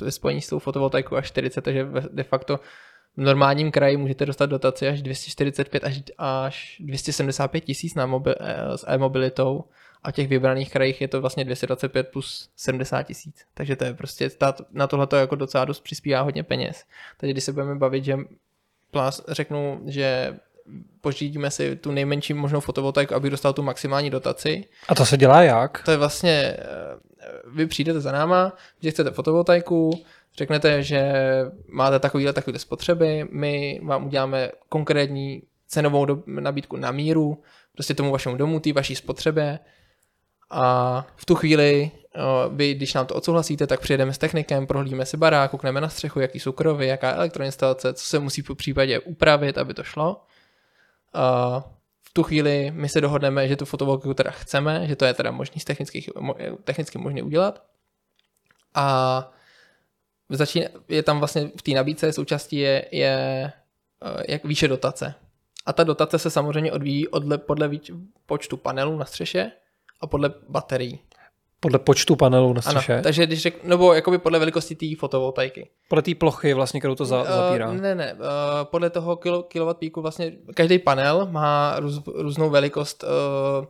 ve 0.00 0.10
spojení 0.10 0.40
s 0.40 0.48
tou 0.48 0.58
fotovoltaikou 0.58 1.16
až 1.16 1.26
40, 1.26 1.60
takže 1.60 1.86
de 2.10 2.22
facto 2.22 2.60
v 3.16 3.20
normálním 3.20 3.70
kraji 3.70 3.96
můžete 3.96 4.26
dostat 4.26 4.46
dotaci 4.46 4.88
až 4.88 5.02
245 5.02 5.84
až, 5.84 6.02
až 6.18 6.76
275 6.80 7.60
tisíc 7.60 7.94
na 7.94 8.06
mobil, 8.06 8.34
s 8.76 8.84
e-mobilitou 8.88 9.64
a 10.02 10.10
v 10.10 10.14
těch 10.14 10.28
vybraných 10.28 10.70
krajích 10.70 11.00
je 11.00 11.08
to 11.08 11.20
vlastně 11.20 11.44
225 11.44 12.08
plus 12.08 12.50
70 12.56 13.02
tisíc. 13.02 13.44
Takže 13.54 13.76
to 13.76 13.84
je 13.84 13.94
prostě, 13.94 14.30
na 14.72 14.86
tohle 14.86 15.06
to 15.06 15.16
jako 15.16 15.34
docela 15.34 15.64
dost 15.64 15.80
přispívá 15.80 16.20
hodně 16.20 16.42
peněz. 16.42 16.84
Takže 17.16 17.32
když 17.32 17.44
se 17.44 17.52
budeme 17.52 17.74
bavit, 17.74 18.04
že 18.04 18.18
řeknu, 19.28 19.80
že 19.86 20.36
pořídíme 21.00 21.50
si 21.50 21.76
tu 21.76 21.92
nejmenší 21.92 22.34
možnou 22.34 22.60
fotovoltaiku, 22.60 23.14
aby 23.14 23.30
dostal 23.30 23.52
tu 23.52 23.62
maximální 23.62 24.10
dotaci. 24.10 24.64
A 24.88 24.94
to 24.94 25.06
se 25.06 25.16
dělá 25.16 25.42
jak? 25.42 25.82
To 25.84 25.90
je 25.90 25.96
vlastně, 25.96 26.56
eh, 26.58 26.64
vy 27.46 27.66
přijdete 27.66 28.00
za 28.00 28.12
náma, 28.12 28.52
že 28.82 28.90
chcete 28.90 29.10
fotovoltaiku, 29.10 30.04
řeknete, 30.36 30.82
že 30.82 31.12
máte 31.68 31.98
takovýhle 31.98 32.32
takové 32.32 32.58
spotřeby, 32.58 33.28
my 33.32 33.80
vám 33.82 34.06
uděláme 34.06 34.50
konkrétní 34.68 35.42
cenovou 35.66 36.22
nabídku 36.26 36.76
na 36.76 36.90
míru, 36.90 37.42
prostě 37.72 37.94
tomu 37.94 38.10
vašemu 38.10 38.36
domu, 38.36 38.60
té 38.60 38.72
vaší 38.72 38.94
spotřebě 38.94 39.58
a 40.50 41.06
v 41.16 41.24
tu 41.24 41.34
chvíli, 41.34 41.90
vy, 42.50 42.74
když 42.74 42.94
nám 42.94 43.06
to 43.06 43.14
odsouhlasíte, 43.14 43.66
tak 43.66 43.80
přijedeme 43.80 44.12
s 44.12 44.18
technikem, 44.18 44.66
prohlíme 44.66 45.06
si 45.06 45.16
barák, 45.16 45.50
koukneme 45.50 45.80
na 45.80 45.88
střechu, 45.88 46.20
jaký 46.20 46.40
jsou 46.40 46.52
krovy, 46.52 46.86
jaká 46.86 47.14
elektroinstalace, 47.14 47.94
co 47.94 48.04
se 48.04 48.18
musí 48.18 48.42
po 48.42 48.54
případě 48.54 48.98
upravit, 48.98 49.58
aby 49.58 49.74
to 49.74 49.82
šlo. 49.82 50.22
A 51.12 51.58
v 52.02 52.12
tu 52.12 52.22
chvíli 52.22 52.70
my 52.74 52.88
se 52.88 53.00
dohodneme, 53.00 53.48
že 53.48 53.56
tu 53.56 53.64
fotovoltaiku 53.64 54.14
teda 54.14 54.30
chceme, 54.30 54.86
že 54.86 54.96
to 54.96 55.04
je 55.04 55.14
teda 55.14 55.30
možný 55.30 55.60
technicky, 55.60 56.06
technicky 56.64 56.98
možné 56.98 57.22
udělat. 57.22 57.62
A 58.74 59.30
začín, 60.28 60.68
je 60.88 61.02
tam 61.02 61.18
vlastně 61.18 61.50
v 61.58 61.62
té 61.62 61.70
nabídce 61.70 62.12
součástí 62.12 62.56
je, 62.56 62.84
je 62.92 63.52
jak 64.28 64.44
výše 64.44 64.68
dotace. 64.68 65.14
A 65.66 65.72
ta 65.72 65.84
dotace 65.84 66.18
se 66.18 66.30
samozřejmě 66.30 66.72
odvíjí 66.72 67.08
odle, 67.08 67.38
podle 67.38 67.68
víc, 67.68 67.90
počtu 68.26 68.56
panelů 68.56 68.98
na 68.98 69.04
střeše 69.04 69.50
a 70.00 70.06
podle 70.06 70.30
baterií. 70.48 71.00
Podle 71.60 71.78
počtu 71.78 72.16
panelů 72.16 72.52
na 72.52 72.62
střeše? 72.62 72.92
Ano, 72.94 73.02
takže 73.02 73.26
když 73.26 73.42
řek, 73.42 73.64
nebo 73.64 73.94
jakoby 73.94 74.18
podle 74.18 74.38
velikosti 74.38 74.74
té 74.74 74.86
fotovoltaiky. 74.98 75.68
Podle 75.88 76.02
té 76.02 76.14
plochy 76.14 76.54
vlastně, 76.54 76.80
kterou 76.80 76.94
to 76.94 77.04
za, 77.04 77.20
Uh, 77.20 77.26
zapírá. 77.28 77.72
ne, 77.72 77.94
ne, 77.94 78.12
uh, 78.14 78.18
podle 78.64 78.90
toho 78.90 79.16
kilo, 79.16 79.42
kilowatt 79.42 79.78
píku 79.80 80.02
vlastně 80.02 80.32
každý 80.54 80.78
panel 80.78 81.28
má 81.30 81.76
růz, 81.80 82.00
různou 82.14 82.50
velikost. 82.50 83.04
Uh, 83.04 83.66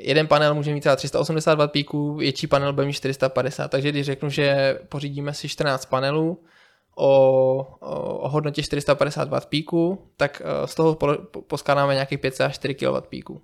jeden 0.00 0.26
panel 0.26 0.54
může 0.54 0.72
mít 0.74 0.80
třeba 0.80 0.96
380 0.96 1.54
W 1.58 1.68
píků, 1.68 2.14
větší 2.14 2.46
panel 2.46 2.72
bude 2.72 2.86
mít 2.86 2.92
450, 2.92 3.70
takže 3.70 3.88
když 3.88 4.06
řeknu, 4.06 4.30
že 4.30 4.78
pořídíme 4.88 5.34
si 5.34 5.48
14 5.48 5.84
panelů 5.86 6.42
o, 6.96 7.08
o, 7.80 8.28
hodnotě 8.28 8.62
450 8.62 9.28
W 9.28 9.46
píku, 9.46 9.98
tak 10.16 10.42
z 10.64 10.74
toho 10.74 10.94
po, 10.94 11.08
po, 11.30 11.42
poskládáme 11.42 11.94
nějakých 11.94 12.18
5,4 12.18 13.00
kW 13.00 13.06
píku. 13.08 13.40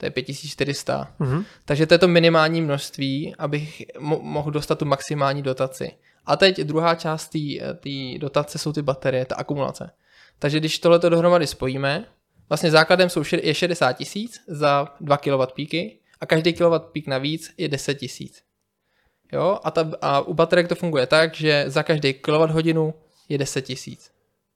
To 0.00 0.06
je 0.06 0.10
5400. 0.10 1.14
Mhm. 1.18 1.44
Takže 1.64 1.86
to 1.86 1.94
je 1.94 1.98
to 1.98 2.08
minimální 2.08 2.62
množství, 2.62 3.34
abych 3.38 3.82
mo- 3.98 4.22
mohl 4.22 4.50
dostat 4.50 4.78
tu 4.78 4.84
maximální 4.84 5.42
dotaci. 5.42 5.92
A 6.26 6.36
teď 6.36 6.58
druhá 6.60 6.94
část 6.94 7.28
té 7.82 8.18
dotace 8.18 8.58
jsou 8.58 8.72
ty 8.72 8.82
baterie, 8.82 9.24
ta 9.24 9.34
akumulace. 9.34 9.90
Takže 10.38 10.60
když 10.60 10.78
tohleto 10.78 11.08
dohromady 11.08 11.46
spojíme, 11.46 12.04
vlastně 12.48 12.70
základem 12.70 13.08
jsou, 13.10 13.22
še- 13.22 13.40
je 13.42 13.54
60 13.54 13.92
tisíc 13.92 14.40
za 14.48 14.88
2 15.00 15.16
kW 15.16 15.46
píky 15.54 15.98
a 16.20 16.26
každý 16.26 16.52
kW 16.52 16.78
pík 16.92 17.06
navíc 17.06 17.52
je 17.58 17.68
10 17.68 17.94
tisíc. 17.94 18.42
Jo, 19.32 19.58
a, 19.64 19.70
ta, 19.70 19.90
a 20.02 20.20
u 20.20 20.34
baterek 20.34 20.68
to 20.68 20.74
funguje 20.74 21.06
tak, 21.06 21.34
že 21.34 21.64
za 21.66 21.82
každý 21.82 22.14
kWh 22.14 22.92
je 23.28 23.38
10 23.38 23.62
tisíc. 23.62 24.10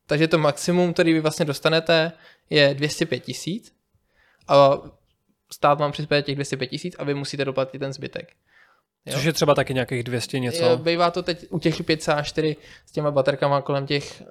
Takže 0.07 0.29
to 0.29 0.39
maximum, 0.39 0.93
který 0.93 1.13
vy 1.13 1.21
vlastně 1.21 1.45
dostanete, 1.45 2.13
je 2.51 2.75
205 2.75 3.21
tisíc 3.21 3.73
a 4.49 4.79
stát 5.53 5.81
vám 5.81 5.93
přispěje 5.93 6.23
těch 6.23 6.35
205 6.35 6.67
tisíc 6.67 6.97
a 6.99 7.05
vy 7.05 7.15
musíte 7.15 7.45
doplatit 7.45 7.79
ten 7.79 7.93
zbytek. 7.93 8.33
Jo? 9.07 9.13
Což 9.15 9.25
je 9.25 9.33
třeba 9.33 9.55
taky 9.55 9.75
nějakých 9.75 10.03
200 10.03 10.39
něco. 10.39 10.65
Jo, 10.65 10.77
Bývá 10.77 11.11
to 11.11 11.23
teď 11.23 11.47
u 11.51 11.59
těch 11.59 11.81
5,4 11.81 12.57
s 12.87 12.93
těma 12.93 13.11
baterkama 13.11 13.63
kolem 13.63 13.87
těch 13.87 14.23
uh, 14.23 14.27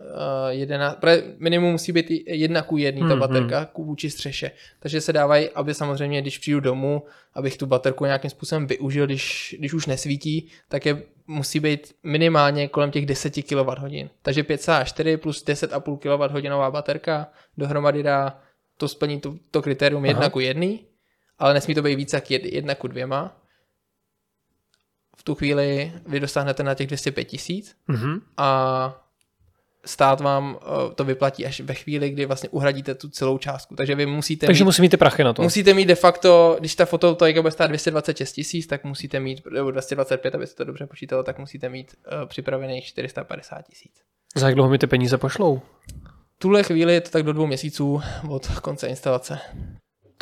11, 0.50 0.96
protože 1.00 1.24
minimum 1.40 1.72
musí 1.72 1.92
být 1.92 2.06
jedna 2.28 2.62
ku 2.62 2.78
jedný 2.78 3.02
ta 3.02 3.08
Hmm, 3.08 3.20
baterka 3.20 3.66
ku 3.66 3.86
vůči 3.86 4.10
střeše. 4.10 4.52
Takže 4.80 5.02
se 5.02 5.14
dávají, 5.14 5.50
aby 5.50 5.74
samozřejmě, 5.74 6.22
když 6.22 6.38
přijdu 6.38 6.60
domů, 6.60 7.04
abych 7.34 7.58
tu 7.58 7.66
baterku 7.66 8.06
nějakým 8.06 8.30
způsobem 8.30 8.68
využil, 8.68 9.06
když, 9.06 9.56
když 9.60 9.74
už 9.74 9.86
nesvítí, 9.86 10.50
tak 10.70 10.86
je 10.86 11.04
musí 11.28 11.60
být 11.60 11.96
minimálně 12.04 12.68
kolem 12.68 12.92
těch 12.92 13.06
10 13.06 13.34
kWh. 13.34 14.10
Takže 14.22 14.44
5,4 14.44 15.18
plus 15.18 15.46
10,5 15.46 15.98
kWh 15.98 16.72
baterka 16.72 17.28
dohromady 17.58 18.04
dá, 18.04 18.40
to 18.78 18.88
splní 18.88 19.20
to, 19.20 19.36
to 19.52 19.62
kritérium 19.62 20.06
jedna 20.06 20.22
Aha. 20.22 20.30
ku 20.30 20.40
jedný, 20.40 20.80
ale 21.44 21.54
nesmí 21.54 21.76
to 21.76 21.82
být 21.82 21.96
více 21.96 22.18
jak 22.18 22.26
jed- 22.32 22.54
jedna 22.54 22.76
ku 22.76 22.88
dvěma. 22.88 23.38
V 25.18 25.24
tu 25.24 25.36
chvíli 25.36 25.94
vy 26.08 26.20
dosáhnete 26.20 26.64
na 26.64 26.74
těch 26.74 26.88
205 26.88 27.24
tisíc 27.26 27.76
Mhm. 27.88 28.22
a 28.38 29.00
stát 29.86 30.22
vám 30.22 30.60
eh, 30.62 30.96
to 30.96 31.04
vyplatí 31.04 31.46
až 31.46 31.60
ve 31.62 31.74
chvíli, 31.74 32.10
kdy 32.10 32.26
vlastně 32.26 32.50
uhradíte 32.50 32.96
tu 32.96 33.10
celou 33.10 33.38
částku. 33.38 33.76
Takže 33.76 33.96
vy 33.96 34.06
musíte 34.06 34.46
Takže 34.46 34.64
mít, 34.64 34.66
musí 34.66 34.82
mít 34.82 34.90
ty 34.90 34.98
prachy 34.98 35.24
na 35.24 35.34
to. 35.34 35.42
musíte 35.42 35.74
mít 35.74 35.86
de 35.86 35.96
facto, 35.96 36.56
když 36.60 36.76
ta 36.76 36.86
fotovoltaika 36.86 37.42
bude 37.42 37.52
stát 37.52 37.68
226 37.68 38.32
tisíc, 38.34 38.68
tak 38.68 38.84
musíte 38.84 39.20
mít, 39.20 39.42
nebo 39.52 39.72
225, 39.72 40.36
aby 40.36 40.48
se 40.48 40.56
to 40.56 40.64
dobře 40.64 40.88
počítalo, 40.88 41.24
tak 41.24 41.40
musíte 41.40 41.70
mít 41.70 41.96
uh, 42.22 42.26
připravených 42.30 42.86
450 42.86 43.62
tisíc. 43.62 43.94
Za 44.36 44.46
jak 44.48 44.56
dlouho 44.56 44.70
mi 44.70 44.78
ty 44.78 44.88
peníze 44.88 45.18
pošlou? 45.18 45.62
V 46.36 46.40
tuhle 46.40 46.64
chvíli 46.64 46.94
je 46.94 47.02
to 47.02 47.10
tak 47.10 47.24
do 47.24 47.34
dvou 47.34 47.46
měsíců 47.48 48.02
od 48.30 48.48
konce 48.48 48.88
instalace. 48.88 49.40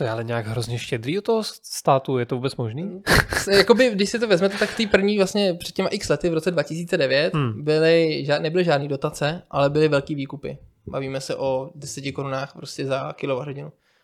To 0.02 0.06
je 0.06 0.12
ale 0.12 0.24
nějak 0.24 0.48
hrozně 0.48 0.80
štědrý 0.80 1.18
od 1.18 1.26
toho 1.26 1.44
státu, 1.44 2.18
je 2.18 2.26
to 2.26 2.36
vůbec 2.36 2.56
možný? 2.56 3.02
S- 3.38 3.48
Jakoby, 3.48 3.90
když 3.90 4.10
si 4.10 4.20
to 4.20 4.28
vezmete, 4.28 4.58
tak 4.58 4.76
ty 4.76 4.88
první 4.88 5.18
vlastně 5.18 5.54
před 5.54 5.76
těma 5.76 5.90
x 5.90 6.10
lety 6.10 6.30
v 6.30 6.34
roce 6.34 6.52
2009 6.52 7.34
Hmm. 7.34 7.64
byly, 7.64 8.26
nebyly 8.40 8.64
žádné 8.64 8.88
dotace, 8.88 9.42
ale 9.52 9.70
byly 9.70 9.88
velký 9.88 10.16
výkupy. 10.16 10.58
Bavíme 10.88 11.22
se 11.22 11.36
o 11.36 11.70
10 11.76 12.12
korunách 12.12 12.54
prostě 12.54 12.86
za 12.86 13.14
kWh. 13.14 13.64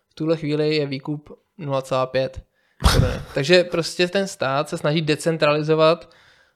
V 0.10 0.14
tuhle 0.16 0.38
chvíli 0.38 0.76
je 0.76 0.86
výkup 0.86 1.30
0,5 1.60 2.30
koruny. 2.94 3.14
Takže 3.34 3.64
prostě 3.64 4.08
ten 4.08 4.28
stát 4.28 4.70
se 4.70 4.78
snaží 4.78 5.02
decentralizovat 5.02 6.10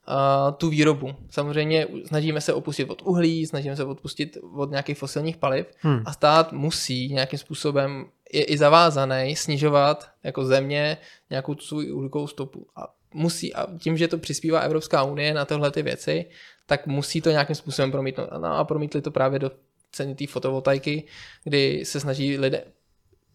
uh, 0.07 0.53
tu 0.57 0.69
výrobu. 0.69 1.15
Samozřejmě 1.29 1.87
snažíme 2.05 2.41
se 2.41 2.53
opustit 2.53 2.89
od 2.89 3.01
uhlí, 3.01 3.45
snažíme 3.45 3.75
se 3.75 3.83
odpustit 3.83 4.37
od 4.55 4.71
nějakých 4.71 4.97
fosilních 4.97 5.37
paliv 5.37 5.65
Hmm. 5.81 6.01
a 6.05 6.13
stát 6.13 6.51
musí 6.53 7.13
nějakým 7.13 7.39
způsobem, 7.39 8.05
je 8.33 8.43
i 8.43 8.57
zavázaný 8.57 9.35
snižovat 9.35 10.09
jako 10.23 10.45
země 10.45 10.97
nějakou 11.29 11.55
svou 11.57 11.77
uhlíkovou 11.93 12.27
stopu. 12.27 12.67
A 12.75 12.93
musí, 13.13 13.53
a 13.53 13.67
tím, 13.77 13.97
že 13.97 14.07
to 14.07 14.17
přispívá 14.17 14.59
Evropská 14.59 15.03
unie 15.03 15.33
na 15.33 15.45
tyhle 15.45 15.71
ty 15.71 15.81
věci, 15.81 16.25
tak 16.65 16.87
musí 16.87 17.21
to 17.21 17.31
nějakým 17.31 17.55
způsobem 17.55 17.91
promítnout. 17.91 18.29
No 18.37 18.57
a 18.57 18.63
promítli 18.63 19.01
to 19.01 19.11
právě 19.11 19.39
do 19.39 19.51
ceny 19.91 20.15
té 20.15 20.27
fotovoltaiky, 20.27 21.03
kdy 21.43 21.85
se 21.85 21.99
snaží 21.99 22.37
lidé 22.37 22.63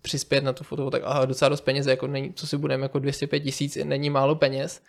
přispět 0.02 0.44
na 0.44 0.52
tu 0.52 0.64
fotovoltaiku. 0.64 1.06
A 1.06 1.24
docela 1.24 1.48
dost 1.48 1.61
peněz, 1.61 1.87
jako 1.87 2.06
není, 2.06 2.32
co 2.32 2.46
si 2.46 2.56
budeme, 2.56 2.82
jako 2.82 2.98
205 2.98 3.40
tisíc, 3.40 3.78
není 3.85 4.11
málo 4.11 4.35
peněz. 4.35 4.82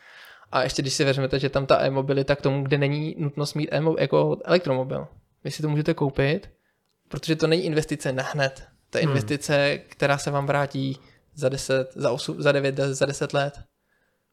A 0.52 0.64
ještě 0.64 0.82
když 0.82 0.94
si 0.94 1.04
vezmete, 1.04 1.40
že 1.40 1.50
tam 1.50 1.66
ta 1.66 1.82
e-mobilita 1.82 2.36
k 2.36 2.42
tomu, 2.42 2.64
kde 2.64 2.78
není 2.78 3.16
nutnost 3.18 3.54
mít 3.54 3.70
e 3.72 3.82
jako 4.00 4.38
elektromobil. 4.44 5.08
Vy 5.44 5.52
si 5.52 5.62
to 5.62 5.70
můžete 5.70 5.94
koupit, 5.94 6.50
protože 7.08 7.36
to 7.36 7.48
není 7.48 7.64
investice 7.64 8.14
na 8.14 8.24
hned. 8.24 8.68
To 8.90 8.98
je 8.98 9.02
Hmm. 9.04 9.12
investice, 9.12 9.78
která 9.90 10.18
se 10.18 10.32
vám 10.32 10.46
vrátí 10.46 10.98
za 11.36 11.50
10, 11.50 11.92
za 11.96 12.12
8, 12.12 12.42
za 12.42 12.52
9, 12.52 12.78
za 12.78 13.06
10 13.06 13.34
let. 13.34 13.60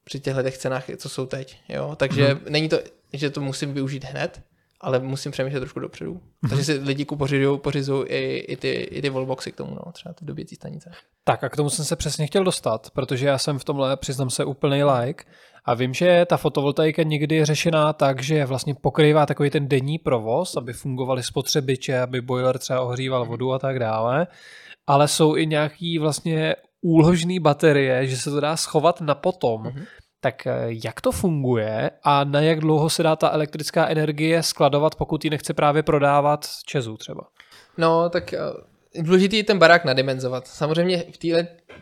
Při 0.04 0.20
těchto 0.20 0.42
těch 0.42 0.58
cenách, 0.58 0.84
co 0.96 1.08
jsou 1.08 1.26
teď. 1.26 1.58
Jo? 1.68 1.96
Takže 1.96 2.34
Mhm. 2.34 2.40
není 2.48 2.68
to, 2.68 2.78
že 3.12 3.30
to 3.30 3.40
musím 3.40 3.74
využít 3.74 4.04
hned, 4.04 4.42
ale 4.80 4.98
musím 4.98 5.32
přemýšlet 5.32 5.60
trošku 5.60 5.80
dopředu. 5.80 6.12
Mhm. 6.12 6.50
Takže 6.50 6.64
si 6.64 6.72
lidi 6.72 7.04
pořizují, 7.04 7.58
pořizují 7.58 8.04
i, 8.08 8.36
i, 8.38 8.56
ty, 8.56 8.70
i 8.72 9.02
ty 9.02 9.10
wallboxy 9.10 9.52
k 9.52 9.56
tomu, 9.56 9.74
no, 9.74 9.92
třeba 9.92 10.12
ty 10.12 10.24
dobíjecí 10.24 10.54
stanice. 10.56 10.90
Tak 11.24 11.44
a 11.44 11.48
k 11.48 11.56
tomu 11.56 11.70
jsem 11.70 11.84
se 11.84 11.96
přesně 11.96 12.26
chtěl 12.26 12.44
dostat, 12.44 12.90
protože 12.90 13.26
já 13.26 13.38
jsem 13.38 13.58
v 13.58 13.64
tomhle, 13.64 13.96
přiznám 13.96 14.30
se, 14.30 14.44
úplný 14.44 14.84
like 14.84 15.24
a 15.64 15.74
vím, 15.74 15.94
že 15.94 16.27
ta 16.27 16.37
fotovoltaika 16.37 17.03
někdy 17.03 17.37
je 17.37 17.46
řešená 17.46 17.92
tak, 17.92 18.22
že 18.22 18.46
vlastně 18.46 18.74
pokrývá 18.74 19.27
takový 19.27 19.50
ten 19.50 19.68
denní 19.68 19.98
provoz, 19.98 20.57
aby 20.57 20.72
fungovaly 20.72 21.22
spotřebiče, 21.22 22.00
aby 22.00 22.20
boiler 22.20 22.59
třeba 22.59 22.81
ohříval 22.81 23.24
vodu 23.24 23.53
a 23.53 23.59
tak 23.59 23.79
dále, 23.79 24.27
ale 24.87 25.09
jsou 25.09 25.37
i 25.37 25.46
nějaký 25.46 25.98
vlastně 25.98 26.57
úložný 26.81 27.40
baterie, 27.40 28.07
že 28.07 28.16
se 28.16 28.31
to 28.31 28.40
dá 28.40 28.57
schovat 28.57 29.00
na 29.00 29.14
potom. 29.14 29.62
Mhm. 29.62 29.85
Tak 30.20 30.46
eh, 30.46 30.66
jak 30.85 31.00
to 31.00 31.12
funguje 31.12 31.90
a 32.03 32.24
na 32.24 32.40
jak 32.40 32.61
dlouho 32.61 32.90
se 32.90 33.03
dá 33.03 33.16
ta 33.16 33.31
elektrická 33.31 33.88
energie 33.88 34.42
skladovat, 34.42 34.94
pokud 34.94 35.24
ji 35.24 35.31
nechce 35.31 35.55
právě 35.55 35.83
prodávat 35.83 36.46
Česu 36.66 36.96
třeba? 36.96 37.22
No, 37.79 38.11
tak 38.11 38.33
eh, 38.33 38.38
důležitý 39.02 39.37
je 39.37 39.44
ten 39.44 39.59
barák 39.59 39.85
nadimenzovat. 39.85 40.46
Samozřejmě 40.46 41.04
v 41.11 41.18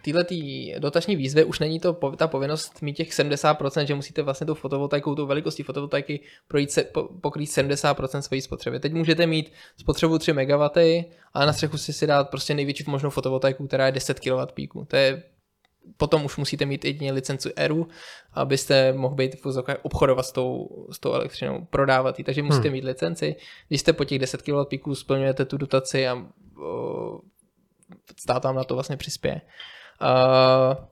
této 0.02 0.34
dotační 0.78 1.16
výzvě 1.16 1.44
už 1.44 1.58
není 1.58 1.80
to 1.80 1.92
ta 2.16 2.28
povinnost 2.28 2.82
mít 2.82 2.92
těch 2.92 3.10
70%, 3.10 3.84
že 3.84 3.94
musíte 3.94 4.22
vlastně 4.22 4.46
tou 4.46 4.54
fotovoltaikou, 4.54 5.14
tou 5.14 5.26
velikostí 5.26 5.62
fotovoltaiky 5.62 6.20
projít 6.48 6.70
se, 6.70 6.84
po, 6.84 7.08
pokrýt 7.20 7.50
70% 7.50 8.20
své 8.20 8.40
spotřeby. 8.40 8.80
Teď 8.80 8.92
můžete 8.92 9.26
mít 9.26 9.52
spotřebu 9.76 10.18
3 10.18 10.32
MW, 10.32 10.68
a 11.34 11.46
na 11.46 11.52
střechu 11.52 11.78
si 11.78 11.92
si 11.92 12.06
dát 12.06 12.30
prostě 12.30 12.54
největší 12.54 12.84
možnou 12.86 13.10
fotovoltaiku, 13.10 13.66
která 13.66 13.86
je 13.86 13.92
10 13.92 14.20
kW 14.20 14.52
píku. 14.54 14.84
To 14.84 14.96
je 14.96 15.22
Potom 15.96 16.24
už 16.24 16.36
musíte 16.36 16.66
mít 16.66 16.84
jedině 16.84 17.12
licenci 17.12 17.52
ERU, 17.56 17.88
abyste 18.32 18.92
mohl 18.92 19.14
být 19.14 19.40
v 19.40 19.44
vozovkách 19.44 19.76
obchodovat 19.82 20.26
s 20.26 20.32
tou, 20.32 20.68
s 20.92 20.98
tou 20.98 21.12
elektřinou, 21.12 21.66
prodávat 21.70 22.18
ji. 22.18 22.24
Takže 22.24 22.42
musíte 22.42 22.68
Hmm. 22.68 22.72
mít 22.72 22.84
licenci. 22.84 23.36
Když 23.68 23.80
jste 23.80 23.92
po 23.92 24.04
těch 24.04 24.18
10 24.18 24.42
kW 24.42 24.64
píků 24.68 24.94
splňujete 24.94 25.44
tu 25.44 25.56
dotaci 25.56 26.08
a 26.08 26.26
o, 26.62 27.18
stát 28.18 28.44
vám 28.44 28.56
na 28.56 28.64
to 28.64 28.74
vlastně 28.74 28.96
přispěje. 28.96 29.40
Uh, 30.02 30.84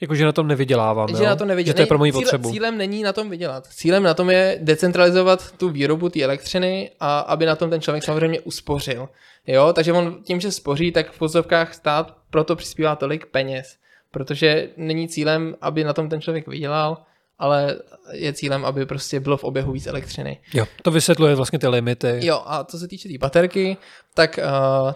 Jakože 0.00 0.24
na 0.24 0.32
tom 0.32 0.46
nevydělávám, 0.46 1.08
že 1.08 1.22
jo? 1.22 1.28
na 1.28 1.36
to 1.36 1.44
nevidět. 1.44 1.70
Že 1.70 1.74
to 1.74 1.82
je 1.82 1.86
pro 1.86 1.98
moji 1.98 2.12
Cíle- 2.12 2.22
potřebu. 2.22 2.52
Cílem 2.52 2.78
není 2.78 3.02
na 3.02 3.12
tom 3.12 3.30
vydělat. 3.30 3.66
Cílem 3.66 4.02
na 4.02 4.14
tom 4.14 4.30
je 4.30 4.58
decentralizovat 4.62 5.52
tu 5.52 5.68
výrobu 5.68 6.08
té 6.08 6.22
elektřiny 6.22 6.90
a 7.00 7.18
aby 7.18 7.46
na 7.46 7.56
tom 7.56 7.70
ten 7.70 7.80
člověk 7.80 8.04
samozřejmě 8.04 8.40
uspořil. 8.40 9.08
Jo, 9.46 9.72
takže 9.72 9.92
on 9.92 10.18
tím, 10.24 10.40
že 10.40 10.52
spoří, 10.52 10.92
tak 10.92 11.10
v 11.10 11.18
pozovkách 11.18 11.74
stát 11.74 12.16
proto 12.30 12.56
přispívá 12.56 12.96
tolik 12.96 13.26
peněz. 13.26 13.76
Protože 14.10 14.68
není 14.76 15.08
cílem, 15.08 15.54
aby 15.60 15.84
na 15.84 15.92
tom 15.92 16.08
ten 16.08 16.20
člověk 16.20 16.48
vydělal, 16.48 16.98
ale 17.38 17.76
je 18.12 18.32
cílem, 18.32 18.64
aby 18.64 18.86
prostě 18.86 19.20
bylo 19.20 19.36
v 19.36 19.44
oběhu 19.44 19.72
víc 19.72 19.86
elektřiny. 19.86 20.40
Jo, 20.54 20.64
to 20.82 20.90
vysvětluje 20.90 21.34
vlastně 21.34 21.58
ty 21.58 21.68
limity. 21.68 22.20
Jo, 22.22 22.42
a 22.46 22.64
co 22.64 22.78
se 22.78 22.88
týče 22.88 23.08
té 23.08 23.12
tý 23.12 23.18
baterky, 23.18 23.76
tak 24.14 24.38
uh, 24.38 24.92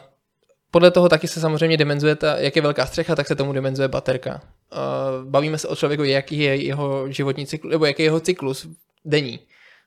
podle 0.72 0.90
toho 0.90 1.08
taky 1.08 1.28
se 1.28 1.40
samozřejmě 1.40 1.76
dimenzuje, 1.76 2.16
ta, 2.16 2.38
jak 2.38 2.56
je 2.56 2.62
velká 2.62 2.86
střecha, 2.86 3.16
tak 3.16 3.26
se 3.26 3.36
tomu 3.36 3.52
dimenzuje 3.52 3.88
baterka. 3.88 4.40
Uh, 4.72 5.30
bavíme 5.30 5.58
se 5.58 5.68
o 5.68 5.76
člověku, 5.76 6.04
jaký 6.04 6.38
je 6.38 6.56
jeho 6.56 7.12
životní 7.12 7.46
cyklus, 7.46 7.70
nebo 7.70 7.86
jaký 7.86 8.02
je 8.02 8.06
jeho 8.06 8.20
cyklus 8.20 8.68
denní. 9.04 9.40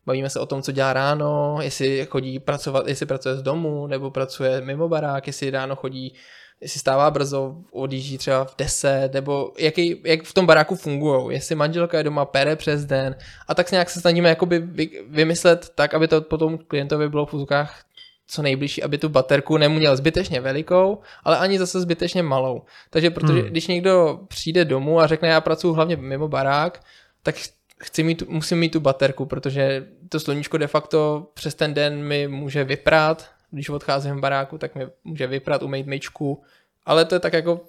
bavíme 0.06 0.30
se 0.30 0.40
o 0.40 0.46
tom, 0.46 0.62
co 0.62 0.72
dělá 0.72 0.94
ráno, 0.94 1.58
jestli 1.62 2.06
chodí 2.10 2.40
pracovat, 2.40 2.88
jestli 2.88 3.06
pracuje 3.06 3.36
z 3.36 3.42
domu, 3.42 3.88
nebo 3.88 4.12
pracuje 4.12 4.62
mimo 4.62 4.90
barák, 4.90 5.28
jestli 5.28 5.50
ráno 5.50 5.76
chodí 5.76 6.14
jestli 6.62 6.80
stává 6.80 7.12
brzo, 7.12 7.56
odjíždí 7.72 8.18
třeba 8.18 8.46
v 8.46 8.56
10, 8.58 9.14
nebo 9.14 9.52
jaký, 9.60 10.02
jak 10.04 10.24
v 10.24 10.34
tom 10.34 10.46
baráku 10.46 10.76
fungují, 10.76 11.36
jestli 11.36 11.56
manželka 11.56 11.98
je 11.98 12.04
doma, 12.04 12.26
pere 12.26 12.56
přes 12.56 12.86
den 12.86 13.16
a 13.48 13.56
tak 13.56 13.72
nějak 13.72 13.90
se 13.90 14.02
snažíme 14.02 14.30
jakoby 14.30 14.60
vymyslet 15.08 15.70
tak, 15.76 15.94
aby 15.94 16.08
to 16.08 16.22
potom 16.22 16.58
klientovi 16.58 17.10
bylo 17.10 17.26
v 17.26 17.30
fuzukách 17.30 17.86
co 18.28 18.42
nejbližší, 18.42 18.84
aby 18.84 18.98
tu 18.98 19.10
baterku 19.10 19.58
neměl 19.58 19.98
zbytečně 19.98 20.42
velikou, 20.42 21.00
ale 21.24 21.38
ani 21.38 21.60
zase 21.60 21.82
zbytečně 21.82 22.24
malou. 22.24 22.62
Takže 22.90 23.10
protože 23.10 23.42
hmm. 23.42 23.50
když 23.50 23.68
někdo 23.68 24.20
přijde 24.28 24.66
domů 24.66 25.00
a 25.00 25.08
řekne, 25.08 25.28
já 25.28 25.42
pracuji 25.42 25.74
hlavně 25.74 25.96
mimo 25.96 26.28
barák, 26.28 26.84
tak 27.24 27.36
chci 27.80 28.04
mít, 28.04 28.24
musím 28.28 28.60
mít 28.60 28.70
tu 28.70 28.80
baterku, 28.80 29.26
protože 29.26 29.88
to 30.10 30.20
sluníčko 30.20 30.58
de 30.58 30.68
facto 30.68 31.28
přes 31.34 31.56
ten 31.56 31.74
den 31.74 32.04
mi 32.04 32.28
může 32.28 32.64
vyprát, 32.64 33.30
když 33.52 33.70
odcházím 33.70 34.16
v 34.16 34.20
baráku, 34.20 34.58
tak 34.58 34.76
mi 34.76 34.88
může 35.04 35.28
vyprat, 35.28 35.64
umýt 35.64 35.88
myčku, 35.88 36.44
ale 36.86 37.06
to 37.06 37.16
je 37.16 37.20
tak 37.20 37.34
jako 37.34 37.62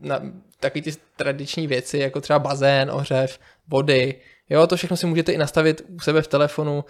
na, 0.00 0.22
taky 0.60 0.82
ty 0.82 0.92
tradiční 1.16 1.66
věci, 1.66 1.98
jako 1.98 2.20
třeba 2.20 2.38
bazén, 2.38 2.90
ohřev, 2.90 3.38
vody, 3.68 4.14
jo, 4.50 4.66
to 4.66 4.76
všechno 4.76 4.96
si 4.96 5.06
můžete 5.06 5.32
i 5.32 5.38
nastavit 5.38 5.82
u 5.88 6.00
sebe 6.00 6.22
v 6.22 6.28
telefonu, 6.28 6.84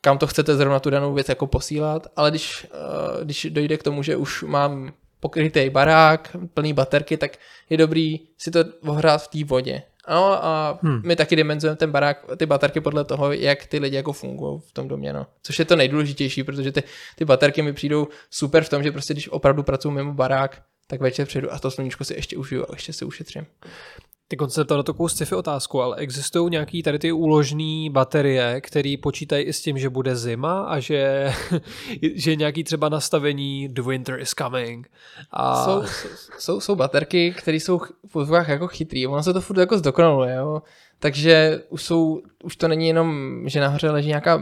kam 0.00 0.18
to 0.18 0.26
chcete 0.26 0.56
zrovna 0.56 0.80
tu 0.80 0.90
danou 0.90 1.14
věc 1.14 1.28
jako 1.28 1.46
posílat, 1.46 2.06
ale 2.16 2.30
když, 2.30 2.66
uh, 2.74 3.24
když 3.24 3.46
dojde 3.50 3.76
k 3.76 3.82
tomu, 3.82 4.02
že 4.02 4.16
už 4.16 4.42
mám 4.42 4.92
pokrytý 5.20 5.70
barák, 5.70 6.36
plný 6.54 6.72
baterky, 6.72 7.16
tak 7.16 7.36
je 7.70 7.76
dobrý 7.76 8.20
si 8.38 8.50
to 8.50 8.64
ohrát 8.86 9.22
v 9.22 9.28
té 9.28 9.44
vodě. 9.44 9.82
No 10.10 10.44
a 10.44 10.78
hmm. 10.82 11.02
my 11.04 11.16
taky 11.16 11.36
dimenzujeme 11.36 11.76
ten 11.76 11.90
barák, 11.90 12.24
ty 12.36 12.46
baterky 12.46 12.80
podle 12.80 13.04
toho, 13.04 13.32
jak 13.32 13.66
ty 13.66 13.78
lidi 13.78 13.96
jako 13.96 14.12
fungují 14.12 14.60
v 14.68 14.72
tom 14.72 14.88
domě, 14.88 15.12
no. 15.12 15.26
Což 15.42 15.58
je 15.58 15.64
to 15.64 15.76
nejdůležitější, 15.76 16.44
protože 16.44 16.72
ty, 16.72 16.82
ty 17.16 17.24
baterky 17.24 17.62
mi 17.62 17.72
přijdou 17.72 18.08
super 18.30 18.64
v 18.64 18.68
tom, 18.68 18.82
že 18.82 18.92
prostě 18.92 19.14
když 19.14 19.28
opravdu 19.28 19.62
pracuji 19.62 19.90
mimo 19.90 20.14
barák, 20.14 20.62
tak 20.86 21.00
večer 21.00 21.26
přijdu 21.26 21.52
a 21.52 21.58
to 21.58 21.70
sluníčko 21.70 22.04
si 22.04 22.14
ještě 22.14 22.36
užiju 22.36 22.64
a 22.68 22.72
ještě 22.72 22.92
si 22.92 23.04
ušetřím. 23.04 23.46
Ty 24.30 24.36
koncept 24.36 24.70
na 24.70 24.82
takovou 24.82 25.08
sci-fi 25.08 25.34
otázku, 25.34 25.82
ale 25.82 25.96
existují 25.96 26.50
nějaký 26.50 26.82
tady 26.82 26.98
ty 26.98 27.12
úložné 27.12 27.90
baterie, 27.90 28.60
které 28.60 28.94
počítají 29.02 29.44
i 29.44 29.52
s 29.52 29.62
tím, 29.62 29.78
že 29.78 29.90
bude 29.90 30.16
zima 30.16 30.60
a 30.62 30.78
že, 30.78 31.32
že 32.14 32.36
nějaký 32.36 32.64
třeba 32.64 32.88
nastavení 32.88 33.68
the 33.68 33.82
winter 33.82 34.20
is 34.20 34.30
coming. 34.30 34.90
A... 35.30 35.64
Jsou, 35.64 35.82
jsou, 36.38 36.60
jsou 36.60 36.76
baterky, 36.76 37.34
které 37.38 37.56
jsou 37.56 37.78
v 37.78 38.12
pozvách 38.12 38.48
jako 38.48 38.68
chytrý, 38.68 39.06
ono 39.06 39.22
se 39.22 39.32
to 39.32 39.40
furt 39.40 39.58
jako 39.58 39.78
zdokonaluje, 39.78 40.34
jo. 40.34 40.62
Takže 40.98 41.62
už, 41.68 41.82
jsou, 41.82 42.22
už 42.42 42.56
to 42.56 42.68
není 42.68 42.88
jenom, 42.88 43.42
že 43.46 43.60
nahoře 43.60 43.90
leží 43.90 44.08
nějaká 44.08 44.40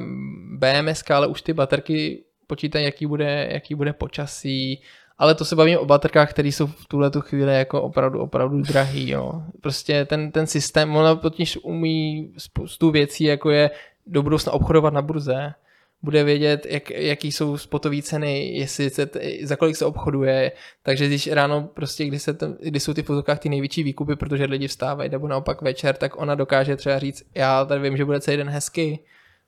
BMS, 0.59 1.03
ale 1.11 1.26
už 1.26 1.43
ty 1.43 1.53
baterky 1.53 2.24
počítají, 2.47 2.84
jaký 2.84 3.07
bude, 3.07 3.49
jaký 3.53 3.74
bude 3.74 3.93
počasí, 3.93 4.82
ale 5.19 5.35
to 5.35 5.45
se 5.45 5.57
bavíme 5.57 5.79
o 5.79 5.87
baterkách, 5.87 6.31
které 6.31 6.49
jsou 6.49 6.66
v 6.66 6.87
tuhle 6.89 7.11
tu 7.11 7.21
chvíli 7.21 7.55
jako 7.59 7.83
opravdu, 7.83 8.21
opravdu 8.21 8.62
drahý, 8.62 9.11
jo. 9.11 9.43
Prostě 9.61 10.05
ten, 10.05 10.33
ten 10.33 10.47
systém, 10.47 10.97
ona 10.97 11.14
totiž 11.14 11.59
umí 11.62 12.33
spoustu 12.39 12.91
věcí, 12.91 13.25
jako 13.25 13.51
je 13.51 13.71
do 14.07 14.23
budoucna 14.23 14.53
obchodovat 14.53 14.95
na 14.95 15.03
burze, 15.03 15.55
bude 16.03 16.25
vědět, 16.25 16.66
jak, 16.71 16.91
jaký 16.91 17.33
jsou 17.33 17.59
spotové 17.59 18.03
ceny, 18.03 18.49
jestli 18.49 18.91
se, 18.91 19.11
za 19.43 19.57
kolik 19.57 19.77
se 19.77 19.85
obchoduje, 19.85 20.53
takže 20.83 21.07
když 21.07 21.27
ráno 21.27 21.69
prostě, 21.75 22.05
kdy, 22.05 22.19
se 22.19 22.37
kdy 22.61 22.81
jsou 22.81 22.95
ty 22.95 23.03
v 23.03 23.23
ty 23.39 23.49
největší 23.49 23.83
výkupy, 23.83 24.16
protože 24.16 24.45
lidi 24.45 24.69
vstávají, 24.69 25.11
nebo 25.11 25.29
naopak 25.29 25.62
večer, 25.62 25.95
tak 25.95 26.21
ona 26.21 26.35
dokáže 26.35 26.77
třeba 26.77 26.99
říct, 26.99 27.23
já 27.35 27.64
tady 27.64 27.81
vím, 27.81 27.97
že 27.97 28.05
bude 28.05 28.21
celý 28.21 28.37
den 28.37 28.49
hezky, 28.49 28.99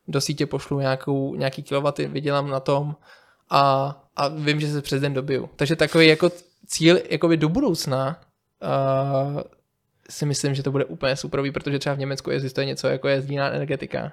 do 0.08 0.20
sítě 0.20 0.46
pošlu 0.46 0.80
nějakou, 0.80 1.34
nějaký 1.34 1.62
kilowaty, 1.62 2.06
vydělám 2.06 2.50
na 2.50 2.60
tom. 2.60 2.96
A 3.50 3.94
a 4.16 4.28
vím, 4.28 4.60
že 4.60 4.72
se 4.72 4.82
přes 4.82 5.00
den 5.00 5.14
dobiju. 5.14 5.50
Takže 5.56 5.76
takový 5.76 6.06
jako 6.06 6.30
cíl 6.66 6.98
jakoby 7.10 7.36
do 7.36 7.48
budoucna 7.48 8.20
uh, 8.62 9.40
si 10.10 10.26
myslím, 10.26 10.54
že 10.54 10.62
to 10.62 10.70
bude 10.70 10.84
úplně 10.84 11.16
superový, 11.16 11.52
protože 11.52 11.78
třeba 11.78 11.94
v 11.94 11.98
Německu 11.98 12.30
existuje 12.30 12.66
něco 12.66 12.88
jako 12.88 13.08
je 13.08 13.20
sdílená 13.20 13.50
energetika. 13.50 14.12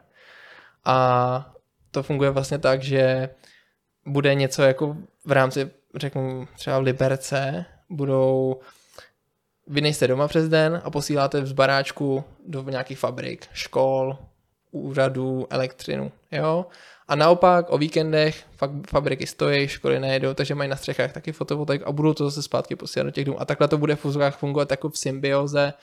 A 0.85 1.53
to 1.91 2.03
funguje 2.03 2.29
vlastně 2.29 2.57
tak, 2.57 2.83
že 2.83 3.29
bude 4.05 4.35
něco 4.35 4.61
jako 4.63 4.97
v 5.25 5.31
rámci, 5.31 5.69
řeknu 5.95 6.47
třeba 6.55 6.79
v 6.79 6.83
Liberce, 6.83 7.65
budou 7.89 8.59
vy 9.67 9.81
nejste 9.81 10.07
doma 10.07 10.27
přes 10.27 10.49
den 10.49 10.81
a 10.83 10.89
posíláte 10.89 11.45
z 11.45 11.51
baráčku 11.51 12.23
do 12.47 12.63
nějakých 12.63 12.99
fabrik, 12.99 13.47
škol, 13.53 14.17
úřadů, 14.79 15.47
elektřinu, 15.49 16.11
jo? 16.31 16.65
A 17.07 17.15
naopak 17.15 17.65
o 17.69 17.77
víkendech 17.77 18.43
fakt 18.55 18.71
fabriky 18.89 19.27
stojí, 19.27 19.67
školy 19.67 19.99
nejedou, 19.99 20.33
takže 20.33 20.55
mají 20.55 20.69
na 20.69 20.75
střechách 20.75 21.13
taky 21.13 21.31
fotovoltaik 21.31 21.81
a 21.85 21.91
budou 21.91 22.13
to 22.13 22.23
zase 22.23 22.43
zpátky 22.43 22.75
posílat 22.75 23.05
do 23.05 23.11
těch 23.11 23.25
domů. 23.25 23.41
A 23.41 23.45
takhle 23.45 23.67
to 23.67 23.77
bude 23.77 23.95
v 23.95 23.99
fuzovkách 23.99 24.37
fungovat 24.37 24.71
jako 24.71 24.89
v 24.89 24.97
symbioze, 24.97 25.73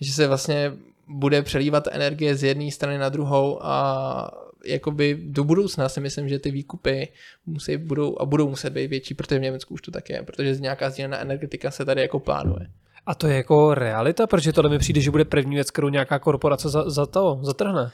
že 0.00 0.12
se 0.12 0.26
vlastně 0.26 0.72
bude 1.08 1.42
přelívat 1.42 1.88
energie 1.90 2.36
z 2.36 2.44
jedné 2.44 2.70
strany 2.70 2.98
na 2.98 3.08
druhou 3.08 3.58
a 3.62 4.30
jakoby 4.66 5.18
do 5.22 5.44
budoucna 5.44 5.88
si 5.88 6.00
myslím, 6.00 6.28
že 6.28 6.38
ty 6.38 6.50
výkupy 6.50 7.08
musí, 7.46 7.76
budou 7.76 8.18
a 8.20 8.26
budou 8.26 8.48
muset 8.48 8.70
být 8.70 8.86
větší, 8.86 9.14
protože 9.14 9.38
v 9.38 9.42
Německu 9.42 9.74
už 9.74 9.82
to 9.82 9.90
tak 9.90 10.10
je, 10.10 10.22
protože 10.22 10.56
nějaká 10.56 10.90
sdílená 10.90 11.18
energetika 11.18 11.70
se 11.70 11.84
tady 11.84 12.00
jako 12.00 12.20
plánuje. 12.20 12.66
A 13.06 13.14
to 13.14 13.26
je 13.26 13.36
jako 13.36 13.74
realita, 13.74 14.26
protože 14.26 14.52
tohle 14.52 14.70
mi 14.70 14.78
přijde, 14.78 15.00
že 15.00 15.10
bude 15.10 15.24
první 15.24 15.54
věc, 15.54 15.70
kterou 15.70 15.88
nějaká 15.88 16.18
korporace 16.18 16.68
za, 16.68 16.90
za 16.90 17.06
to 17.06 17.38
zatrhne 17.42 17.90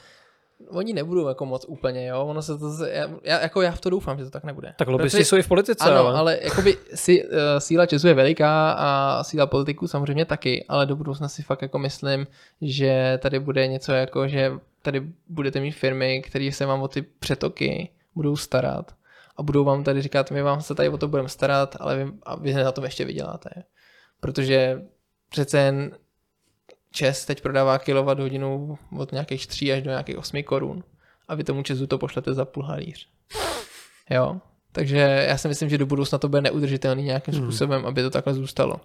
oni 0.67 0.93
nebudou 0.93 1.27
jako 1.27 1.45
moc 1.45 1.65
úplně, 1.67 2.07
jo, 2.07 2.25
ono 2.25 2.41
se 2.41 2.57
to, 2.57 2.85
já, 2.85 3.09
já, 3.23 3.41
jako 3.41 3.61
já 3.61 3.71
v 3.71 3.81
to 3.81 3.89
doufám, 3.89 4.17
že 4.17 4.23
to 4.23 4.31
tak 4.31 4.43
nebude. 4.43 4.73
Tak 4.77 4.87
lobbysti 4.87 5.25
jsou 5.25 5.35
i 5.35 5.41
v 5.41 5.47
politice, 5.47 5.89
Ano, 5.89 6.07
ale, 6.07 6.17
ale 6.19 6.39
jakoby 6.41 6.77
si, 6.93 7.23
uh, 7.23 7.29
síla 7.59 7.85
Česu 7.85 8.07
je 8.07 8.13
veliká 8.13 8.71
a 8.71 9.23
síla 9.23 9.47
politiků 9.47 9.87
samozřejmě 9.87 10.25
taky, 10.25 10.65
ale 10.69 10.85
do 10.85 10.95
budoucna 10.95 11.27
si 11.27 11.43
fakt 11.43 11.61
jako 11.61 11.79
myslím, 11.79 12.27
že 12.61 13.19
tady 13.21 13.39
bude 13.39 13.67
něco 13.67 13.91
jako, 13.91 14.27
že 14.27 14.51
tady 14.81 15.03
budete 15.27 15.59
mít 15.59 15.71
firmy, 15.71 16.21
které 16.21 16.51
se 16.51 16.65
vám 16.65 16.81
o 16.81 16.87
ty 16.87 17.01
přetoky 17.01 17.89
budou 18.15 18.35
starat 18.35 18.91
a 19.37 19.43
budou 19.43 19.63
vám 19.63 19.83
tady 19.83 20.01
říkat, 20.01 20.31
my 20.31 20.41
vám 20.41 20.61
se 20.61 20.75
tady 20.75 20.89
o 20.89 20.97
to 20.97 21.07
budeme 21.07 21.29
starat, 21.29 21.75
ale 21.79 21.95
vy, 21.97 22.11
a 22.23 22.35
vy 22.35 22.53
na 22.53 22.71
tom 22.71 22.83
ještě 22.83 23.05
vyděláte. 23.05 23.49
Protože 24.19 24.81
přece 25.29 25.59
jen 25.59 25.91
Čes 26.91 27.25
teď 27.25 27.41
prodává 27.41 27.77
kilovat 27.79 28.19
hodinu 28.19 28.77
od 28.97 29.11
nějakých 29.11 29.47
3 29.47 29.73
až 29.73 29.81
do 29.81 29.89
nějakých 29.89 30.17
8 30.17 30.43
korun 30.43 30.83
a 31.27 31.35
vy 31.35 31.43
tomu 31.43 31.63
Česu 31.63 31.87
to 31.87 31.97
pošlete 31.97 32.33
za 32.33 32.45
půl 32.45 32.63
halíř. 32.63 33.09
Jo, 34.09 34.41
takže 34.71 35.25
já 35.29 35.37
si 35.37 35.47
myslím, 35.47 35.69
že 35.69 35.77
do 35.77 35.85
budoucna 35.85 36.17
to 36.17 36.29
bude 36.29 36.41
neudržitelný 36.41 37.03
nějakým 37.03 37.33
hmm. 37.33 37.43
způsobem, 37.43 37.85
aby 37.85 38.01
to 38.01 38.09
takhle 38.09 38.33
zůstalo. 38.33 38.81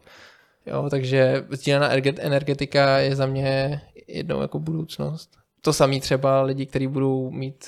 Jo, 0.67 0.87
takže 0.91 1.45
sdílená 1.51 1.91
energetika 2.19 2.99
je 2.99 3.17
za 3.17 3.27
mě 3.27 3.81
jednou 4.09 4.41
jako 4.41 4.59
budoucnost. 4.59 5.31
To 5.61 5.73
samý 5.73 6.01
třeba 6.01 6.43
lidi, 6.43 6.67
kteří 6.67 6.87
budou 6.87 7.31
mít 7.31 7.67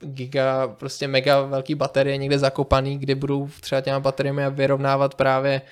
giga, 0.00 0.68
prostě 0.68 1.08
mega 1.08 1.42
velký 1.42 1.74
baterie 1.74 2.16
někde 2.16 2.38
zakopaný, 2.38 2.98
kde 2.98 3.14
budou 3.14 3.48
třeba 3.60 3.80
těma 3.80 4.00
bateriemi 4.00 4.42
vyrovnávat 4.50 5.14
právě 5.14 5.62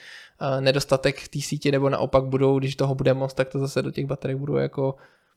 nedostatek 0.60 1.28
té 1.28 1.40
síti, 1.40 1.72
nebo 1.72 1.88
naopak 1.88 2.24
budou, 2.24 2.58
když 2.58 2.76
toho 2.76 2.94
bude 2.94 3.14
moc, 3.14 3.34
tak 3.34 3.48
to 3.48 3.58
zase 3.58 3.82
do 3.82 3.90
těch 3.90 4.06
baterek 4.06 4.36
budou 4.36 4.56
jako 4.56 4.94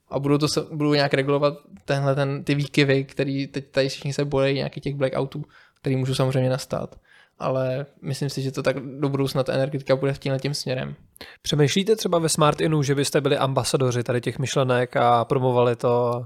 a 0.10 0.20
budou 0.20 0.38
to 0.38 0.48
se, 0.48 0.62
budou 0.72 0.94
nějak 0.94 1.14
regulovat 1.14 1.54
tenhle 1.86 2.16
ten, 2.16 2.44
ty 2.44 2.56
výkyvy, 2.56 3.04
který 3.04 3.48
teď 3.48 3.72
tady 3.72 3.90
všichni 3.90 4.14
se 4.14 4.26
bojí, 4.26 4.56
nějaký 4.56 4.82
těch 4.82 4.96
blackoutů, 4.96 5.44
který 5.82 5.96
můžou 5.96 6.16
samozřejmě 6.16 6.50
nastat. 6.50 6.96
Ale 7.40 7.86
myslím 8.02 8.30
si, 8.30 8.42
že 8.42 8.52
to 8.52 8.64
tak 8.64 8.80
do 8.80 9.10
budoucna 9.10 9.44
ta 9.44 9.54
energetika 9.54 9.96
bude 9.96 10.14
v 10.14 10.20
tímhle 10.20 10.40
tím 10.40 10.54
směrem. 10.54 10.96
Přemýšlíte 11.42 11.96
třeba 11.96 12.20
ve 12.20 12.30
Smart 12.30 12.62
Inu, 12.62 12.84
že 12.84 12.96
byste 12.96 13.22
byli 13.22 13.38
ambasadoři 13.38 14.04
tady 14.04 14.22
těch 14.22 14.40
myšlenek 14.40 14.98
a 14.98 15.26
promovali 15.26 15.76
to? 15.76 16.26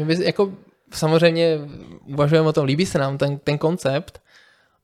Uh, 0.00 0.10
jako 0.10 0.52
samozřejmě 0.90 1.58
uvažujeme 2.06 2.48
o 2.48 2.52
tom, 2.52 2.64
líbí 2.64 2.86
se 2.86 2.98
nám 2.98 3.18
ten, 3.18 3.38
ten 3.38 3.58
koncept, 3.58 4.20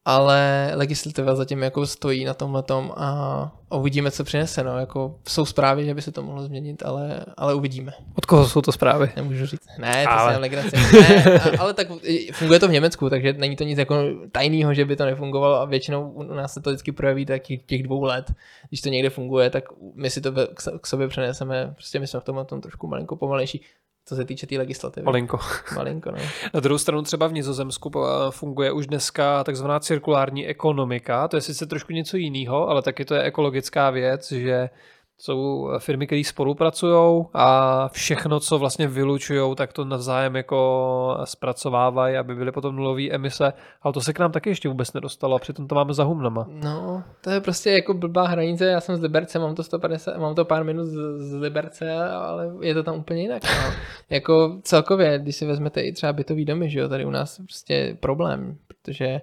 ale 0.05 0.71
legislativa 0.75 1.35
zatím 1.35 1.63
jako 1.63 1.87
stojí 1.87 2.25
na 2.25 2.35
tomhle 2.35 2.63
tom 2.63 2.93
a 2.97 3.53
uvidíme, 3.75 4.11
co 4.11 4.25
přinese. 4.25 4.65
No. 4.65 4.79
Jako 4.79 5.19
jsou 5.29 5.45
zprávy, 5.45 5.85
že 5.85 5.95
by 5.95 6.03
se 6.03 6.13
to 6.13 6.23
mohlo 6.23 6.43
změnit, 6.43 6.83
ale, 6.87 7.25
ale 7.37 7.55
uvidíme. 7.55 7.93
Od 8.15 8.27
koho 8.27 8.49
jsou 8.49 8.61
to 8.61 8.73
zprávy? 8.73 9.13
Nemůžu 9.17 9.47
říct. 9.47 9.67
Ne, 9.79 10.05
to 10.05 10.13
ale... 10.13 10.33
jsem 10.33 10.43
legrace. 10.43 10.77
Ne, 10.77 11.41
ale 11.59 11.75
tak 11.75 11.89
funguje 12.33 12.61
to 12.61 12.69
v 12.69 12.73
Německu, 12.73 13.11
takže 13.11 13.33
není 13.33 13.57
to 13.57 13.65
nic 13.65 13.79
jako 13.79 13.97
tajného, 14.33 14.75
že 14.75 14.85
by 14.85 14.97
to 14.97 15.05
nefungovalo 15.05 15.61
a 15.61 15.65
většinou 15.65 16.11
u 16.11 16.23
nás 16.23 16.53
se 16.53 16.61
to 16.61 16.71
vždycky 16.71 16.93
projeví 16.93 17.27
tak 17.27 17.43
těch 17.67 17.83
dvou 17.83 18.03
let. 18.03 18.33
Když 18.69 18.81
to 18.81 18.89
někde 18.89 19.11
funguje, 19.11 19.51
tak 19.51 19.65
my 19.95 20.11
si 20.11 20.21
to 20.21 20.33
k 20.81 20.87
sobě 20.87 21.09
přeneseme. 21.09 21.73
Prostě 21.75 22.01
my 22.01 22.07
jsme 22.07 22.21
v 22.21 22.25
tomhle 22.25 22.45
tom 22.45 22.61
trošku 22.61 22.87
malinko 22.87 23.17
pomalejší 23.17 23.63
co 24.07 24.17
se 24.17 24.25
týče 24.25 24.47
té 24.47 24.49
tý 24.49 24.59
legislativy. 24.59 25.05
Malinko. 25.05 25.39
Malinko, 25.77 26.11
no. 26.11 26.19
Na 26.55 26.61
druhou 26.61 26.79
stranu 26.79 27.03
třeba 27.03 27.27
v 27.27 27.33
Nizozemsku 27.33 27.91
eh, 27.97 28.31
funguje 28.31 28.73
už 28.73 28.87
dneska 28.87 29.45
takzvaná 29.45 29.81
cirkulární 29.81 30.47
ekonomika, 30.47 31.29
to 31.29 31.37
je 31.37 31.41
sice 31.41 31.67
trošku 31.67 31.93
něco 31.93 32.17
jiného, 32.17 32.69
ale 32.69 32.83
taky 32.83 33.05
to 33.05 33.15
je 33.15 33.23
ekologická 33.23 33.91
věc, 33.91 34.33
že 34.33 34.71
jsou 35.19 35.71
firmy, 35.79 36.07
které 36.07 36.25
spolupracují 36.25 37.25
a 37.35 37.89
všechno, 37.89 38.41
co 38.41 38.59
vlastně 38.59 38.89
vylučují, 38.89 39.57
tak 39.57 39.73
to 39.73 39.85
navzájem 39.85 40.37
jako 40.37 41.19
zpracovávají, 41.25 42.17
aby 42.17 42.35
byly 42.35 42.53
potom 42.53 42.77
nulové 42.77 43.11
emise, 43.11 43.53
ale 43.83 43.95
to 43.95 44.01
se 44.01 44.12
k 44.12 44.19
nám 44.19 44.33
taky 44.33 44.51
ještě 44.51 44.69
vůbec 44.69 44.93
nedostalo 44.93 45.37
a 45.37 45.39
přitom 45.39 45.69
to 45.69 45.75
máme 45.75 45.95
za 45.95 46.05
humnama. 46.05 46.47
No, 46.49 47.05
to 47.21 47.31
je 47.31 47.41
prostě 47.41 47.71
jako 47.71 47.95
blbá 47.95 48.27
hranice, 48.27 48.67
já 48.67 48.81
jsem 48.81 48.97
z 48.97 49.01
Liberce, 49.01 49.39
mám 49.39 49.55
to 49.55 49.62
150, 49.62 50.17
mám 50.17 50.35
to 50.35 50.45
pár 50.45 50.65
minut 50.65 50.87
z, 50.87 51.19
z 51.19 51.35
Liberce, 51.35 51.95
ale 52.05 52.51
je 52.61 52.75
to 52.75 52.83
tam 52.83 52.97
úplně 52.97 53.23
jinak. 53.23 53.43
No. 53.45 53.73
jako 54.11 54.59
celkově, 54.62 55.19
když 55.19 55.37
si 55.37 55.47
vezmete 55.47 55.81
i 55.81 55.93
třeba 55.93 56.12
bytový 56.12 56.45
domy, 56.45 56.71
že 56.71 56.81
jo, 56.81 56.89
tady 56.89 57.05
u 57.05 57.11
nás 57.11 57.39
prostě 57.39 57.97
problém, 58.01 58.59
protože 58.69 59.21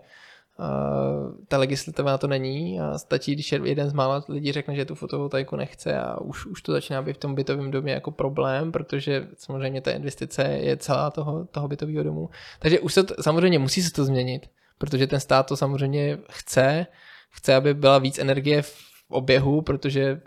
ta 1.48 1.58
legislativa 1.58 2.18
to 2.18 2.28
není 2.28 2.80
a 2.80 2.98
stačí, 2.98 3.34
když 3.34 3.52
jeden 3.52 3.90
z 3.90 3.94
mála 3.94 4.26
lidí 4.30 4.52
řekne, 4.52 4.76
že 4.76 4.86
tu 4.86 4.96
fotovoltaiku 4.96 5.56
nechce 5.56 6.00
a 6.00 6.22
už, 6.22 6.46
už 6.46 6.62
to 6.62 6.72
začíná 6.72 7.02
být 7.02 7.14
v 7.14 7.20
tom 7.20 7.36
bytovém 7.36 7.72
domě 7.72 7.94
jako 7.94 8.12
problém, 8.12 8.72
protože 8.72 9.28
samozřejmě 9.38 9.82
ta 9.82 9.92
investice 9.92 10.44
je 10.44 10.78
celá 10.78 11.12
toho, 11.12 11.46
toho 11.46 11.68
bytového 11.68 12.04
domu. 12.04 12.30
Takže 12.60 12.80
už 12.80 12.94
se 12.94 13.04
to, 13.04 13.24
samozřejmě 13.24 13.60
musí 13.60 13.82
se 13.82 13.92
to 13.92 14.06
změnit, 14.06 14.50
protože 14.78 15.08
ten 15.08 15.20
stát 15.20 15.44
to 15.48 15.58
samozřejmě 15.58 16.18
chce, 16.30 16.88
chce, 17.30 17.56
aby 17.56 17.74
byla 17.74 17.98
víc 17.98 18.20
energie 18.20 18.62
v 18.62 18.76
oběhu, 19.10 19.62
protože 19.62 20.22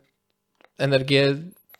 energie, 0.78 1.36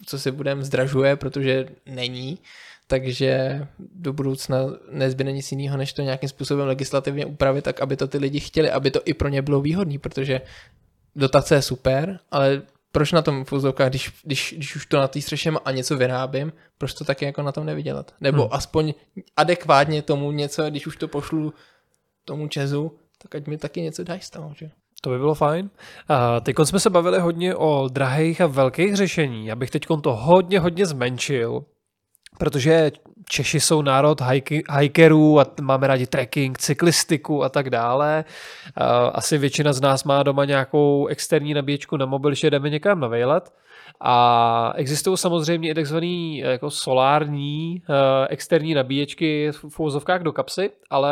co 0.07 0.19
si 0.19 0.31
budeme, 0.31 0.65
zdražuje, 0.65 1.17
protože 1.17 1.67
není 1.87 2.39
takže 2.87 3.61
do 3.79 4.13
budoucna 4.13 4.59
nezbyde 4.91 5.33
nic 5.33 5.53
jiného, 5.53 5.77
než 5.77 5.93
to 5.93 6.03
nějakým 6.03 6.29
způsobem 6.29 6.67
legislativně 6.67 7.27
upravit, 7.27 7.65
tak 7.65 7.81
aby 7.81 7.97
to 7.97 8.09
ty 8.09 8.19
lidi 8.19 8.41
chtěli, 8.41 8.71
aby 8.71 8.91
to 8.91 9.01
i 9.05 9.15
pro 9.15 9.29
ně 9.29 9.43
bylo 9.43 9.61
výhodné, 9.61 9.99
protože 9.99 10.41
dotace 11.17 11.55
je 11.55 11.63
super, 11.63 12.19
ale 12.31 12.63
proč 12.93 13.13
na 13.13 13.23
tom 13.23 13.45
v 13.45 13.53
když, 13.89 14.13
když, 14.25 14.55
když 14.57 14.77
už 14.77 14.87
to 14.87 14.97
na 14.97 15.09
té 15.09 15.21
střeše 15.21 15.51
a 15.65 15.71
něco 15.71 15.97
vyrábím, 15.97 16.53
proč 16.79 16.95
to 16.95 17.05
taky 17.05 17.25
jako 17.25 17.43
na 17.43 17.53
tom 17.53 17.67
nevydělat? 17.67 18.15
Nebo 18.21 18.43
hmm. 18.43 18.53
aspoň 18.53 18.95
adekvátně 19.37 20.03
tomu 20.03 20.33
něco, 20.33 20.71
když 20.71 20.87
už 20.87 20.97
to 20.97 21.09
pošlu 21.09 21.53
tomu 22.25 22.49
Česu, 22.49 22.93
tak 23.23 23.35
ať 23.35 23.47
mi 23.47 23.59
taky 23.59 23.81
něco 23.81 24.05
z 24.21 24.31
toho, 24.31 24.53
že? 24.57 24.71
To 25.01 25.11
by 25.11 25.19
bylo 25.19 25.35
fajn. 25.35 25.71
A 26.09 26.41
teď 26.41 26.57
jsme 26.65 26.81
se 26.81 26.91
bavili 26.91 27.21
hodně 27.21 27.55
o 27.55 27.89
drahých 27.89 28.41
a 28.41 28.47
velkých 28.47 28.97
řešení. 28.97 29.53
Abych 29.53 29.71
teď 29.71 29.87
to 30.03 30.17
hodně, 30.17 30.61
hodně 30.61 30.87
zmenšil, 30.87 31.65
protože 32.39 32.93
Češi 33.29 33.61
jsou 33.61 33.83
národ 33.83 34.23
hikerů 34.79 35.41
a 35.41 35.47
máme 35.61 35.87
rádi 35.87 36.07
trekking, 36.07 36.59
cyklistiku 36.59 37.45
a 37.45 37.49
tak 37.49 37.71
dále. 37.71 38.25
Asi 39.13 39.39
většina 39.39 39.73
z 39.73 39.81
nás 39.81 40.05
má 40.05 40.23
doma 40.23 40.45
nějakou 40.45 41.07
externí 41.07 41.55
nabíječku 41.55 41.97
na 41.97 42.07
mobil, 42.07 42.35
že 42.35 42.51
jdeme 42.51 42.71
někam 42.71 43.01
na 43.01 43.09
vejlet. 43.09 43.53
A 44.01 44.73
existují 44.77 45.17
samozřejmě 45.17 45.71
i 45.71 45.75
takzvaný 45.75 46.39
jako 46.39 46.71
solární 46.71 47.83
externí 48.29 48.75
nabíječky 48.75 49.51
v 49.69 49.81
úzovkách 49.81 50.23
do 50.23 50.33
kapsy, 50.33 50.71
ale 50.91 51.11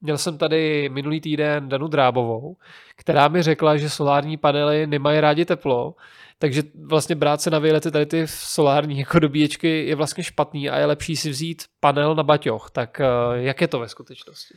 měl 0.00 0.18
jsem 0.18 0.38
tady 0.38 0.88
minulý 0.88 1.20
týden 1.20 1.68
Danu 1.68 1.88
Drábovou, 1.88 2.56
která 2.96 3.28
mi 3.28 3.42
řekla, 3.42 3.76
že 3.76 3.90
solární 3.90 4.36
panely 4.36 4.86
nemají 4.86 5.20
rádi 5.20 5.44
teplo, 5.44 5.94
takže 6.42 6.62
vlastně 6.84 7.14
brát 7.14 7.40
se 7.40 7.50
na 7.50 7.58
výlety 7.58 7.90
tady 7.90 8.06
ty 8.06 8.26
solární 8.26 8.98
jako 8.98 9.18
dobíječky 9.18 9.86
je 9.86 9.94
vlastně 9.94 10.24
špatný 10.24 10.70
a 10.70 10.78
je 10.78 10.86
lepší 10.86 11.16
si 11.16 11.30
vzít 11.30 11.62
panel 11.80 12.14
na 12.14 12.22
baťoch. 12.22 12.70
Tak 12.70 13.00
eh, 13.00 13.06
jak 13.34 13.60
je 13.60 13.68
to 13.68 13.78
ve 13.78 13.88
skutečnosti? 13.88 14.54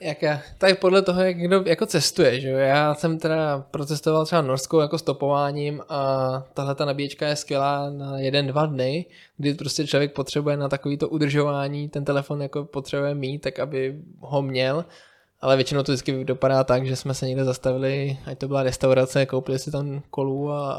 Jak 0.00 0.22
já, 0.22 0.40
tak 0.58 0.78
podle 0.78 1.02
toho, 1.02 1.22
jak 1.22 1.36
kdo 1.36 1.62
jako 1.66 1.86
cestuje, 1.86 2.40
že 2.40 2.48
jo? 2.48 2.58
Já 2.58 2.94
jsem 2.94 3.18
teda 3.18 3.58
procestoval 3.70 4.24
třeba 4.26 4.42
norskou 4.42 4.80
jako 4.80 4.98
stopováním 4.98 5.80
a 5.88 6.28
tahle 6.54 6.74
ta 6.74 6.84
nabíječka 6.84 7.26
je 7.28 7.36
skvělá 7.36 7.90
na 7.90 8.18
jeden, 8.18 8.46
dva 8.46 8.66
dny, 8.66 9.06
kdy 9.36 9.54
prostě 9.54 9.86
člověk 9.86 10.12
potřebuje 10.12 10.56
na 10.56 10.68
takovýto 10.68 11.08
udržování, 11.08 11.88
ten 11.88 12.04
telefon 12.04 12.42
jako 12.42 12.64
potřebuje 12.64 13.14
mít, 13.14 13.38
tak 13.38 13.58
aby 13.58 14.00
ho 14.20 14.42
měl 14.42 14.84
ale 15.44 15.56
většinou 15.56 15.82
to 15.82 15.92
vždycky 15.92 16.24
dopadá 16.24 16.64
tak, 16.64 16.86
že 16.86 16.96
jsme 16.96 17.14
se 17.14 17.26
někde 17.26 17.44
zastavili, 17.44 18.18
ať 18.26 18.38
to 18.38 18.48
byla 18.48 18.62
restaurace, 18.62 19.26
koupili 19.26 19.58
si 19.58 19.70
tam 19.70 20.02
kolu 20.10 20.52
a, 20.52 20.72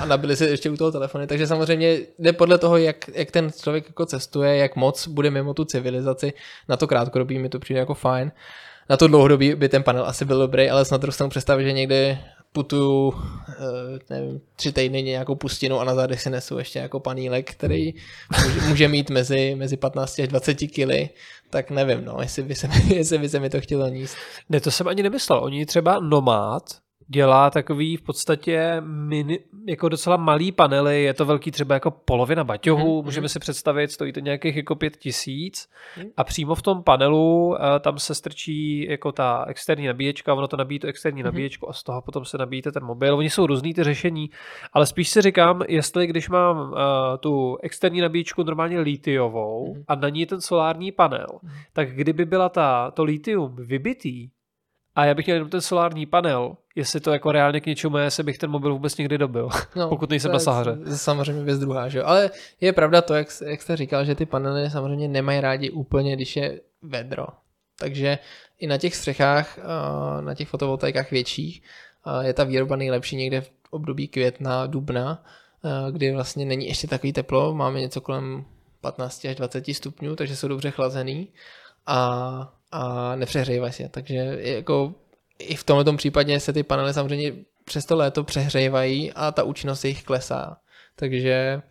a 0.00 0.04
nabili 0.04 0.36
si 0.36 0.44
ještě 0.44 0.70
u 0.70 0.76
toho 0.76 0.92
telefony, 0.92 1.26
takže 1.26 1.46
samozřejmě 1.46 1.98
jde 2.18 2.32
podle 2.32 2.58
toho, 2.58 2.76
jak, 2.76 3.10
jak 3.14 3.30
ten 3.30 3.50
člověk 3.62 3.86
jako 3.86 4.06
cestuje, 4.06 4.56
jak 4.56 4.76
moc 4.76 5.08
bude 5.08 5.30
mimo 5.30 5.54
tu 5.54 5.64
civilizaci, 5.64 6.32
na 6.68 6.76
to 6.76 6.86
krátkodobí 6.86 7.38
mi 7.38 7.48
to 7.48 7.58
přijde 7.58 7.80
jako 7.80 7.94
fajn. 7.94 8.32
Na 8.90 8.96
to 8.96 9.08
dlouhodobí 9.08 9.54
by 9.54 9.68
ten 9.68 9.82
panel 9.82 10.04
asi 10.06 10.24
byl 10.24 10.38
dobrý, 10.38 10.70
ale 10.70 10.84
snad 10.84 11.00
druhou 11.00 11.28
představit, 11.28 11.64
že 11.64 11.72
někde 11.72 12.18
putuju, 12.52 13.14
eh, 13.48 13.98
nevím, 14.10 14.40
tři 14.56 14.72
týdny 14.72 15.02
nějakou 15.02 15.34
pustinu 15.34 15.80
a 15.80 15.84
na 15.84 15.94
zádech 15.94 16.20
si 16.20 16.30
nesu 16.30 16.58
ještě 16.58 16.78
jako 16.78 17.00
panílek, 17.00 17.50
který 17.50 17.94
může, 18.44 18.60
může 18.60 18.88
mít 18.88 19.10
mezi, 19.10 19.54
mezi 19.54 19.76
15 19.76 20.18
až 20.18 20.28
20 20.28 20.54
kily, 20.68 21.08
tak 21.50 21.70
nevím, 21.70 22.04
no, 22.04 22.16
jestli 22.20 22.42
by, 22.42 22.54
se, 22.54 22.68
jestli 22.94 23.18
by 23.18 23.28
se 23.28 23.40
mi 23.40 23.50
to 23.50 23.60
chtělo 23.60 23.88
níst. 23.88 24.16
Ne, 24.48 24.60
to 24.60 24.70
jsem 24.70 24.88
ani 24.88 25.02
nemyslel. 25.02 25.44
Oni 25.44 25.66
třeba 25.66 25.98
Nomad, 26.00 26.62
dělá 27.08 27.50
takový 27.50 27.96
v 27.96 28.02
podstatě 28.02 28.76
mini, 28.80 29.38
jako 29.68 29.88
docela 29.88 30.16
malý 30.16 30.52
panely, 30.52 31.02
je 31.02 31.14
to 31.14 31.24
velký 31.24 31.50
třeba 31.50 31.74
jako 31.74 31.90
polovina 31.90 32.44
baťohu, 32.44 33.00
mm-hmm. 33.00 33.04
můžeme 33.04 33.28
si 33.28 33.38
představit, 33.38 33.92
stojí 33.92 34.12
to 34.12 34.20
nějakých 34.20 34.56
jako 34.56 34.74
pět 34.74 34.96
tisíc 34.96 35.68
mm-hmm. 35.96 36.10
a 36.16 36.24
přímo 36.24 36.54
v 36.54 36.62
tom 36.62 36.82
panelu 36.82 37.46
uh, 37.46 37.56
tam 37.80 37.98
se 37.98 38.14
strčí 38.14 38.86
jako 38.90 39.12
ta 39.12 39.44
externí 39.48 39.86
nabíječka, 39.86 40.34
ono 40.34 40.48
to 40.48 40.56
nabíjí 40.56 40.78
tu 40.78 40.86
externí 40.86 41.20
mm-hmm. 41.20 41.24
nabíječku 41.24 41.68
a 41.68 41.72
z 41.72 41.82
toho 41.82 42.02
potom 42.02 42.24
se 42.24 42.38
nabíjíte 42.38 42.72
ten 42.72 42.84
mobil. 42.84 43.16
Oni 43.16 43.30
jsou 43.30 43.46
různý 43.46 43.74
ty 43.74 43.84
řešení, 43.84 44.30
ale 44.72 44.86
spíš 44.86 45.08
si 45.08 45.22
říkám, 45.22 45.62
jestli 45.68 46.06
když 46.06 46.28
mám 46.28 46.58
uh, 46.58 46.76
tu 47.20 47.56
externí 47.62 48.00
nabíječku 48.00 48.42
normálně 48.42 48.80
litiovou 48.80 49.74
mm-hmm. 49.74 49.84
a 49.88 49.94
na 49.94 50.08
ní 50.08 50.26
ten 50.26 50.40
solární 50.40 50.92
panel, 50.92 51.26
mm-hmm. 51.26 51.50
tak 51.72 51.92
kdyby 51.92 52.24
byla 52.24 52.48
ta, 52.48 52.90
to 52.90 53.04
litium 53.04 53.56
vybitý, 53.56 54.28
a 54.98 55.04
já 55.04 55.14
bych 55.14 55.26
měl 55.26 55.36
jenom 55.36 55.50
ten 55.50 55.60
solární 55.60 56.06
panel, 56.06 56.56
jestli 56.74 57.00
to 57.00 57.12
jako 57.12 57.32
reálně 57.32 57.60
k 57.60 57.66
něčemu 57.66 57.96
je, 57.96 58.04
jestli 58.04 58.22
bych 58.22 58.38
ten 58.38 58.50
mobil 58.50 58.72
vůbec 58.72 58.96
někdy 58.96 59.18
dobil, 59.18 59.48
no, 59.76 59.88
pokud 59.88 60.10
nejsem 60.10 60.32
na 60.32 60.38
Sahaře. 60.38 60.78
Samozřejmě 60.96 61.42
věc 61.42 61.58
druhá, 61.58 61.88
že 61.88 61.98
jo. 61.98 62.04
Ale 62.06 62.30
je 62.60 62.72
pravda 62.72 63.02
to, 63.02 63.14
jak, 63.14 63.28
jak 63.46 63.62
jste 63.62 63.76
říkal, 63.76 64.04
že 64.04 64.14
ty 64.14 64.26
panely 64.26 64.70
samozřejmě 64.70 65.08
nemají 65.08 65.40
rádi 65.40 65.70
úplně, 65.70 66.16
když 66.16 66.36
je 66.36 66.60
vedro. 66.82 67.26
Takže 67.78 68.18
i 68.58 68.66
na 68.66 68.78
těch 68.78 68.96
střechách, 68.96 69.58
na 70.20 70.34
těch 70.34 70.48
fotovoltaikách 70.48 71.10
větších, 71.10 71.62
je 72.22 72.34
ta 72.34 72.44
výroba 72.44 72.76
nejlepší 72.76 73.16
někde 73.16 73.40
v 73.40 73.50
období 73.70 74.08
května, 74.08 74.66
dubna, 74.66 75.24
kdy 75.90 76.12
vlastně 76.12 76.44
není 76.44 76.68
ještě 76.68 76.86
takový 76.86 77.12
teplo, 77.12 77.54
máme 77.54 77.80
něco 77.80 78.00
kolem 78.00 78.44
15 78.80 79.24
až 79.24 79.36
20 79.36 79.64
stupňů, 79.72 80.16
takže 80.16 80.36
jsou 80.36 80.48
dobře 80.48 80.70
chlazený 80.70 81.28
a, 81.86 82.52
a 82.72 83.16
nepřehřívají 83.16 83.72
se. 83.72 83.88
Takže 83.88 84.38
jako 84.40 84.94
i 85.38 85.56
v 85.56 85.64
tomto 85.64 85.92
případě 85.92 86.40
se 86.40 86.52
ty 86.52 86.62
panely 86.62 86.94
samozřejmě 86.94 87.32
přes 87.64 87.84
to 87.84 87.96
léto 87.96 88.24
přehřívají 88.24 89.12
a 89.12 89.32
ta 89.32 89.42
účinnost 89.42 89.84
jich 89.84 90.02
klesá. 90.02 90.56
Takže 90.96 91.62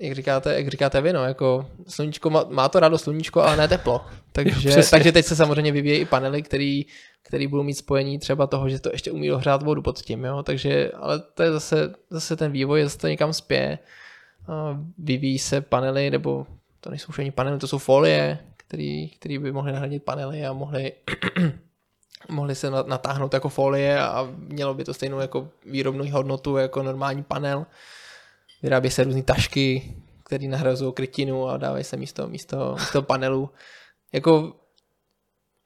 jak 0.00 0.14
říkáte, 0.14 0.54
jak 0.54 0.68
říkáte 0.68 1.00
vy, 1.00 1.12
no, 1.12 1.24
jako 1.24 1.66
sluníčko 1.88 2.30
má, 2.30 2.44
má 2.48 2.68
to 2.68 2.80
rádo 2.80 2.98
sluníčko, 2.98 3.42
ale 3.42 3.56
ne 3.56 3.68
teplo. 3.68 4.04
Takže, 4.32 4.80
takže 4.90 5.12
teď 5.12 5.26
se 5.26 5.36
samozřejmě 5.36 5.72
vyvíjejí 5.72 6.00
i 6.00 6.04
panely, 6.04 6.42
který, 6.42 6.86
který 7.22 7.46
budou 7.46 7.62
mít 7.62 7.74
spojení 7.74 8.18
třeba 8.18 8.46
toho, 8.46 8.68
že 8.68 8.78
to 8.78 8.90
ještě 8.92 9.10
umí 9.10 9.28
dohrát 9.28 9.62
vodu 9.62 9.82
pod 9.82 9.98
tím, 9.98 10.24
jo. 10.24 10.42
Takže, 10.42 10.90
ale 10.94 11.22
to 11.34 11.42
je 11.42 11.52
zase, 11.52 11.94
zase 12.10 12.36
ten 12.36 12.52
vývoj, 12.52 12.82
zase 12.84 12.98
to 12.98 13.08
někam 13.08 13.32
spě. 13.32 13.78
Vyvíjí 14.98 15.38
se 15.38 15.60
panely, 15.60 16.10
nebo 16.10 16.46
to 16.80 16.90
nejsou 16.90 17.08
už 17.08 17.18
ani 17.18 17.30
panely, 17.30 17.58
to 17.58 17.68
jsou 17.68 17.78
folie, 17.78 18.38
který, 18.68 19.08
který 19.08 19.38
by 19.38 19.52
mohly 19.52 19.72
nahradit 19.72 20.04
panely 20.04 20.46
a 20.46 20.52
mohly 20.52 20.92
mohly 22.28 22.54
se 22.54 22.70
natáhnout 22.70 23.34
jako 23.34 23.48
folie 23.48 24.00
a 24.00 24.28
mělo 24.36 24.74
by 24.74 24.84
to 24.84 24.94
stejnou 24.94 25.18
jako 25.18 25.48
výrobnou 25.66 26.10
hodnotu 26.10 26.56
jako 26.56 26.82
normální 26.82 27.22
panel. 27.22 27.66
Vyrábí 28.62 28.90
se 28.90 29.04
různé 29.04 29.22
tašky, 29.22 29.96
které 30.24 30.48
nahrazují 30.48 30.92
krytinu 30.92 31.48
a 31.48 31.56
dávají 31.56 31.84
se 31.84 31.96
místo, 31.96 32.28
místo, 32.28 32.76
místo 32.78 33.02
panelu. 33.02 33.50
Jako 34.12 34.52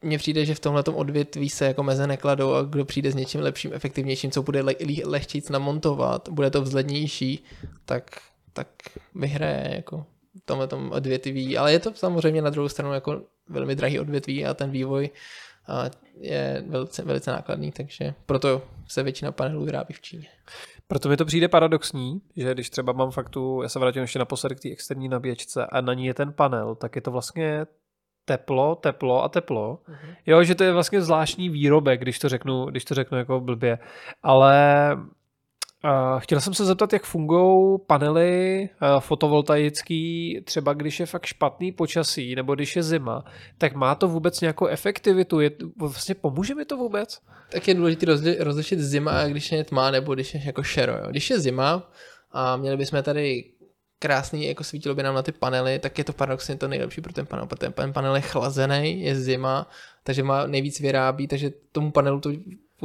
mně 0.03 0.19
přijde, 0.19 0.45
že 0.45 0.55
v 0.55 0.61
tomhle 0.61 0.83
odvětví 0.83 1.51
se 1.51 1.67
jako 1.67 1.83
meze 1.83 2.07
nekladou 2.07 2.55
a 2.55 2.63
kdo 2.63 2.85
přijde 2.85 3.13
s 3.13 3.15
něčím 3.15 3.41
lepším, 3.41 3.75
efektivnějším, 3.75 4.31
co 4.31 4.43
bude 4.43 4.63
le- 4.63 4.75
le- 4.87 5.05
lehčíc 5.05 5.49
namontovat, 5.49 6.29
bude 6.29 6.51
to 6.51 6.63
vzhlednější, 6.63 7.45
tak, 7.85 8.21
tak 8.53 8.69
vyhraje 9.15 9.73
jako 9.75 10.07
v 10.41 10.45
tomhle 10.45 10.69
odvětví. 10.91 11.59
Ale 11.59 11.73
je 11.73 11.79
to 11.79 11.95
samozřejmě 11.95 12.43
na 12.43 12.51
druhou 12.51 12.69
stranu 12.69 12.95
jako 12.95 13.23
velmi 13.49 13.75
drahý 13.75 14.01
odvětví 14.01 14.47
a 14.47 14.55
ten 14.55 14.71
vývoj 14.71 15.11
je 16.21 16.65
velice, 16.67 17.03
velice 17.03 17.33
nákladný, 17.33 17.73
takže 17.73 18.15
proto 18.27 18.63
se 18.89 19.03
většina 19.03 19.33
panelů 19.33 19.65
vyrábí 19.65 19.95
v 19.95 20.01
Číně. 20.01 20.29
Proto 20.89 21.09
mi 21.09 21.17
to 21.17 21.25
přijde 21.25 21.49
paradoxní, 21.49 22.21
že 22.37 22.55
když 22.55 22.71
třeba 22.71 22.93
mám 22.93 23.11
fakt 23.11 23.29
tu, 23.29 23.63
já 23.63 23.69
se 23.69 23.79
vrátím 23.79 24.03
ještě 24.03 24.19
naposledy 24.19 24.55
k 24.55 24.61
té 24.61 24.71
externí 24.71 25.09
nabíječce 25.09 25.67
a 25.67 25.81
na 25.81 25.95
ní 25.95 26.07
je 26.07 26.15
ten 26.15 26.33
panel, 26.33 26.75
tak 26.75 26.97
je 26.97 27.03
to 27.03 27.11
vlastně 27.11 27.67
teplo, 28.25 28.75
teplo 28.75 29.25
a 29.25 29.29
teplo. 29.29 29.79
Uh-huh. 29.89 30.17
Jo, 30.27 30.45
že 30.45 30.55
to 30.55 30.65
je 30.65 30.73
vlastně 30.73 31.03
zvláštní 31.03 31.49
výrobek, 31.49 32.01
když 32.01 32.19
to 32.19 32.29
řeknu, 32.29 32.65
když 32.67 32.85
to 32.85 32.95
řeknu 32.95 33.19
jako 33.19 33.41
blbě. 33.41 33.79
Ale 34.23 34.89
chtěl 36.19 36.41
jsem 36.41 36.55
se 36.55 36.65
zeptat, 36.65 36.93
jak 36.93 37.05
fungují 37.05 37.79
panely 37.87 38.69
uh, 38.83 39.01
fotovoltaický, 39.01 40.41
třeba 40.45 40.73
když 40.73 41.01
je 41.01 41.07
fakt 41.07 41.27
špatný 41.27 41.73
počasí, 41.73 42.35
nebo 42.35 42.55
když 42.55 42.77
je 42.77 42.83
zima, 42.83 43.25
tak 43.59 43.75
má 43.75 43.95
to 43.95 44.09
vůbec 44.09 44.41
nějakou 44.41 44.67
efektivitu? 44.67 45.41
Je, 45.41 45.51
vlastně 45.79 46.15
pomůže 46.15 46.55
mi 46.55 46.65
to 46.65 46.77
vůbec? 46.77 47.19
Tak 47.53 47.69
je 47.69 47.75
důležité 47.75 48.07
rozli, 48.07 48.37
rozlišit 48.41 48.79
zima, 48.79 49.25
když 49.27 49.53
je 49.53 49.65
tma, 49.65 49.91
nebo 49.91 50.15
když 50.15 50.35
je 50.35 50.43
jako 50.45 50.63
šero. 50.63 50.93
Jo. 50.93 51.07
Když 51.11 51.31
je 51.31 51.41
zima 51.41 51.91
a 52.33 52.57
měli 52.57 52.77
bychom 52.77 53.03
tady 53.03 53.45
krásný, 53.99 54.47
jako 54.47 54.65
svítilo 54.65 54.95
by 54.95 55.03
nám 55.03 55.15
na 55.15 55.23
ty 55.23 55.33
panely, 55.33 55.79
tak 55.79 55.99
je 55.99 56.05
to 56.05 56.13
paradoxně 56.13 56.57
to 56.57 56.69
nejlepší 56.69 57.01
pro 57.01 57.13
ten 57.13 57.27
panel, 57.27 57.47
protože 57.47 57.71
ten 57.71 57.93
panel 57.93 58.17
je 58.17 58.21
chlazený, 58.21 59.03
je 59.03 59.17
zima, 59.17 59.71
takže 60.05 60.23
má 60.23 60.47
nejvíc 60.47 60.81
vyrábí, 60.81 61.29
takže 61.29 61.53
tomu 61.73 61.91
panelu 61.91 62.21
to 62.21 62.31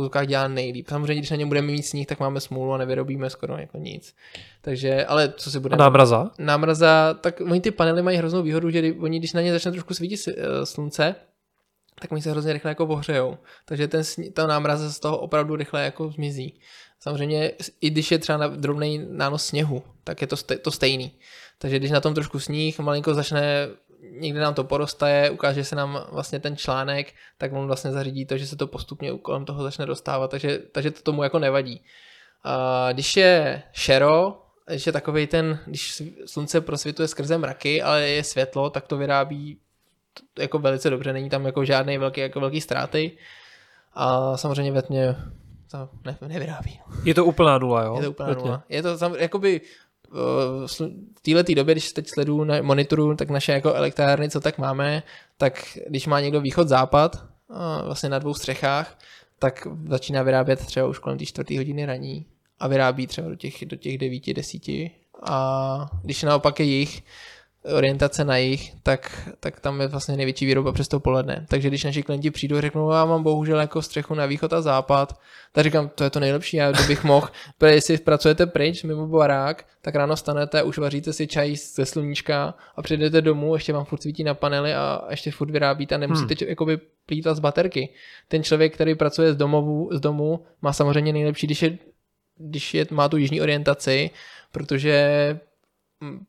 v 0.01 0.25
dělá 0.25 0.47
nejlíp. 0.47 0.89
Samozřejmě, 0.89 1.15
když 1.15 1.31
na 1.31 1.37
něm 1.37 1.47
budeme 1.47 1.67
mít 1.67 1.83
sníh, 1.83 2.07
tak 2.07 2.19
máme 2.19 2.39
smůlu 2.39 2.73
a 2.73 2.77
nevyrobíme 2.77 3.29
skoro 3.29 3.57
jako 3.57 3.77
nic. 3.77 4.15
Takže, 4.61 5.05
ale 5.05 5.33
co 5.37 5.51
si 5.51 5.59
budeme... 5.59 5.83
A 5.83 5.83
námraza? 5.83 6.31
Námraza, 6.39 7.13
tak 7.21 7.41
oni 7.41 7.61
ty 7.61 7.71
panely 7.71 8.01
mají 8.01 8.17
hroznou 8.17 8.43
výhodu, 8.43 8.69
že 8.69 8.93
oni, 8.99 9.19
když 9.19 9.33
na 9.33 9.41
ně 9.41 9.53
začne 9.53 9.71
trošku 9.71 9.93
svítit 9.93 10.19
eh, 10.27 10.65
slunce, 10.65 11.15
tak 12.01 12.11
oni 12.11 12.21
se 12.21 12.31
hrozně 12.31 12.53
rychle 12.53 12.71
jako 12.71 12.85
ohřejou. 12.85 13.37
Takže 13.65 13.87
ten, 13.87 14.03
ta 14.33 14.47
námraza 14.47 14.89
z 14.89 14.99
toho 14.99 15.17
opravdu 15.17 15.55
rychle 15.55 15.83
jako 15.83 16.09
zmizí. 16.11 16.59
Samozřejmě, 16.99 17.51
i 17.81 17.89
když 17.89 18.11
je 18.11 18.19
třeba 18.19 18.37
na 18.37 18.47
drobný 18.47 19.05
nános 19.09 19.45
sněhu, 19.45 19.83
tak 20.03 20.21
je 20.21 20.27
to, 20.27 20.35
to 20.61 20.71
stejný. 20.71 21.11
Takže 21.57 21.79
když 21.79 21.91
na 21.91 22.01
tom 22.01 22.13
trošku 22.13 22.39
sníh, 22.39 22.79
malinko 22.79 23.13
začne 23.13 23.67
někde 24.19 24.39
nám 24.39 24.53
to 24.53 24.63
porostaje, 24.63 25.29
ukáže 25.29 25.63
se 25.63 25.75
nám 25.75 26.05
vlastně 26.11 26.39
ten 26.39 26.57
článek, 26.57 27.13
tak 27.37 27.53
on 27.53 27.67
vlastně 27.67 27.91
zařídí 27.91 28.25
to, 28.25 28.37
že 28.37 28.47
se 28.47 28.55
to 28.55 28.67
postupně 28.67 29.11
kolem 29.17 29.45
toho 29.45 29.63
začne 29.63 29.85
dostávat, 29.85 30.31
takže, 30.31 30.59
takže 30.71 30.91
to 30.91 31.01
tomu 31.01 31.23
jako 31.23 31.39
nevadí. 31.39 31.81
A 32.43 32.89
když 32.93 33.17
je 33.17 33.63
šero, 33.71 34.41
když 34.67 34.85
je 34.85 34.91
takový 34.91 35.27
ten, 35.27 35.59
když 35.65 36.03
slunce 36.25 36.61
prosvětuje 36.61 37.07
skrze 37.07 37.37
mraky, 37.37 37.81
ale 37.81 38.07
je 38.07 38.23
světlo, 38.23 38.69
tak 38.69 38.87
to 38.87 38.97
vyrábí 38.97 39.59
jako 40.39 40.59
velice 40.59 40.89
dobře, 40.89 41.13
není 41.13 41.29
tam 41.29 41.45
jako 41.45 41.65
žádný 41.65 41.97
velký, 41.97 42.21
jako 42.21 42.39
velký 42.39 42.61
ztráty. 42.61 43.17
A 43.93 44.37
samozřejmě 44.37 44.71
ve 44.71 44.81
tmě 44.81 45.15
to 45.71 45.89
ne, 46.05 46.17
nevyrábí. 46.27 46.79
Je 47.03 47.13
to 47.13 47.25
úplná 47.25 47.57
nula, 47.57 47.83
jo? 47.83 47.95
Je 47.95 48.01
to 48.01 48.11
úplná 48.11 48.33
nula. 48.33 48.63
Je 48.69 48.83
to 48.83 48.97
jakoby 49.17 49.61
v 51.16 51.22
této 51.22 51.53
době, 51.55 51.74
když 51.76 51.91
teď 51.91 52.08
sleduju 52.08 52.43
na 52.43 52.62
monitoru, 52.62 53.16
tak 53.16 53.30
naše 53.30 53.51
jako 53.51 53.74
elektrárny, 53.74 54.30
co 54.30 54.39
tak 54.39 54.58
máme, 54.58 55.03
tak 55.38 55.78
když 55.89 56.08
má 56.08 56.20
někdo 56.20 56.41
východ-západ, 56.41 57.26
vlastně 57.86 58.10
na 58.10 58.20
dvou 58.20 58.34
střechách, 58.34 58.99
tak 59.39 59.68
začíná 59.88 60.24
vyrábět 60.24 60.66
třeba 60.66 60.88
už 60.88 60.99
kolem 60.99 61.18
té 61.18 61.26
čtvrté 61.26 61.58
hodiny 61.58 61.86
raní 61.86 62.26
a 62.60 62.68
vyrábí 62.68 63.08
třeba 63.08 63.30
do 63.30 63.36
těch, 63.36 63.66
do 63.66 63.76
těch 63.76 63.97
devíti, 63.97 64.34
desíti. 64.34 64.91
A 65.24 65.89
když 66.03 66.24
naopak 66.24 66.60
je 66.60 66.66
jich, 66.66 67.03
orientace 67.74 68.26
na 68.26 68.38
jich, 68.38 68.72
tak, 68.84 69.30
tak 69.39 69.59
tam 69.59 69.82
je 69.82 69.88
vlastně 69.88 70.18
největší 70.18 70.45
výroba 70.45 70.72
přes 70.72 70.88
to 70.88 70.99
poledne. 70.99 71.45
Takže 71.49 71.68
když 71.68 71.84
naši 71.84 72.03
klienti 72.03 72.32
přijdou 72.32 72.57
a 72.57 72.61
řeknou, 72.61 72.91
já 72.91 73.05
mám 73.05 73.24
bohužel 73.24 73.59
jako 73.59 73.82
střechu 73.82 74.15
na 74.15 74.26
východ 74.26 74.53
a 74.53 74.61
západ, 74.61 75.20
tak 75.51 75.63
říkám, 75.63 75.89
to 75.95 76.03
je 76.03 76.09
to 76.09 76.20
nejlepší, 76.20 76.57
já 76.57 76.72
kdybych 76.72 77.03
mohl, 77.03 77.28
protože 77.57 77.74
jestli 77.74 77.97
pracujete 77.97 78.45
pryč 78.45 78.84
mimo 78.84 79.07
barák, 79.07 79.65
tak 79.82 79.95
ráno 79.95 80.18
stanete, 80.18 80.63
už 80.63 80.78
vaříte 80.78 81.13
si 81.13 81.28
čaj 81.28 81.55
ze 81.55 81.86
sluníčka 81.86 82.53
a 82.76 82.82
přijdete 82.82 83.22
domů, 83.22 83.53
ještě 83.53 83.74
vám 83.74 83.86
furt 83.86 84.01
svítí 84.01 84.24
na 84.24 84.34
panely 84.34 84.74
a 84.74 85.01
ještě 85.09 85.32
furt 85.32 85.51
vyrábíte 85.51 85.95
a 85.95 85.97
nemusíte 85.97 86.36
hmm. 86.39 86.49
jakoby 86.49 86.78
plítat 87.05 87.34
z 87.34 87.39
baterky. 87.39 87.89
Ten 88.28 88.43
člověk, 88.43 88.74
který 88.74 88.95
pracuje 88.95 89.34
z, 89.34 89.36
domovu, 89.36 89.89
z 89.91 89.99
domu, 89.99 90.45
má 90.61 90.74
samozřejmě 90.74 91.13
nejlepší, 91.13 91.47
když 91.47 91.61
je 91.61 91.78
když 92.38 92.74
je, 92.74 92.86
má 92.91 93.09
tu 93.09 93.18
jižní 93.18 93.41
orientaci, 93.41 94.09
protože 94.51 95.39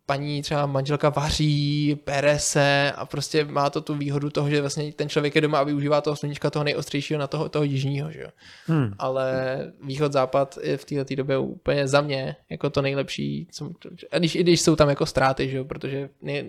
paní 0.06 0.42
třeba 0.42 0.66
manželka 0.66 1.08
vaří, 1.08 1.96
pere 2.04 2.38
se 2.38 2.92
a 2.96 3.06
prostě 3.06 3.44
má 3.44 3.70
to 3.70 3.80
tu 3.80 3.94
výhodu 3.94 4.30
toho, 4.30 4.50
že 4.50 4.60
vlastně 4.60 4.92
ten 4.92 5.08
člověk 5.08 5.34
je 5.34 5.40
doma 5.40 5.58
a 5.58 5.62
využívá 5.62 6.00
toho 6.00 6.16
sluníčka 6.16 6.50
toho 6.50 6.64
nejostřejšího 6.64 7.20
na 7.20 7.26
toho, 7.26 7.48
toho 7.48 7.64
jižního, 7.64 8.10
že 8.10 8.20
jo. 8.20 8.28
Hmm. 8.66 8.92
Ale 8.98 9.58
východ-západ 9.82 10.58
je 10.62 10.76
v 10.76 10.84
této 10.84 11.14
době 11.14 11.38
úplně 11.38 11.88
za 11.88 12.00
mě 12.00 12.36
jako 12.50 12.70
to 12.70 12.82
nejlepší, 12.82 13.48
co, 13.50 13.70
a 14.10 14.18
když, 14.18 14.34
i 14.34 14.42
když 14.42 14.60
jsou 14.60 14.76
tam 14.76 14.88
jako 14.88 15.06
ztráty, 15.06 15.48
že 15.48 15.56
jo, 15.56 15.64
protože 15.64 16.10
nej, 16.22 16.44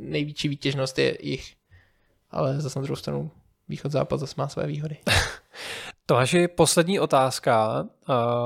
největší 0.00 0.48
výtěžnost 0.48 0.98
je 0.98 1.18
jich, 1.20 1.54
ale 2.30 2.60
zase 2.60 2.78
na 2.78 2.82
druhou 2.82 2.96
stranu 2.96 3.30
východ-západ 3.68 4.20
zase 4.20 4.34
má 4.38 4.48
své 4.48 4.66
výhody. 4.66 4.96
Tomáši, 6.06 6.48
poslední 6.48 7.00
otázka. 7.00 7.86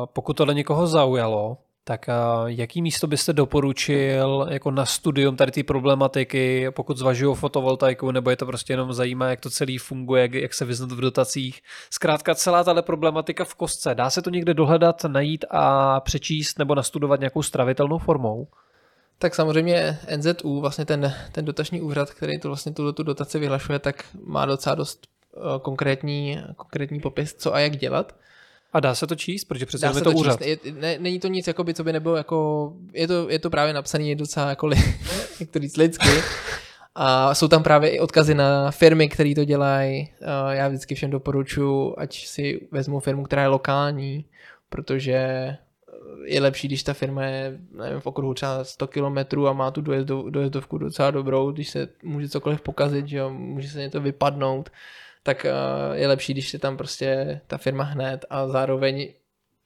Pokud 0.05 0.37
to 0.37 0.53
někoho 0.53 0.87
zaujalo, 0.87 1.59
tak 1.89 2.07
jaký 2.47 2.83
místo 2.83 3.07
byste 3.07 3.33
doporučil 3.33 4.47
jako 4.51 4.71
na 4.71 4.87
studium 4.87 5.37
tady 5.37 5.53
té 5.53 5.63
problematiky, 5.63 6.71
pokud 6.71 6.97
zvažují 6.97 7.37
fotovoltaiku, 7.37 8.11
nebo 8.11 8.31
je 8.31 8.37
to 8.37 8.47
prostě 8.47 8.73
jenom 8.73 8.93
zajímá, 8.93 9.29
jak 9.29 9.41
to 9.41 9.51
celý 9.51 9.79
funguje, 9.79 10.23
jak, 10.23 10.35
jak 10.35 10.55
se 10.55 10.65
vyznat 10.65 10.93
v 10.93 11.01
dotacích. 11.01 11.63
Zkrátka 11.91 12.35
celá 12.35 12.65
tahle 12.65 12.83
problematika 12.83 13.45
v 13.45 13.55
kostce. 13.55 13.95
Dá 13.95 14.11
se 14.11 14.23
to 14.23 14.31
někde 14.31 14.55
dohledat, 14.55 15.05
najít 15.05 15.45
a 15.51 16.01
přečíst 16.01 16.59
nebo 16.59 16.75
nastudovat 16.75 17.21
nějakou 17.21 17.43
stravitelnou 17.43 17.99
formou? 17.99 18.49
Tak 19.19 19.35
samozřejmě 19.35 19.99
NZU, 20.17 20.61
vlastně 20.61 20.85
ten, 20.85 21.15
ten 21.33 21.45
dotační 21.45 21.81
úřad, 21.81 22.11
který 22.11 22.39
tu 22.39 22.49
vlastně 22.49 22.73
tu, 22.73 22.93
tu 22.93 23.03
dotaci 23.03 23.39
vyhlašuje, 23.39 23.79
tak 23.79 24.05
má 24.25 24.47
docela 24.47 24.75
dost 24.75 25.07
eh, 25.37 25.41
konkrétní, 25.63 26.43
konkrétní 26.57 27.01
popis, 27.01 27.35
co 27.35 27.55
a 27.55 27.61
jak 27.61 27.77
dělat. 27.77 28.13
A 28.73 28.81
dá 28.81 28.95
se 28.95 29.07
to 29.07 29.15
číst, 29.15 29.45
protože 29.45 29.67
přece 29.67 29.87
je 29.87 29.93
to, 29.93 30.01
to 30.01 30.11
úřad. 30.11 30.41
Je, 30.41 30.59
ne, 30.81 30.99
není 30.99 31.21
to 31.21 31.29
nic, 31.29 31.47
jakoby, 31.47 31.75
co 31.75 31.85
by 31.85 31.93
nebylo 31.93 32.17
jako, 32.17 32.73
je 32.93 33.09
to, 33.09 33.31
je 33.31 33.39
to 33.39 33.51
právě 33.51 33.75
napsané 33.75 34.15
docela 34.15 34.49
jako, 34.49 34.67
li, 34.67 34.77
jak 35.41 35.51
to 35.51 35.59
říct, 35.59 35.77
lidsky. 35.77 36.09
A 36.95 37.35
jsou 37.35 37.49
tam 37.49 37.63
právě 37.63 37.91
i 37.91 38.01
odkazy 38.01 38.35
na 38.35 38.71
firmy, 38.71 39.09
které 39.09 39.35
to 39.35 39.45
dělají. 39.45 40.09
Já 40.51 40.69
vždycky 40.69 40.95
všem 40.95 41.11
doporučuji, 41.11 41.95
ať 41.99 42.27
si 42.27 42.69
vezmu 42.73 43.01
firmu, 43.01 43.25
která 43.25 43.43
je 43.43 43.49
lokální, 43.49 44.25
protože 44.69 45.57
je 46.25 46.41
lepší, 46.41 46.69
když 46.69 46.83
ta 46.83 46.95
firma 46.95 47.25
je 47.25 47.59
nevím, 47.73 48.01
v 48.01 48.07
okruhu 48.07 48.35
třeba 48.35 48.65
100 48.65 48.87
km 48.87 49.47
a 49.49 49.53
má 49.53 49.71
tu 49.71 49.81
dojezdov, 49.81 50.27
dojezdovku 50.27 50.79
docela 50.79 51.11
dobrou, 51.11 51.51
když 51.51 51.71
se 51.71 51.89
může 52.03 52.29
cokoliv 52.29 52.61
pokazit, 52.61 53.09
že 53.09 53.17
jo, 53.17 53.31
může 53.31 53.69
se 53.69 53.81
něco 53.81 54.01
vypadnout 54.01 54.71
tak 55.27 55.45
eh, 55.45 55.51
je 55.93 56.09
lepší, 56.09 56.33
když 56.33 56.53
je 56.53 56.59
tam 56.59 56.77
prostě 56.77 57.41
ta 57.47 57.59
firma 57.59 57.85
hned 57.85 58.25
a 58.31 58.49
zároveň 58.49 59.13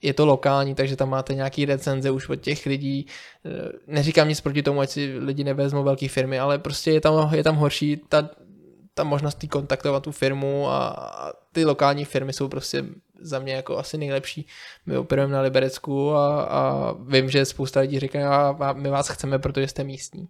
je 0.03 0.15
to 0.15 0.27
lokální, 0.27 0.75
takže 0.75 0.97
tam 0.97 1.09
máte 1.09 1.35
nějaký 1.35 1.65
recenze 1.65 2.11
už 2.11 2.29
od 2.29 2.37
těch 2.37 2.67
lidí. 2.67 3.07
Eh, 3.45 3.73
neříkám 3.87 4.29
nic 4.29 4.41
proti 4.41 4.63
tomu, 4.63 4.81
ať 4.81 4.91
si 4.91 5.19
lidi 5.19 5.45
nevezmou 5.45 5.85
velké 5.85 6.09
firmy, 6.09 6.39
ale 6.39 6.59
prostě 6.59 6.91
je 6.91 7.01
tam, 7.01 7.35
je 7.35 7.45
tam 7.45 7.57
horší 7.57 8.01
ta, 8.09 8.31
ta 8.95 9.05
možnost 9.05 9.39
kontaktovat 9.51 10.03
tu 10.03 10.13
firmu 10.13 10.69
a, 10.69 10.89
a 10.89 11.33
ty 11.53 11.65
lokální 11.65 12.05
firmy 12.05 12.33
jsou 12.33 12.49
prostě 12.49 12.85
za 13.21 13.39
mě 13.39 13.53
jako 13.53 13.79
asi 13.79 13.99
nejlepší. 13.99 14.47
My 14.87 14.97
operujeme 14.97 15.33
na 15.33 15.41
Liberecku 15.41 16.13
a, 16.13 16.43
a 16.43 16.93
vím, 16.93 17.31
že 17.31 17.45
spousta 17.45 17.81
lidí 17.81 18.01
říká, 18.01 18.49
a 18.61 18.73
my 18.73 18.89
vás 18.89 19.09
chceme, 19.09 19.39
protože 19.39 19.69
jste 19.69 19.85
místní. 19.85 20.29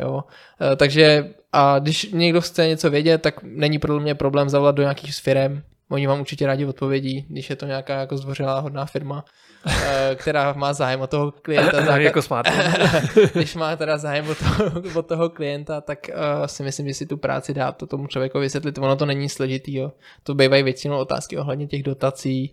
Jo? 0.00 0.24
E, 0.72 0.76
takže 0.76 1.30
a 1.52 1.78
když 1.78 2.12
někdo 2.12 2.40
chce 2.40 2.66
něco 2.66 2.90
vědět, 2.90 3.22
tak 3.22 3.42
není 3.42 3.78
pro 3.78 4.00
mě 4.00 4.14
problém 4.14 4.48
zavolat 4.48 4.74
do 4.74 4.82
nějakých 4.82 5.14
firm. 5.14 5.62
Oni 5.90 6.06
vám 6.06 6.20
určitě 6.20 6.46
rádi 6.46 6.66
odpovědí, 6.66 7.26
když 7.28 7.50
je 7.50 7.56
to 7.56 7.66
nějaká 7.66 8.00
jako 8.00 8.16
zdvořilá 8.16 8.60
hodná 8.60 8.86
firma, 8.86 9.24
e, 9.66 10.14
která 10.14 10.52
má 10.52 10.72
zájem 10.72 11.00
o 11.00 11.06
toho 11.06 11.30
klienta. 11.30 11.80
Záka... 11.84 11.96
jako 11.96 12.22
smart. 12.22 12.48
když 13.34 13.54
má 13.54 13.76
teda 13.76 13.98
zájem 13.98 14.28
o 14.28 14.34
toho, 14.34 14.82
o 14.94 15.02
toho 15.02 15.30
klienta, 15.30 15.80
tak 15.80 15.98
uh, 16.08 16.46
si 16.46 16.62
myslím, 16.62 16.88
že 16.88 16.94
si 16.94 17.06
tu 17.06 17.16
práci 17.16 17.54
dá 17.54 17.72
to 17.72 17.86
tomu 17.86 18.06
člověku 18.06 18.38
vysvětlit. 18.38 18.78
Ono 18.78 18.96
to 18.96 19.06
není 19.06 19.28
složitý. 19.28 19.74
Jo. 19.74 19.92
To 20.22 20.34
bývají 20.34 20.62
většinou 20.62 20.98
otázky 20.98 21.38
ohledně 21.38 21.66
těch 21.66 21.82
dotací, 21.82 22.52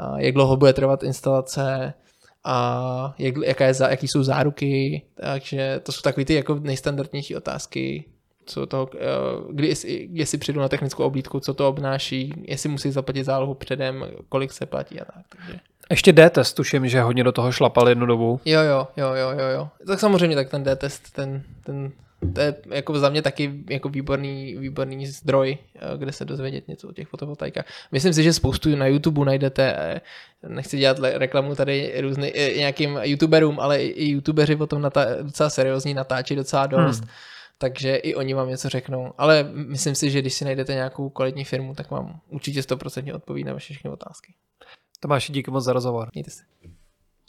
uh, 0.00 0.18
jak 0.18 0.34
dlouho 0.34 0.56
bude 0.56 0.72
trvat 0.72 1.02
instalace, 1.02 1.94
a 2.44 3.14
jak, 3.18 3.34
jaká 3.44 3.66
je, 3.66 3.74
jaký 3.90 4.08
jsou 4.08 4.22
záruky, 4.22 5.02
takže 5.14 5.80
to 5.82 5.92
jsou 5.92 6.00
takové 6.00 6.24
ty 6.24 6.34
jako 6.34 6.54
nejstandardnější 6.54 7.36
otázky, 7.36 8.04
co 8.46 8.66
to, 8.66 8.88
eh, 8.94 8.98
kdy, 9.50 9.68
jestli, 9.68 10.08
jestli 10.12 10.38
přijdu 10.38 10.60
na 10.60 10.68
technickou 10.68 11.04
oblídku, 11.04 11.40
co 11.40 11.54
to 11.54 11.68
obnáší, 11.68 12.34
jestli 12.42 12.68
musí 12.68 12.90
zaplatit 12.90 13.24
zálohu 13.24 13.54
předem, 13.54 14.06
kolik 14.28 14.52
se 14.52 14.66
platí 14.66 15.00
a 15.00 15.04
tak. 15.04 15.24
Takže. 15.36 15.60
Ještě 15.90 16.12
D-test, 16.12 16.56
tuším, 16.56 16.88
že 16.88 17.00
hodně 17.00 17.24
do 17.24 17.32
toho 17.32 17.52
šlapal 17.52 17.88
jednu 17.88 18.06
dobu. 18.06 18.40
Jo, 18.44 18.60
jo, 18.60 18.88
jo, 18.96 19.14
jo, 19.14 19.30
jo, 19.30 19.46
jo. 19.54 19.68
Tak 19.86 20.00
samozřejmě 20.00 20.36
tak 20.36 20.50
ten 20.50 20.62
D-test, 20.62 21.12
ten, 21.12 21.42
ten 21.64 21.92
to 22.32 22.40
je 22.40 22.54
jako 22.70 22.98
za 22.98 23.08
mě 23.08 23.22
taky 23.22 23.64
jako 23.70 23.88
výborný, 23.88 24.56
výborný 24.56 25.06
zdroj, 25.06 25.58
eh, 25.74 25.98
kde 25.98 26.12
se 26.12 26.24
dozvědět 26.24 26.68
něco 26.68 26.88
o 26.88 26.92
těch 26.92 27.08
fotovoltaikách. 27.08 27.64
Myslím 27.92 28.12
si, 28.12 28.22
že 28.22 28.32
spoustu 28.32 28.76
na 28.76 28.86
YouTube 28.86 29.24
najdete, 29.24 29.74
eh, 29.76 30.00
nechci 30.48 30.78
dělat 30.78 30.98
reklamu 30.98 31.54
tady 31.54 32.00
různý, 32.00 32.32
eh, 32.36 32.58
nějakým 32.58 32.98
youtuberům, 33.02 33.60
ale 33.60 33.82
i 33.82 34.04
youtubeři 34.04 34.56
potom 34.56 34.82
natá- 34.82 35.22
docela 35.22 35.50
seriózní 35.50 35.94
natáčí 35.94 36.36
docela 36.36 36.66
dost. 36.66 36.98
Hmm. 36.98 37.08
Takže 37.58 37.96
i 37.96 38.14
oni 38.14 38.34
vám 38.34 38.48
něco 38.48 38.68
řeknou. 38.68 39.12
Ale 39.18 39.48
myslím 39.54 39.94
si, 39.94 40.10
že 40.10 40.20
když 40.20 40.34
si 40.34 40.44
najdete 40.44 40.74
nějakou 40.74 41.08
kvalitní 41.10 41.44
firmu, 41.44 41.74
tak 41.74 41.90
vám 41.90 42.20
určitě 42.28 42.62
100% 42.62 43.14
odpoví 43.14 43.44
na 43.44 43.52
vaše 43.52 43.74
všechny 43.74 43.90
otázky. 43.90 44.34
Tomáši, 45.00 45.32
díky 45.32 45.50
moc 45.50 45.64
za 45.64 45.72
rozhovor. 45.72 46.08
Mějte 46.14 46.30
se. 46.30 46.42